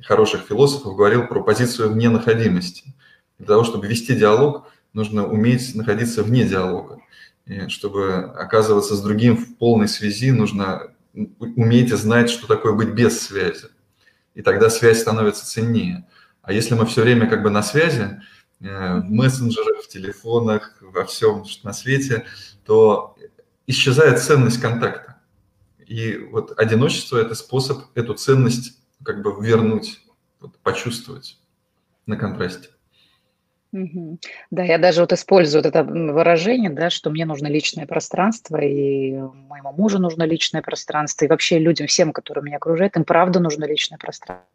хороших 0.01 0.43
философов, 0.43 0.95
говорил 0.95 1.27
про 1.27 1.43
позицию 1.43 1.91
вне 1.91 2.09
находимости. 2.09 2.93
Для 3.37 3.47
того, 3.47 3.65
чтобы 3.65 3.87
вести 3.87 4.15
диалог, 4.15 4.71
нужно 4.93 5.27
уметь 5.27 5.75
находиться 5.75 6.23
вне 6.23 6.45
диалога. 6.45 7.01
И 7.47 7.67
чтобы 7.67 8.31
оказываться 8.37 8.95
с 8.95 9.01
другим 9.01 9.35
в 9.35 9.57
полной 9.57 9.89
связи, 9.89 10.31
нужно 10.31 10.83
уметь 11.13 11.91
и 11.91 11.95
знать, 11.95 12.29
что 12.29 12.47
такое 12.47 12.71
быть 12.71 12.93
без 12.93 13.21
связи. 13.21 13.67
И 14.35 14.41
тогда 14.41 14.69
связь 14.69 15.01
становится 15.01 15.45
ценнее. 15.45 16.05
А 16.45 16.53
если 16.53 16.75
мы 16.75 16.85
все 16.85 17.01
время 17.01 17.27
как 17.27 17.41
бы 17.41 17.49
на 17.49 17.63
связи, 17.63 18.21
э, 18.61 18.99
в 18.99 19.09
мессенджерах, 19.09 19.83
в 19.83 19.87
телефонах, 19.87 20.77
во 20.81 21.03
всем 21.05 21.43
на 21.63 21.73
свете, 21.73 22.25
то 22.65 23.15
исчезает 23.65 24.19
ценность 24.19 24.61
контакта. 24.61 25.15
И 25.87 26.17
вот 26.17 26.57
одиночество– 26.57 27.17
это 27.19 27.33
способ 27.35 27.79
эту 27.95 28.13
ценность 28.13 28.79
как 29.03 29.21
бы 29.21 29.35
вернуть, 29.43 30.01
вот, 30.39 30.57
почувствовать 30.59 31.39
на 32.05 32.15
контрасте. 32.15 32.69
Да, 34.51 34.63
я 34.63 34.77
даже 34.77 35.01
вот 35.01 35.11
использую 35.11 35.63
вот 35.63 35.67
это 35.67 35.83
выражение, 35.83 36.69
да, 36.69 36.89
что 36.89 37.09
мне 37.09 37.25
нужно 37.25 37.47
личное 37.47 37.85
пространство, 37.85 38.57
и 38.57 39.11
моему 39.13 39.73
мужу 39.73 39.99
нужно 39.99 40.23
личное 40.23 40.61
пространство, 40.61 41.25
и 41.25 41.27
вообще 41.27 41.59
людям, 41.59 41.87
всем, 41.87 42.13
которые 42.13 42.43
меня 42.43 42.57
окружают, 42.57 42.95
им 42.95 43.03
правда 43.03 43.39
нужно 43.39 43.65
личное 43.65 43.97
пространство. 43.97 44.47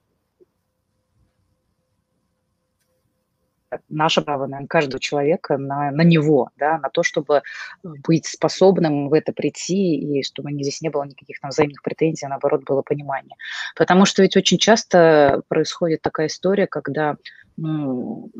Наше 3.88 4.22
право, 4.22 4.46
наверное, 4.46 4.66
каждого 4.66 5.00
человека 5.00 5.58
на, 5.58 5.90
на 5.90 6.02
него, 6.02 6.50
да, 6.56 6.78
на 6.78 6.88
то, 6.88 7.02
чтобы 7.02 7.42
быть 7.82 8.26
способным 8.26 9.08
в 9.08 9.14
это 9.14 9.32
прийти, 9.32 9.96
и 9.96 10.22
чтобы 10.22 10.52
здесь 10.52 10.80
не 10.80 10.88
было 10.88 11.04
никаких 11.04 11.40
там 11.40 11.50
взаимных 11.50 11.82
претензий, 11.82 12.26
а 12.26 12.30
наоборот, 12.30 12.64
было 12.64 12.82
понимание. 12.82 13.36
Потому 13.76 14.04
что 14.04 14.22
ведь 14.22 14.36
очень 14.36 14.58
часто 14.58 15.42
происходит 15.48 16.02
такая 16.02 16.26
история, 16.26 16.66
когда 16.66 17.16
ну, 17.56 18.30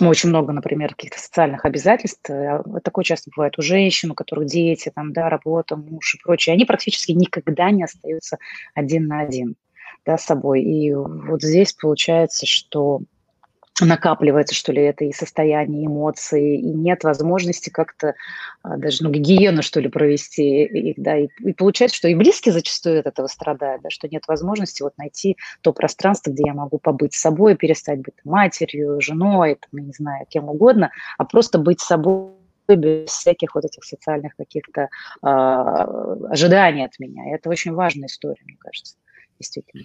очень 0.00 0.30
много, 0.30 0.52
например, 0.52 0.90
каких-то 0.90 1.18
социальных 1.18 1.64
обязательств. 1.64 2.28
А, 2.30 2.62
такое 2.82 3.04
часто 3.04 3.30
бывает 3.34 3.58
у 3.58 3.62
женщин, 3.62 4.10
у 4.10 4.14
которых 4.14 4.46
дети, 4.46 4.90
там, 4.94 5.12
да, 5.12 5.28
работа, 5.28 5.76
муж 5.76 6.14
и 6.14 6.22
прочее. 6.22 6.54
Они 6.54 6.64
практически 6.64 7.12
никогда 7.12 7.70
не 7.70 7.84
остаются 7.84 8.38
один 8.74 9.06
на 9.06 9.20
один 9.20 9.56
да, 10.06 10.16
с 10.16 10.24
собой. 10.24 10.62
И 10.62 10.94
вот 10.94 11.42
здесь 11.42 11.72
получается, 11.72 12.46
что 12.46 13.02
накапливается, 13.86 14.54
что 14.54 14.72
ли, 14.72 14.82
это 14.82 15.04
и 15.04 15.12
состояние, 15.12 15.86
эмоции, 15.86 16.58
и 16.58 16.66
нет 16.66 17.04
возможности 17.04 17.70
как-то 17.70 18.14
а, 18.62 18.76
даже, 18.76 19.02
ну, 19.02 19.10
гигиену, 19.10 19.62
что 19.62 19.80
ли, 19.80 19.88
провести 19.88 20.64
их, 20.64 20.94
да, 20.98 21.16
и, 21.16 21.28
и 21.40 21.52
получается, 21.52 21.96
что 21.96 22.08
и 22.08 22.14
близкие 22.14 22.52
зачастую 22.52 23.00
от 23.00 23.06
этого 23.06 23.26
страдают, 23.26 23.82
да, 23.82 23.90
что 23.90 24.08
нет 24.08 24.24
возможности 24.28 24.82
вот 24.82 24.96
найти 24.98 25.36
то 25.62 25.72
пространство, 25.72 26.30
где 26.30 26.44
я 26.46 26.54
могу 26.54 26.78
побыть 26.78 27.14
собой, 27.14 27.56
перестать 27.56 28.00
быть 28.00 28.14
матерью, 28.24 29.00
женой, 29.00 29.56
там, 29.60 29.80
я 29.80 29.86
не 29.86 29.92
знаю, 29.92 30.26
кем 30.28 30.48
угодно, 30.48 30.90
а 31.18 31.24
просто 31.24 31.58
быть 31.58 31.80
собой 31.80 32.30
без 32.68 33.10
всяких 33.10 33.54
вот 33.54 33.64
этих 33.64 33.84
социальных 33.84 34.36
каких-то 34.36 34.82
э, 34.82 35.26
ожиданий 35.26 36.84
от 36.84 36.98
меня. 36.98 37.28
И 37.28 37.34
это 37.34 37.48
очень 37.48 37.72
важная 37.72 38.06
история, 38.06 38.42
мне 38.44 38.56
кажется, 38.58 38.96
действительно. 39.38 39.84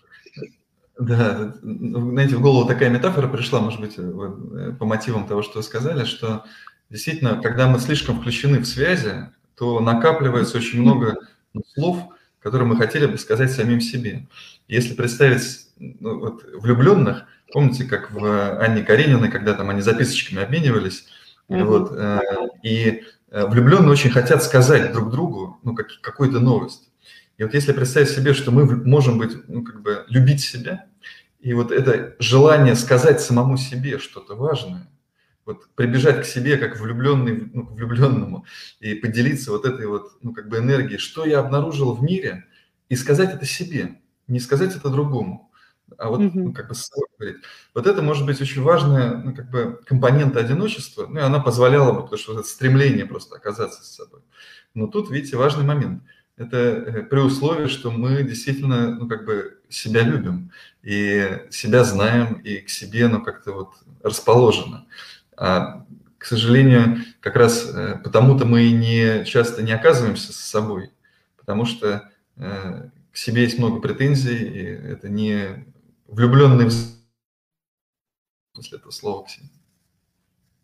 Да, 0.97 1.53
ну, 1.61 2.11
знаете, 2.11 2.37
в 2.37 2.41
голову 2.41 2.67
такая 2.67 2.89
метафора 2.89 3.27
пришла, 3.27 3.59
может 3.59 3.81
быть, 3.81 3.95
э, 3.97 4.73
по 4.79 4.85
мотивам 4.85 5.27
того, 5.27 5.41
что 5.41 5.57
вы 5.57 5.63
сказали, 5.63 6.05
что 6.05 6.45
действительно, 6.89 7.41
когда 7.41 7.67
мы 7.67 7.79
слишком 7.79 8.19
включены 8.19 8.59
в 8.59 8.65
связи, 8.65 9.29
то 9.57 9.79
накапливается 9.81 10.57
очень 10.57 10.81
много 10.81 11.17
слов, 11.73 11.97
которые 12.39 12.67
мы 12.67 12.77
хотели 12.77 13.07
бы 13.07 13.17
сказать 13.17 13.51
самим 13.51 13.81
себе. 13.81 14.27
Если 14.67 14.93
представить 14.93 15.67
ну, 15.77 16.19
вот, 16.19 16.45
влюбленных, 16.53 17.25
помните, 17.51 17.83
как 17.83 18.11
в 18.11 18.59
Анне 18.61 18.83
Карениной, 18.83 19.29
когда 19.29 19.53
там 19.53 19.69
они 19.69 19.81
записочками 19.81 20.43
обменивались, 20.43 21.07
mm-hmm. 21.49 21.63
вот, 21.65 21.91
э, 21.91 22.21
и 22.63 23.03
э, 23.31 23.45
влюбленные 23.47 23.91
очень 23.91 24.11
хотят 24.11 24.43
сказать 24.43 24.93
друг 24.93 25.11
другу 25.11 25.59
ну, 25.63 25.75
как, 25.75 25.87
какую-то 26.01 26.39
новость. 26.39 26.89
И 27.37 27.43
вот 27.43 27.53
если 27.53 27.73
представить 27.73 28.09
себе, 28.09 28.33
что 28.33 28.51
мы 28.51 28.65
можем 28.65 29.17
быть, 29.17 29.47
ну, 29.47 29.63
как 29.63 29.81
бы 29.81 30.05
любить 30.07 30.41
себя, 30.41 30.85
и 31.39 31.53
вот 31.53 31.71
это 31.71 32.15
желание 32.19 32.75
сказать 32.75 33.21
самому 33.21 33.57
себе 33.57 33.99
что-то 33.99 34.35
важное, 34.35 34.89
вот 35.45 35.67
прибежать 35.75 36.21
к 36.21 36.25
себе 36.25 36.57
как 36.57 36.79
влюбленный, 36.79 37.49
ну, 37.53 37.65
влюбленному 37.67 38.45
и 38.79 38.95
поделиться 38.95 39.51
вот 39.51 39.65
этой 39.65 39.85
вот, 39.85 40.13
ну, 40.21 40.33
как 40.33 40.49
бы 40.49 40.57
энергией, 40.57 40.97
что 40.97 41.25
я 41.25 41.39
обнаружил 41.39 41.93
в 41.93 42.01
мире, 42.01 42.45
и 42.89 42.95
сказать 42.95 43.33
это 43.33 43.45
себе, 43.45 44.01
не 44.27 44.39
сказать 44.39 44.75
это 44.75 44.89
другому, 44.89 45.51
а 45.97 46.09
вот, 46.09 46.19
ну, 46.33 46.53
как 46.53 46.69
бы 46.69 46.75
говорить. 47.17 47.43
Вот 47.75 47.85
это 47.85 48.01
может 48.01 48.25
быть 48.25 48.41
очень 48.41 48.61
важная, 48.61 49.17
ну, 49.17 49.35
как 49.35 49.51
бы 49.51 49.81
компонента 49.85 50.39
одиночества, 50.39 51.05
ну, 51.05 51.19
и 51.19 51.23
она 51.23 51.39
позволяла 51.39 51.91
бы, 51.91 52.01
потому 52.03 52.17
что 52.17 52.33
вот 52.33 52.39
это 52.39 52.49
стремление 52.49 53.05
просто 53.05 53.35
оказаться 53.35 53.83
с 53.83 53.95
собой. 53.95 54.21
Но 54.73 54.87
тут, 54.87 55.11
видите, 55.11 55.35
важный 55.35 55.65
момент– 55.65 56.01
это 56.37 56.57
э, 56.57 57.03
при 57.03 57.19
условии, 57.19 57.67
что 57.67 57.91
мы 57.91 58.23
действительно, 58.23 58.95
ну, 58.95 59.07
как 59.07 59.25
бы 59.25 59.59
себя 59.69 60.03
любим 60.03 60.51
и 60.83 61.41
себя 61.49 61.83
знаем, 61.83 62.35
и 62.35 62.57
к 62.57 62.69
себе, 62.69 63.07
ну, 63.07 63.21
как-то 63.21 63.53
вот 63.53 63.73
расположено. 64.03 64.85
А, 65.37 65.85
к 66.17 66.25
сожалению, 66.25 67.03
как 67.19 67.35
раз 67.35 67.69
э, 67.73 67.99
потому-то 68.03 68.45
мы 68.45 68.71
не 68.71 69.25
часто 69.25 69.63
не 69.63 69.71
оказываемся 69.71 70.33
с 70.33 70.37
собой, 70.37 70.91
потому 71.37 71.65
что 71.65 72.09
э, 72.37 72.89
к 73.11 73.17
себе 73.17 73.43
есть 73.43 73.57
много 73.57 73.79
претензий, 73.79 74.37
и 74.37 74.61
это 74.63 75.09
не 75.09 75.65
влюбленный 76.07 76.69
смысле 78.55 78.77
этого 78.77 78.91
слова, 78.91 79.25
Ксения. 79.25 79.49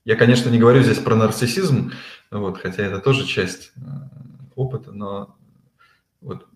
Я, 0.05 0.15
конечно, 0.15 0.49
не 0.49 0.59
говорю 0.59 0.81
здесь 0.81 0.97
про 0.97 1.15
нарциссизм, 1.15 1.91
вот, 2.31 2.57
хотя 2.57 2.83
это 2.83 2.99
тоже 2.99 3.27
часть 3.27 3.71
э, 3.75 3.79
опыта, 4.55 4.91
но 4.91 5.35
вот 6.21 6.47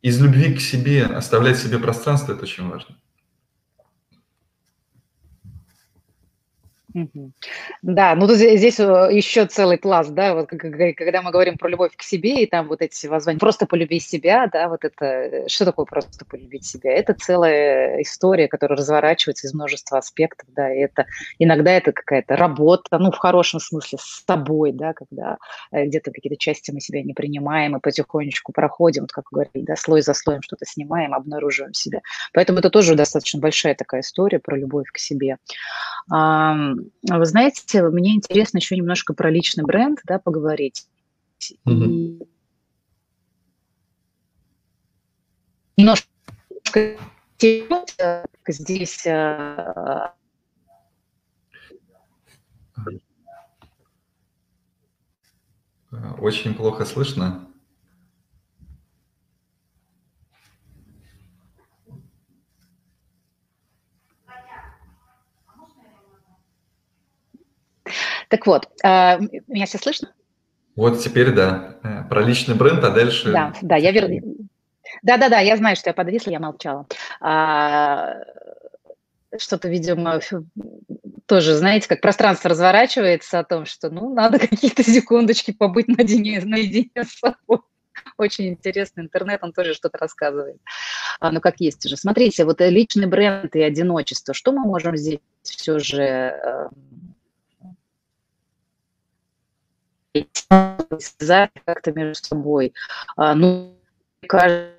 из 0.00 0.20
любви 0.20 0.54
к 0.54 0.60
себе 0.60 1.04
оставлять 1.04 1.58
себе 1.58 1.78
пространство– 1.78 2.32
это 2.34 2.42
очень 2.42 2.68
важно. 2.68 2.96
Да, 7.82 8.14
ну 8.14 8.28
здесь 8.28 8.78
э, 8.80 9.08
еще 9.10 9.46
целый 9.46 9.78
пласт, 9.78 10.10
да, 10.10 10.34
вот 10.34 10.48
когда 10.48 11.22
мы 11.22 11.30
говорим 11.30 11.58
про 11.58 11.68
любовь 11.68 11.96
к 11.96 12.02
себе, 12.02 12.42
и 12.42 12.46
там 12.46 12.68
вот 12.68 12.80
эти 12.80 13.06
воззвания, 13.06 13.38
просто 13.38 13.66
полюби 13.66 14.00
себя, 14.00 14.48
да, 14.52 14.68
вот 14.68 14.84
это, 14.84 15.04
э, 15.04 15.48
что 15.48 15.64
такое 15.64 15.86
просто 15.86 16.24
полюбить 16.24 16.64
себя? 16.64 16.92
Это 16.92 17.14
целая 17.14 18.00
история, 18.02 18.48
которая 18.48 18.78
разворачивается 18.78 19.46
из 19.46 19.54
множества 19.54 19.98
аспектов, 19.98 20.48
да, 20.54 20.72
и 20.72 20.78
это 20.78 21.06
иногда 21.38 21.72
это 21.72 21.92
какая-то 21.92 22.36
работа, 22.36 22.98
ну, 22.98 23.10
в 23.10 23.18
хорошем 23.18 23.60
смысле, 23.60 23.98
с 24.00 24.24
тобой, 24.24 24.72
да, 24.72 24.92
когда 24.92 25.38
э, 25.72 25.86
где-то 25.86 26.10
какие-то 26.10 26.38
части 26.38 26.70
мы 26.70 26.80
себя 26.80 27.02
не 27.02 27.14
принимаем 27.14 27.76
и 27.76 27.80
потихонечку 27.80 28.52
проходим, 28.52 29.02
вот 29.02 29.12
как 29.12 29.24
говорили, 29.30 29.64
да, 29.64 29.76
слой 29.76 30.02
за 30.02 30.14
слоем 30.14 30.42
что-то 30.42 30.64
снимаем, 30.66 31.14
обнаруживаем 31.14 31.74
себя. 31.74 32.00
Поэтому 32.32 32.60
это 32.60 32.70
тоже 32.70 32.94
достаточно 32.94 33.40
большая 33.40 33.74
такая 33.74 34.02
история 34.02 34.38
про 34.38 34.56
любовь 34.56 34.86
к 34.92 34.98
себе. 34.98 35.38
Вы 36.08 37.26
знаете, 37.26 37.51
мне 37.90 38.14
интересно 38.14 38.58
еще 38.58 38.76
немножко 38.76 39.14
про 39.14 39.30
личный 39.30 39.64
бренд, 39.64 40.00
да, 40.04 40.18
поговорить. 40.18 40.86
Mm-hmm. 41.66 42.26
немножко 47.40 48.26
здесь 48.46 49.06
э, 49.06 50.10
очень 56.18 56.54
плохо 56.54 56.84
слышно. 56.84 57.51
Так 68.32 68.46
вот, 68.46 68.66
э, 68.82 69.18
меня 69.46 69.66
все 69.66 69.76
слышно? 69.76 70.10
Вот 70.74 71.00
теперь 71.00 71.32
да. 71.34 71.76
Э, 71.82 72.08
про 72.08 72.22
личный 72.22 72.54
бренд, 72.54 72.82
а 72.82 72.88
дальше... 72.88 73.30
Да, 73.30 73.52
да, 73.60 73.76
я 73.76 73.90
верну. 73.90 74.48
Да-да-да, 75.02 75.40
я 75.40 75.54
знаю, 75.58 75.76
что 75.76 75.90
я 75.90 75.94
подвисла, 75.94 76.30
я 76.30 76.40
молчала. 76.40 76.86
А, 77.20 78.14
что-то, 79.36 79.68
видимо, 79.68 80.20
тоже, 81.26 81.54
знаете, 81.54 81.88
как 81.88 82.00
пространство 82.00 82.48
разворачивается 82.48 83.38
о 83.38 83.44
том, 83.44 83.66
что, 83.66 83.90
ну, 83.90 84.14
надо 84.14 84.38
какие-то 84.38 84.82
секундочки 84.82 85.52
побыть 85.52 85.88
наедине, 85.88 86.40
наедине 86.42 87.04
с 87.04 87.18
собой. 87.18 87.58
Очень 88.16 88.48
интересно, 88.48 89.02
интернет, 89.02 89.40
он 89.42 89.52
тоже 89.52 89.74
что-то 89.74 89.98
рассказывает. 89.98 90.56
А, 91.20 91.30
ну, 91.32 91.42
как 91.42 91.60
есть 91.60 91.84
уже. 91.84 91.98
Смотрите, 91.98 92.46
вот 92.46 92.62
личный 92.62 93.08
бренд 93.08 93.54
и 93.54 93.60
одиночество, 93.60 94.32
что 94.32 94.52
мы 94.52 94.60
можем 94.60 94.96
здесь 94.96 95.20
все 95.42 95.78
же 95.78 96.70
связать 100.98 101.50
как-то 101.64 101.92
между 101.92 102.24
собой. 102.24 102.74
А, 103.16 103.34
ну, 103.34 103.74
кажется, 104.26 104.72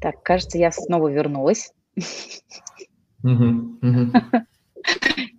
Так, 0.00 0.22
кажется, 0.22 0.56
я 0.56 0.72
снова 0.72 1.08
вернулась. 1.08 1.72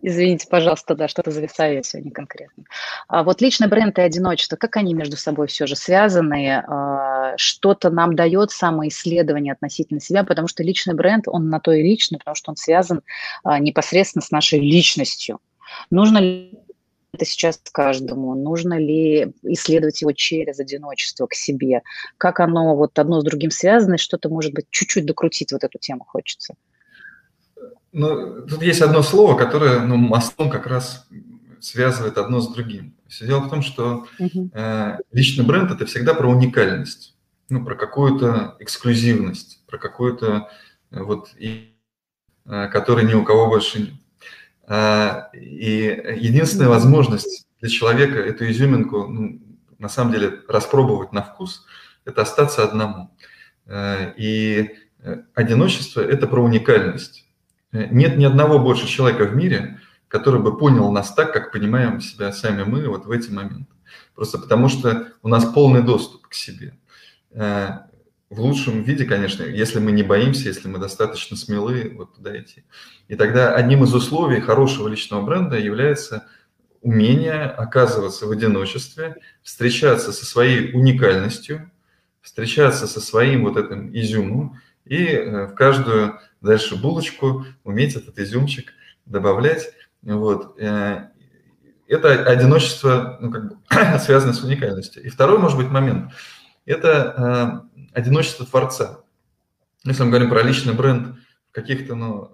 Извините, 0.01 0.47
пожалуйста, 0.49 0.95
да, 0.95 1.07
что-то 1.07 1.31
зависаю 1.31 1.75
я 1.75 1.83
сегодня 1.83 2.11
конкретно. 2.11 2.63
А 3.07 3.23
вот 3.23 3.41
личный 3.41 3.67
бренд 3.67 3.97
и 3.99 4.01
одиночество, 4.01 4.55
как 4.55 4.77
они 4.77 4.93
между 4.93 5.15
собой 5.15 5.47
все 5.47 5.67
же 5.67 5.75
связаны? 5.75 6.63
А, 6.67 7.37
что-то 7.37 7.89
нам 7.89 8.15
дает 8.15 8.51
самоисследование 8.51 9.53
относительно 9.53 9.99
себя, 9.99 10.23
потому 10.23 10.47
что 10.47 10.63
личный 10.63 10.95
бренд, 10.95 11.27
он 11.27 11.49
на 11.49 11.59
то 11.59 11.71
и 11.71 11.83
личный, 11.83 12.17
потому 12.17 12.35
что 12.35 12.51
он 12.51 12.57
связан 12.57 13.01
а, 13.43 13.59
непосредственно 13.59 14.23
с 14.23 14.31
нашей 14.31 14.59
личностью. 14.59 15.39
Нужно 15.89 16.17
ли 16.17 16.59
это 17.13 17.25
сейчас 17.25 17.61
каждому? 17.71 18.33
Нужно 18.35 18.79
ли 18.79 19.33
исследовать 19.43 20.01
его 20.01 20.13
через 20.13 20.59
одиночество 20.59 21.27
к 21.27 21.33
себе? 21.33 21.81
Как 22.17 22.39
оно 22.39 22.75
вот 22.75 22.97
одно 22.97 23.21
с 23.21 23.23
другим 23.23 23.51
связано, 23.51 23.97
что-то, 23.97 24.29
может 24.29 24.53
быть, 24.53 24.65
чуть-чуть 24.69 25.05
докрутить 25.05 25.51
вот 25.51 25.63
эту 25.63 25.77
тему 25.77 26.05
хочется? 26.07 26.55
Ну, 27.93 28.45
тут 28.47 28.61
есть 28.61 28.81
одно 28.81 29.03
слово, 29.03 29.37
которое 29.37 29.81
ну, 29.81 29.97
мостом 29.97 30.49
как 30.49 30.65
раз 30.65 31.07
связывает 31.59 32.17
одно 32.17 32.39
с 32.39 32.51
другим. 32.51 32.95
Все 33.07 33.25
дело 33.25 33.41
в 33.41 33.49
том, 33.49 33.61
что 33.61 34.07
э, 34.19 34.97
личный 35.11 35.45
бренд– 35.45 35.71
это 35.71 35.85
всегда 35.85 36.13
про 36.13 36.29
уникальность, 36.29 37.15
ну, 37.49 37.63
про 37.63 37.75
какую-то 37.75 38.55
эксклюзивность, 38.59 39.63
про 39.67 39.77
какую-то 39.77 40.49
э, 40.91 41.03
вот, 41.03 41.29
и, 41.37 41.75
э, 42.45 42.67
которой 42.69 43.05
ни 43.05 43.13
у 43.13 43.25
кого 43.25 43.47
больше 43.47 43.79
нет. 43.81 43.93
Э, 44.67 45.23
и 45.33 46.15
единственная 46.17 46.69
возможность 46.69 47.45
для 47.59 47.69
человека 47.69 48.17
эту 48.17 48.49
изюминку, 48.49 49.07
ну, 49.07 49.41
на 49.77 49.89
самом 49.89 50.13
деле, 50.13 50.39
распробовать 50.47 51.11
на 51.11 51.21
вкус– 51.21 51.65
это 52.05 52.21
остаться 52.21 52.63
одному. 52.63 53.11
Э, 53.65 54.13
и 54.15 54.77
э, 54.99 55.17
одиночество– 55.33 56.01
это 56.01 56.27
про 56.27 56.41
уникальность. 56.41 57.27
Нет 57.71 58.17
ни 58.17 58.25
одного 58.25 58.59
больше 58.59 58.87
человека 58.87 59.25
в 59.25 59.35
мире, 59.35 59.79
который 60.07 60.41
бы 60.41 60.57
понял 60.57 60.91
нас 60.91 61.13
так, 61.13 61.31
как 61.33 61.51
понимаем 61.51 62.01
себя 62.01 62.31
сами 62.31 62.63
мы 62.63 62.87
вот 62.87 63.05
в 63.05 63.11
эти 63.11 63.29
моменты. 63.29 63.67
Просто 64.15 64.37
потому 64.37 64.67
что 64.67 65.07
у 65.21 65.29
нас 65.29 65.45
полный 65.45 65.81
доступ 65.81 66.27
к 66.27 66.33
себе. 66.33 66.77
Э, 67.31 67.79
в 68.29 68.39
лучшем 68.39 68.83
виде, 68.83 69.05
конечно, 69.05 69.43
если 69.43 69.79
мы 69.79 69.91
не 69.91 70.03
боимся, 70.03 70.47
если 70.47 70.67
мы 70.67 70.79
достаточно 70.79 71.35
смелы 71.35 71.93
вот 71.95 72.15
туда 72.15 72.39
идти. 72.39 72.63
И 73.07 73.15
тогда 73.15 73.53
одним 73.53 73.83
из 73.83 73.93
условий 73.93 74.39
хорошего 74.39 74.87
личного 74.87 75.21
бренда 75.21 75.57
является 75.57 76.27
умение 76.81 77.43
оказываться 77.43 78.25
в 78.25 78.31
одиночестве, 78.31 79.17
встречаться 79.43 80.11
со 80.11 80.25
своей 80.25 80.73
уникальностью, 80.73 81.71
встречаться 82.21 82.87
со 82.87 83.01
своим 83.01 83.43
вот 83.43 83.57
этим 83.57 83.93
изюмом 83.93 84.59
и 84.85 85.05
э, 85.05 85.47
в 85.47 85.55
каждую 85.55 86.19
дальше 86.41 86.75
булочку, 86.75 87.45
уметь 87.63 87.95
этот 87.95 88.17
изюмчик 88.19 88.73
добавлять. 89.05 89.73
Вот. 90.01 90.59
Э, 90.59 91.09
это 91.87 92.25
одиночество 92.25 93.17
ну, 93.21 93.31
как 93.31 93.49
бы, 93.49 93.57
связано 93.99 94.33
с 94.33 94.43
уникальностью. 94.43 95.03
И 95.03 95.09
второй, 95.09 95.37
может 95.37 95.57
быть, 95.57 95.69
момент– 95.69 96.11
это 96.65 97.67
э, 97.75 97.99
одиночество 97.99 98.45
творца. 98.45 99.01
Если 99.83 100.03
мы 100.03 100.09
говорим 100.09 100.29
про 100.29 100.43
личный 100.43 100.73
бренд 100.73 101.15
в 101.49 101.51
каких-то 101.51 101.95
ну, 101.95 102.31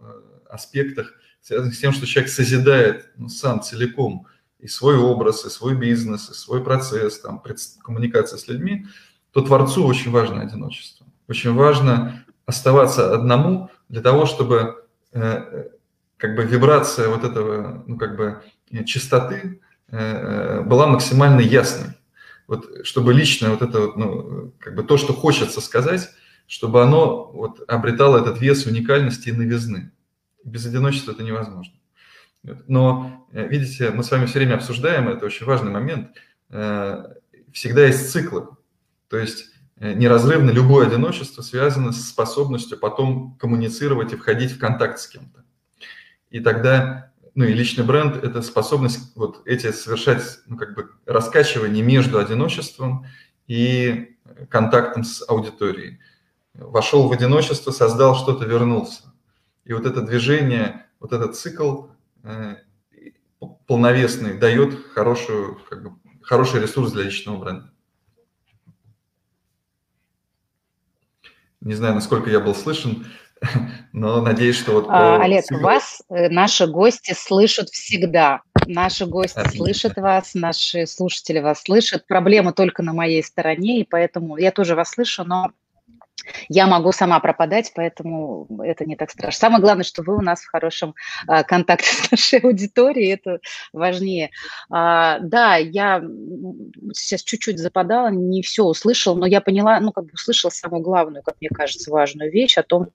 аспектах, 0.49 1.13
связанных 1.41 1.75
с 1.75 1.79
тем, 1.79 1.93
что 1.93 2.05
человек 2.05 2.31
созидает 2.31 3.11
ну, 3.15 3.29
сам 3.29 3.61
целиком 3.61 4.27
и 4.59 4.67
свой 4.67 4.97
образ, 4.97 5.45
и 5.45 5.49
свой 5.49 5.75
бизнес, 5.75 6.29
и 6.29 6.33
свой 6.33 6.63
процесс, 6.63 7.19
там, 7.19 7.41
коммуникация 7.83 8.37
с 8.37 8.47
людьми, 8.47 8.85
то 9.31 9.41
творцу 9.41 9.85
очень 9.85 10.11
важно 10.11 10.41
одиночество. 10.41 11.05
Очень 11.27 11.53
важно 11.53 12.25
оставаться 12.47 13.13
одному 13.13 13.69
для 13.89 14.01
того, 14.01 14.25
чтобы 14.25 14.87
э, 15.11 15.67
как 16.15 16.35
бы 16.35 16.43
вибрация 16.45 17.09
вот 17.09 17.23
этого, 17.23 17.83
ну 17.85 17.97
как 17.97 18.15
бы 18.15 18.41
чистоты 18.85 19.61
э, 19.89 20.61
была 20.61 20.87
максимально 20.87 21.41
ясной. 21.41 21.93
Вот 22.47 22.85
чтобы 22.85 23.13
лично 23.13 23.51
вот 23.51 23.61
это, 23.61 23.91
ну 23.97 24.53
как 24.59 24.75
бы 24.75 24.83
то, 24.83 24.97
что 24.97 25.13
хочется 25.13 25.59
сказать, 25.59 26.09
чтобы 26.47 26.81
оно 26.81 27.25
вот 27.33 27.61
обретало 27.67 28.17
этот 28.17 28.39
вес 28.39 28.65
уникальности 28.65 29.29
и 29.29 29.33
новизны. 29.33 29.91
Без 30.45 30.65
одиночества 30.65 31.11
это 31.11 31.23
невозможно. 31.23 31.73
Но, 32.67 33.27
э, 33.33 33.45
видите, 33.45 33.91
мы 33.91 34.03
с 34.05 34.11
вами 34.11 34.25
все 34.25 34.39
время 34.39 34.55
обсуждаем, 34.55 35.09
это 35.09 35.25
очень 35.25 35.45
важный 35.45 35.71
момент, 35.71 36.15
всегда 37.51 37.85
есть 37.85 38.09
циклы. 38.09 38.47
То 39.09 39.17
есть 39.17 39.47
Э, 39.47 39.56
неразрывно 39.79 40.51
любое 40.51 40.87
одиночество 40.87 41.41
связано 41.41 41.91
с 41.91 42.09
способностью 42.09 42.77
потом 42.79 43.35
коммуницировать 43.39 44.13
и 44.13 44.15
входить 44.15 44.51
в 44.51 44.59
контакт 44.59 44.99
с 44.99 45.07
кем-то. 45.07 45.43
И 46.29 46.39
тогда, 46.39 47.11
ну 47.35 47.45
и 47.45 47.53
личный 47.53 47.83
бренд– 47.83 48.17
это 48.23 48.41
способность 48.41 49.15
вот 49.15 49.41
эти 49.45 49.71
совершать, 49.71 50.39
ну 50.47 50.57
как 50.57 50.75
бы 50.75 50.91
раскачивание 51.05 51.83
между 51.83 52.17
одиночеством 52.19 53.05
и 53.47 54.17
контактом 54.49 55.03
с 55.03 55.27
аудиторией. 55.27 55.99
Вошел 56.53 57.07
в 57.07 57.11
одиночество, 57.11 57.71
создал 57.71 58.15
что-то, 58.15 58.45
вернулся. 58.45 59.13
И 59.63 59.73
вот 59.73 59.85
это 59.85 60.01
движение, 60.01 60.87
вот 60.99 61.13
этот 61.13 61.35
цикл 61.35 61.87
э, 62.23 62.55
полновесный 63.67 64.37
дает 64.37 64.73
хорошую, 64.93 65.59
как 65.69 65.83
бы, 65.83 65.91
хороший 66.23 66.61
ресурс 66.61 66.91
для 66.91 67.03
личного 67.03 67.37
бренда. 67.37 67.71
Не 71.61 71.73
знаю, 71.73 71.95
насколько 71.95 72.29
я 72.29 72.39
был 72.39 72.53
слышен, 72.53 73.05
но 73.93 74.21
надеюсь, 74.21 74.55
что 74.55 74.73
вот... 74.73 74.85
А, 74.89 75.21
Олег, 75.21 75.45
вас 75.49 76.01
э, 76.09 76.29
наши 76.29 76.67
гости 76.67 77.13
слышат 77.13 77.69
всегда. 77.69 78.41
Наши 78.65 79.05
гости 79.05 79.39
Отлично. 79.39 79.65
слышат 79.65 79.97
вас, 79.97 80.33
наши 80.33 80.85
слушатели 80.85 81.39
вас 81.39 81.61
слышат. 81.63 82.05
Проблема 82.07 82.53
только 82.53 82.83
на 82.83 82.93
моей 82.93 83.23
стороне, 83.23 83.81
и 83.81 83.83
поэтому 83.83 84.37
я 84.37 84.51
тоже 84.51 84.75
вас 84.75 84.91
слышу, 84.91 85.23
но 85.23 85.51
я 86.49 86.67
могу 86.67 86.91
сама 86.91 87.19
пропадать, 87.19 87.71
поэтому 87.75 88.47
это 88.63 88.85
не 88.85 88.95
так 88.95 89.11
страшно. 89.11 89.39
Самое 89.39 89.61
главное, 89.61 89.83
что 89.83 90.03
вы 90.03 90.17
у 90.17 90.21
нас 90.21 90.41
в 90.41 90.49
хорошем 90.49 90.95
а, 91.27 91.43
контакте 91.43 91.87
с 91.87 92.11
нашей 92.11 92.39
аудиторией, 92.39 93.13
это 93.13 93.39
важнее. 93.73 94.31
А, 94.69 95.19
да, 95.19 95.55
я 95.55 96.03
сейчас 96.93 97.23
чуть-чуть 97.23 97.59
западала, 97.59 98.09
не 98.09 98.41
все 98.41 98.63
услышала, 98.63 99.15
но 99.15 99.25
я 99.25 99.41
поняла, 99.41 99.79
ну, 99.79 99.91
как 99.91 100.05
бы 100.05 100.11
услышала 100.13 100.51
самую 100.51 100.81
главную, 100.81 101.23
как 101.23 101.35
мне 101.39 101.49
кажется, 101.49 101.91
важную 101.91 102.31
вещь 102.31 102.57
о 102.57 102.63
том, 102.63 102.89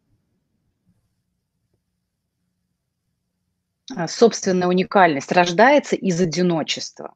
а, 3.96 4.08
собственная 4.08 4.68
уникальность 4.68 5.32
рождается 5.32 5.96
из 5.96 6.20
одиночества. 6.20 7.14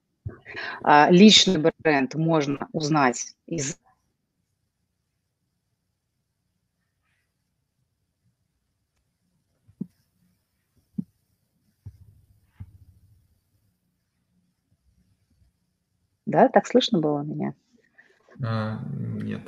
А, 0.82 1.08
личный 1.10 1.58
бренд 1.78 2.14
можно 2.14 2.68
узнать 2.72 3.34
из 3.46 3.78
Да, 16.26 16.48
так 16.48 16.66
слышно 16.66 16.98
было 17.00 17.22
меня? 17.22 17.54
А, 18.42 18.78
нет. 18.92 19.42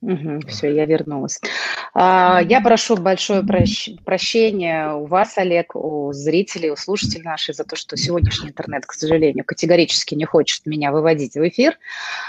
Угу, 0.00 0.46
все, 0.46 0.72
я 0.72 0.86
вернулась. 0.86 1.40
А, 1.92 2.40
я 2.40 2.60
прошу 2.60 2.96
большое 2.96 3.42
прощ, 3.42 3.90
прощение 4.04 4.94
у 4.94 5.06
вас, 5.06 5.36
Олег, 5.38 5.74
у 5.74 6.12
зрителей, 6.12 6.70
у 6.70 6.76
слушателей 6.76 7.24
наших 7.24 7.56
за 7.56 7.64
то, 7.64 7.74
что 7.74 7.96
сегодняшний 7.96 8.50
интернет, 8.50 8.86
к 8.86 8.92
сожалению, 8.92 9.44
категорически 9.44 10.14
не 10.14 10.24
хочет 10.24 10.66
меня 10.66 10.92
выводить 10.92 11.34
в 11.34 11.48
эфир. 11.48 11.78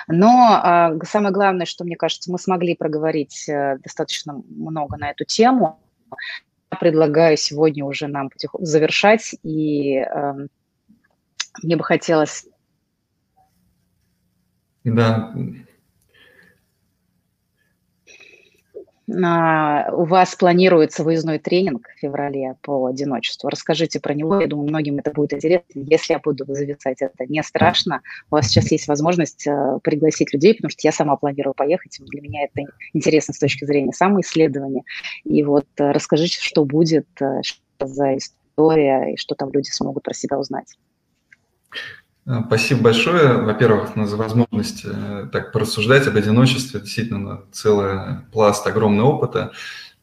Но 0.08 0.60
а, 0.64 0.96
самое 1.04 1.32
главное, 1.32 1.68
что, 1.68 1.84
мне 1.84 1.96
кажется, 1.96 2.32
мы 2.32 2.40
смогли 2.40 2.76
проговорить 2.76 3.48
а, 3.48 3.78
достаточно 3.78 4.42
много 4.50 4.98
на 4.98 5.12
эту 5.12 5.26
тему. 5.26 5.80
Я 6.72 6.78
предлагаю 6.80 7.38
сегодня 7.38 7.86
уже 7.86 8.08
нам 8.08 8.32
потихоньку 8.32 8.66
завершать, 8.66 9.36
и 9.44 9.98
а, 9.98 10.38
мне 11.62 11.76
бы 11.76 11.84
хотелось... 11.84 12.48
Да, 14.84 15.32
А, 18.99 18.99
у 19.12 20.06
вас 20.06 20.36
планируется 20.36 21.04
выездной 21.04 21.40
тренинг 21.40 21.88
в 21.88 22.00
феврале 22.00 22.56
по 22.62 22.86
одиночеству. 22.86 23.50
Расскажите 23.50 24.00
про 24.00 24.14
него. 24.14 24.40
Я 24.40 24.48
думаю, 24.48 24.70
многим 24.70 25.00
это 25.00 25.12
будет 25.12 25.34
интересно. 25.34 25.66
Если 25.74 26.14
я 26.14 26.20
буду 26.20 26.46
зависать, 26.48 27.02
это 27.02 27.26
не 27.28 27.42
страшно. 27.42 28.02
У 28.30 28.36
вас 28.36 28.48
сейчас 28.48 28.72
есть 28.72 28.88
возможность 28.88 29.48
э, 29.48 29.80
пригласить 29.84 30.32
людей, 30.34 30.54
потому 30.54 30.70
что 30.70 30.82
я 30.84 30.92
сама 30.92 31.16
планирую 31.16 31.56
поехать. 31.56 31.98
Для 32.00 32.22
меня 32.22 32.44
это 32.44 32.70
интересно 32.94 33.34
с 33.34 33.40
точки 33.40 33.66
зрения 33.66 33.94
самоисследования. 33.94 34.84
И 35.24 35.44
вот 35.44 35.68
э, 35.78 35.92
расскажите, 35.92 36.38
что 36.40 36.64
будет, 36.66 37.08
что 37.16 37.88
за 37.88 38.18
история, 38.18 39.14
и 39.14 39.18
что 39.18 39.34
там 39.34 39.52
люди 39.52 39.70
смогут 39.70 40.04
про 40.04 40.14
себя 40.14 40.38
узнать. 40.38 40.78
Э, 42.30 42.44
спасибо 42.46 42.82
большое, 42.84 43.42
во-первых, 43.42 43.90
за 43.96 44.16
возможность 44.16 44.86
э, 44.86 45.28
так 45.32 45.52
порассуждать 45.52 46.06
об 46.06 46.16
одиночестве. 46.16 46.80
Действительно, 46.80 47.42
целый 47.52 48.20
пласт 48.32 48.66
огромного 48.68 49.08
опыта. 49.08 49.52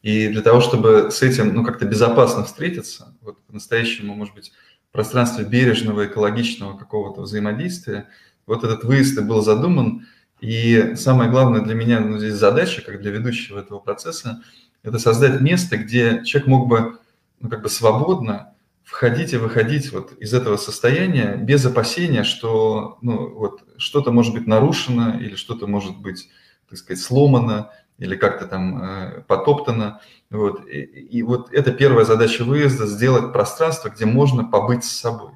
И 0.03 0.27
для 0.27 0.41
того, 0.41 0.59
чтобы 0.59 1.09
с 1.09 1.21
этим 1.21 1.53
ну, 1.53 1.63
как-то 1.63 1.85
безопасно 1.85 2.43
встретиться, 2.43 3.15
вот 3.21 3.41
по-настоящему, 3.45 4.13
может 4.13 4.35
быть, 4.35 4.51
в 4.89 4.91
пространстве 4.91 5.45
бережного, 5.45 6.05
экологичного 6.05 6.77
какого-то 6.77 7.21
взаимодействия, 7.21 8.09
вот 8.45 8.63
этот 8.65 8.83
выезд 8.83 9.17
и 9.17 9.21
был 9.21 9.41
задуман. 9.41 10.05
И 10.41 10.95
самое 10.97 11.31
главное 11.31 11.61
для 11.61 11.75
меня 11.75 12.01
ну, 12.01 12.19
здесь 12.19 12.33
задача, 12.33 12.81
как 12.81 13.01
для 13.01 13.11
ведущего 13.11 13.59
этого 13.59 13.79
процесса, 13.79 14.41
это 14.83 14.99
создать 14.99 15.39
место, 15.39 15.77
где 15.77 16.23
человек 16.25 16.47
мог 16.47 16.67
бы 16.67 16.99
ну, 17.39 17.49
как 17.49 17.61
бы 17.61 17.69
свободно 17.69 18.53
входить 18.87 19.33
и 19.33 19.37
выходить 19.37 19.91
вот 19.91 20.13
из 20.13 20.33
этого 20.33 20.55
состояния 20.55 21.35
без 21.35 21.65
опасения, 21.65 22.23
что 22.23 22.97
ну, 23.01 23.29
вот, 23.35 23.61
что-то 23.77 24.11
может 24.11 24.33
быть 24.33 24.47
нарушено 24.47 25.19
или 25.19 25.35
что-то 25.35 25.67
может 25.67 25.97
быть, 25.97 26.29
так 26.69 26.79
сказать, 26.79 27.03
сломано 27.03 27.69
или 27.97 28.15
как-то 28.15 28.47
там 28.47 28.81
э, 28.81 29.21
потоптано. 29.27 29.99
Вот. 30.29 30.65
И, 30.69 30.79
и 30.83 31.21
вот 31.21 31.51
это 31.51 31.73
первая 31.73 32.05
задача 32.05 32.45
выезда– 32.45 32.85
сделать 32.87 33.33
пространство, 33.33 33.89
где 33.89 34.05
можно 34.05 34.45
побыть 34.45 34.85
с 34.85 34.93
собой 34.93 35.33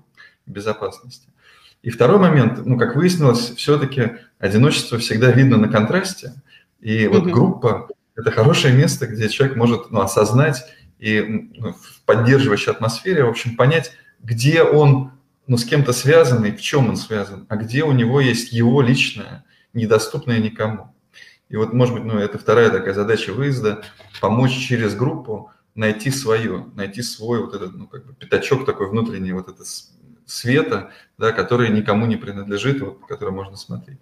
в 0.48 0.52
безопасности. 0.52 1.28
И 1.82 1.90
второй 1.90 2.20
момент, 2.20 2.66
ну, 2.66 2.78
как 2.78 2.96
выяснилось, 2.96 3.54
все-таки 3.58 4.14
одиночество 4.40 4.98
всегда 4.98 5.30
видно 5.30 5.58
на 5.58 5.68
контрасте. 5.68 6.36
И 6.80 7.06
вот 7.08 7.26
mm-hmm. 7.26 7.32
группа– 7.32 7.90
это 8.16 8.32
хорошее 8.32 8.74
место, 8.74 9.08
где 9.08 9.28
человек 9.28 9.58
может 9.58 9.92
ну, 9.92 10.00
осознать 10.00 10.64
и 11.02 11.50
ну, 11.58 11.74
в 11.74 12.02
поддерживающей 12.06 12.72
атмосфере, 12.72 13.26
в 13.26 13.30
общем, 13.30 13.58
понять, 13.58 13.92
где 14.22 14.64
он 14.64 15.12
ну, 15.48 15.58
с 15.58 15.66
кем-то 15.66 15.92
связан 15.92 16.46
и 16.46 16.52
в 16.52 16.62
чем 16.62 16.88
он 16.88 16.96
связан, 16.96 17.46
а 17.50 17.58
где 17.58 17.84
у 17.84 17.92
него 17.92 18.22
есть 18.22 18.54
его 18.54 18.82
личное, 18.82 19.44
недоступное 19.74 20.40
никому. 20.40 20.96
И 21.50 21.58
вот, 21.58 21.74
может 21.74 21.96
быть, 21.96 22.06
ну, 22.06 22.18
это 22.18 22.38
вторая 22.38 22.70
такая 22.70 22.94
задача 22.94 23.34
выезда– 23.34 23.84
помочь 24.22 24.56
через 24.56 24.96
группу 24.96 25.52
найти 25.76 26.12
свое, 26.12 26.68
найти 26.76 27.02
свой 27.02 27.42
вот 27.42 27.56
этот, 27.56 27.76
ну, 27.76 27.88
как 27.88 28.06
бы 28.06 28.14
пятачок 28.14 28.66
такой 28.66 28.90
внутренний, 28.90 29.34
вот 29.34 29.50
этот 29.50 29.68
света, 30.26 30.92
да, 31.18 31.32
который 31.32 31.70
никому 31.70 32.06
не 32.06 32.16
принадлежит, 32.16 32.80
вот, 32.82 33.00
который 33.08 33.34
можно 33.34 33.58
смотреть. 33.58 33.98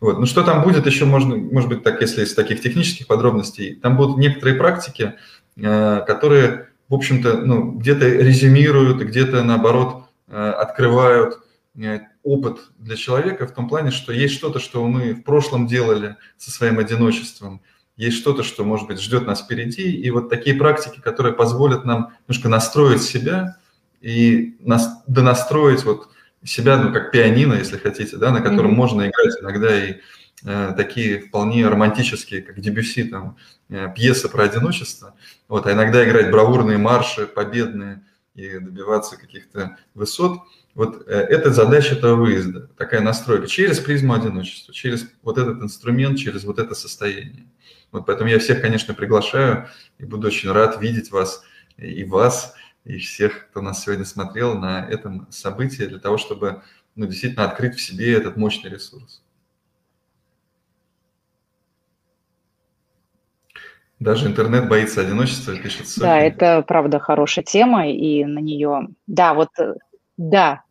Вот. 0.00 0.18
Ну, 0.18 0.26
что 0.26 0.42
там 0.42 0.62
будет 0.62 0.86
еще, 0.86 1.04
можно, 1.04 1.36
может 1.36 1.68
быть, 1.68 1.82
так, 1.82 2.00
если 2.00 2.24
из 2.24 2.34
таких 2.34 2.60
технических 2.60 3.06
подробностей, 3.06 3.76
там 3.76 3.96
будут 3.96 4.18
некоторые 4.18 4.56
практики, 4.56 5.14
которые, 5.56 6.68
в 6.88 6.94
общем-то, 6.94 7.38
ну, 7.38 7.72
где-то 7.72 8.06
резюмируют, 8.06 9.02
где-то, 9.02 9.42
наоборот, 9.42 10.04
э, 10.28 10.50
открывают 10.50 11.40
э, 11.76 12.00
опыт 12.22 12.70
для 12.78 12.96
человека 12.96 13.46
в 13.46 13.52
том 13.52 13.68
плане, 13.68 13.90
что 13.90 14.12
есть 14.12 14.34
что-то, 14.34 14.58
что 14.58 14.86
мы 14.86 15.14
в 15.14 15.22
прошлом 15.22 15.66
делали 15.66 16.16
со 16.36 16.50
своим 16.50 16.78
одиночеством, 16.78 17.60
есть 17.96 18.16
что-то, 18.16 18.42
что, 18.42 18.64
может 18.64 18.86
быть, 18.86 19.00
ждет 19.00 19.26
нас 19.26 19.42
впереди, 19.42 19.90
и 19.90 20.10
вот 20.10 20.30
такие 20.30 20.56
практики, 20.56 21.00
которые 21.00 21.34
позволят 21.34 21.84
нам 21.84 22.14
немножко 22.26 22.48
настроить 22.48 23.02
себя 23.02 23.56
и 24.00 24.56
нас, 24.60 25.02
донастроить 25.06 25.84
вот 25.84 26.08
себя, 26.44 26.78
ну, 26.78 26.92
как 26.92 27.12
пианино, 27.12 27.54
если 27.54 27.76
хотите, 27.76 28.16
да, 28.16 28.30
на 28.30 28.40
котором 28.40 28.72
mm-hmm. 28.72 28.76
можно 28.76 29.02
играть 29.02 29.40
иногда 29.40 29.84
и 29.84 29.94
Э, 29.94 30.21
такие 30.44 31.20
вполне 31.20 31.68
романтические, 31.68 32.42
как 32.42 32.60
Дебюси, 32.60 33.04
там, 33.04 33.36
э, 33.68 33.92
пьесы 33.94 34.28
про 34.28 34.44
одиночество, 34.44 35.14
вот, 35.48 35.66
а 35.66 35.72
иногда 35.72 36.04
играть 36.04 36.30
бравурные 36.30 36.78
марши, 36.78 37.26
победные 37.26 38.04
и 38.34 38.58
добиваться 38.58 39.16
каких-то 39.16 39.76
высот. 39.94 40.40
Вот 40.74 41.06
э, 41.06 41.12
это 41.12 41.50
задача 41.50 41.94
этого 41.94 42.16
выезда, 42.16 42.68
такая 42.76 43.02
настройка 43.02 43.46
через 43.46 43.78
призму 43.78 44.14
одиночества, 44.14 44.72
через 44.72 45.06
вот 45.22 45.38
этот 45.38 45.62
инструмент, 45.62 46.18
через 46.18 46.44
вот 46.44 46.58
это 46.58 46.74
состояние. 46.74 47.46
Вот 47.92 48.06
поэтому 48.06 48.30
я 48.30 48.38
всех, 48.38 48.62
конечно, 48.62 48.94
приглашаю 48.94 49.68
и 49.98 50.04
буду 50.04 50.28
очень 50.28 50.50
рад 50.50 50.80
видеть 50.80 51.10
вас 51.10 51.42
и 51.76 52.04
вас, 52.04 52.54
и 52.84 52.98
всех, 52.98 53.48
кто 53.50 53.60
нас 53.60 53.84
сегодня 53.84 54.04
смотрел 54.04 54.58
на 54.58 54.84
этом 54.88 55.26
событии, 55.30 55.84
для 55.84 55.98
того, 55.98 56.16
чтобы 56.18 56.62
ну, 56.94 57.06
действительно 57.06 57.44
открыть 57.44 57.76
в 57.76 57.80
себе 57.80 58.12
этот 58.14 58.36
мощный 58.36 58.70
ресурс. 58.70 59.21
Даже 64.02 64.26
интернет 64.26 64.68
боится 64.68 65.00
одиночества, 65.00 65.54
пишет. 65.56 65.86
Да, 65.98 66.18
это 66.18 66.62
правда 66.62 66.98
хорошая 66.98 67.44
тема, 67.44 67.88
и 67.88 68.24
на 68.24 68.40
нее... 68.40 68.88
Да, 69.06 69.32
вот 69.32 69.50
э, 69.60 69.74
да, 70.16 70.62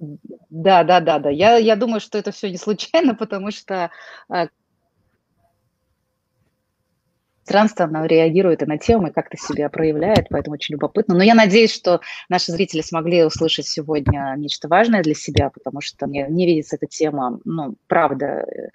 да, 0.50 0.84
да, 0.84 1.00
да, 1.00 1.20
да. 1.20 1.30
Я, 1.30 1.56
я 1.56 1.78
думаю, 1.78 2.02
что 2.02 2.18
это 2.18 2.32
все 2.32 2.50
не 2.50 2.58
случайно, 2.58 3.16
потому 3.16 3.52
что 3.52 3.90
э, 4.30 4.48
пространство, 7.52 7.86
оно 7.86 8.06
реагирует 8.06 8.62
и 8.62 8.66
на 8.66 8.78
тему, 8.78 9.08
и 9.08 9.12
как-то 9.12 9.38
себя 9.38 9.70
проявляет, 9.70 10.28
поэтому 10.30 10.54
очень 10.54 10.74
любопытно. 10.74 11.16
Но 11.16 11.24
я 11.24 11.36
надеюсь, 11.36 11.74
что 11.74 12.00
наши 12.30 12.52
зрители 12.52 12.82
смогли 12.82 13.26
услышать 13.26 13.68
сегодня 13.68 14.34
нечто 14.38 14.68
важное 14.68 15.04
для 15.04 15.16
себя, 15.16 15.50
потому 15.50 15.82
что 15.82 16.08
мне, 16.08 16.28
мне 16.28 16.46
видится 16.46 16.78
эта 16.78 16.88
тема, 16.88 17.40
ну, 17.44 17.76
правда, 17.88 18.26
э, 18.26 18.70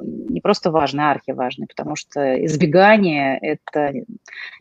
не 0.00 0.40
просто 0.40 0.70
важный, 0.70 1.04
а 1.04 1.10
архиважный, 1.12 1.66
потому 1.66 1.96
что 1.96 2.44
избегание– 2.44 3.38
это 3.42 3.92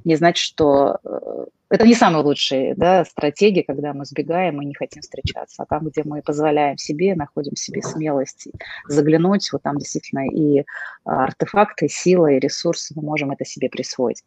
не 0.04 0.16
значит, 0.16 0.44
что 0.44 0.98
э, 1.04 1.46
это 1.72 1.88
не 1.88 1.96
самая 1.96 2.22
лучшая 2.22 2.76
да, 2.76 3.06
стратегия, 3.06 3.64
когда 3.64 3.94
мы 3.94 4.06
сбегаем 4.06 4.62
и 4.62 4.66
не 4.66 4.74
хотим 4.74 5.02
встречаться. 5.02 5.64
А 5.64 5.66
там, 5.66 5.88
где 5.88 6.04
мы 6.04 6.22
позволяем 6.22 6.78
себе, 6.78 7.16
находим 7.16 7.56
себе 7.56 7.82
смелость 7.82 8.50
заглянуть, 8.88 9.50
вот 9.54 9.64
там 9.64 9.78
действительно 9.78 10.28
и 10.28 10.66
а, 11.06 11.24
артефакты, 11.24 11.88
сила 11.88 12.28
и 12.28 12.40
ресурсы, 12.40 12.94
мы 12.96 13.04
можем 13.04 13.32
это 13.32 13.46
себе 13.46 13.70
присвоить. 13.70 14.22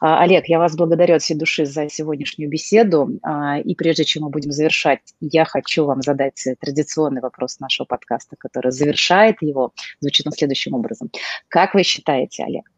А, 0.00 0.22
Олег, 0.22 0.46
я 0.46 0.60
вас 0.60 0.76
благодарю 0.76 1.16
от 1.16 1.22
всей 1.22 1.34
души 1.34 1.66
за 1.66 1.88
сегодняшнюю 1.88 2.48
беседу. 2.48 3.18
А, 3.22 3.58
и 3.58 3.74
прежде 3.74 4.04
чем 4.04 4.22
мы 4.22 4.30
будем 4.30 4.52
завершать, 4.52 5.00
я 5.20 5.44
хочу 5.44 5.86
вам 5.86 6.00
задать 6.00 6.40
традиционный 6.60 7.20
вопрос 7.20 7.58
нашего 7.58 7.86
подкаста, 7.86 8.36
который 8.38 8.70
завершает 8.70 9.42
его. 9.42 9.72
Звучит 9.98 10.28
он 10.28 10.32
следующим 10.32 10.74
образом. 10.74 11.10
Как 11.48 11.74
вы 11.74 11.82
считаете, 11.82 12.44
Олег, 12.44 12.70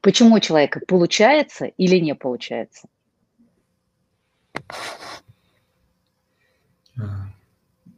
почему 0.00 0.36
у 0.36 0.40
человека 0.40 0.80
получается 0.88 1.66
или 1.66 1.96
не 1.96 2.14
получается? 2.14 2.88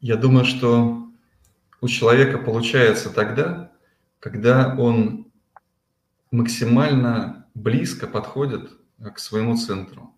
Я 0.00 0.16
думаю, 0.16 0.44
что 0.44 1.06
у 1.80 1.88
человека 1.88 2.38
получается 2.38 3.10
тогда, 3.10 3.72
когда 4.20 4.74
он 4.76 5.26
максимально 6.30 7.46
близко 7.54 8.06
подходит 8.06 8.70
к 8.98 9.18
своему 9.18 9.56
центру. 9.56 10.14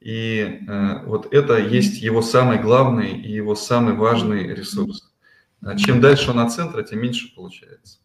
И 0.00 0.60
э, 0.66 1.04
вот 1.06 1.32
это 1.32 1.58
есть 1.58 2.00
его 2.00 2.22
самый 2.22 2.60
главный 2.60 3.18
и 3.20 3.32
его 3.32 3.54
самый 3.54 3.94
важный 3.94 4.46
ресурс. 4.54 5.12
А 5.60 5.76
чем 5.76 6.00
дальше 6.00 6.30
он 6.30 6.38
от 6.38 6.52
центра, 6.52 6.82
тем 6.82 7.00
меньше 7.00 7.34
получается. 7.34 7.98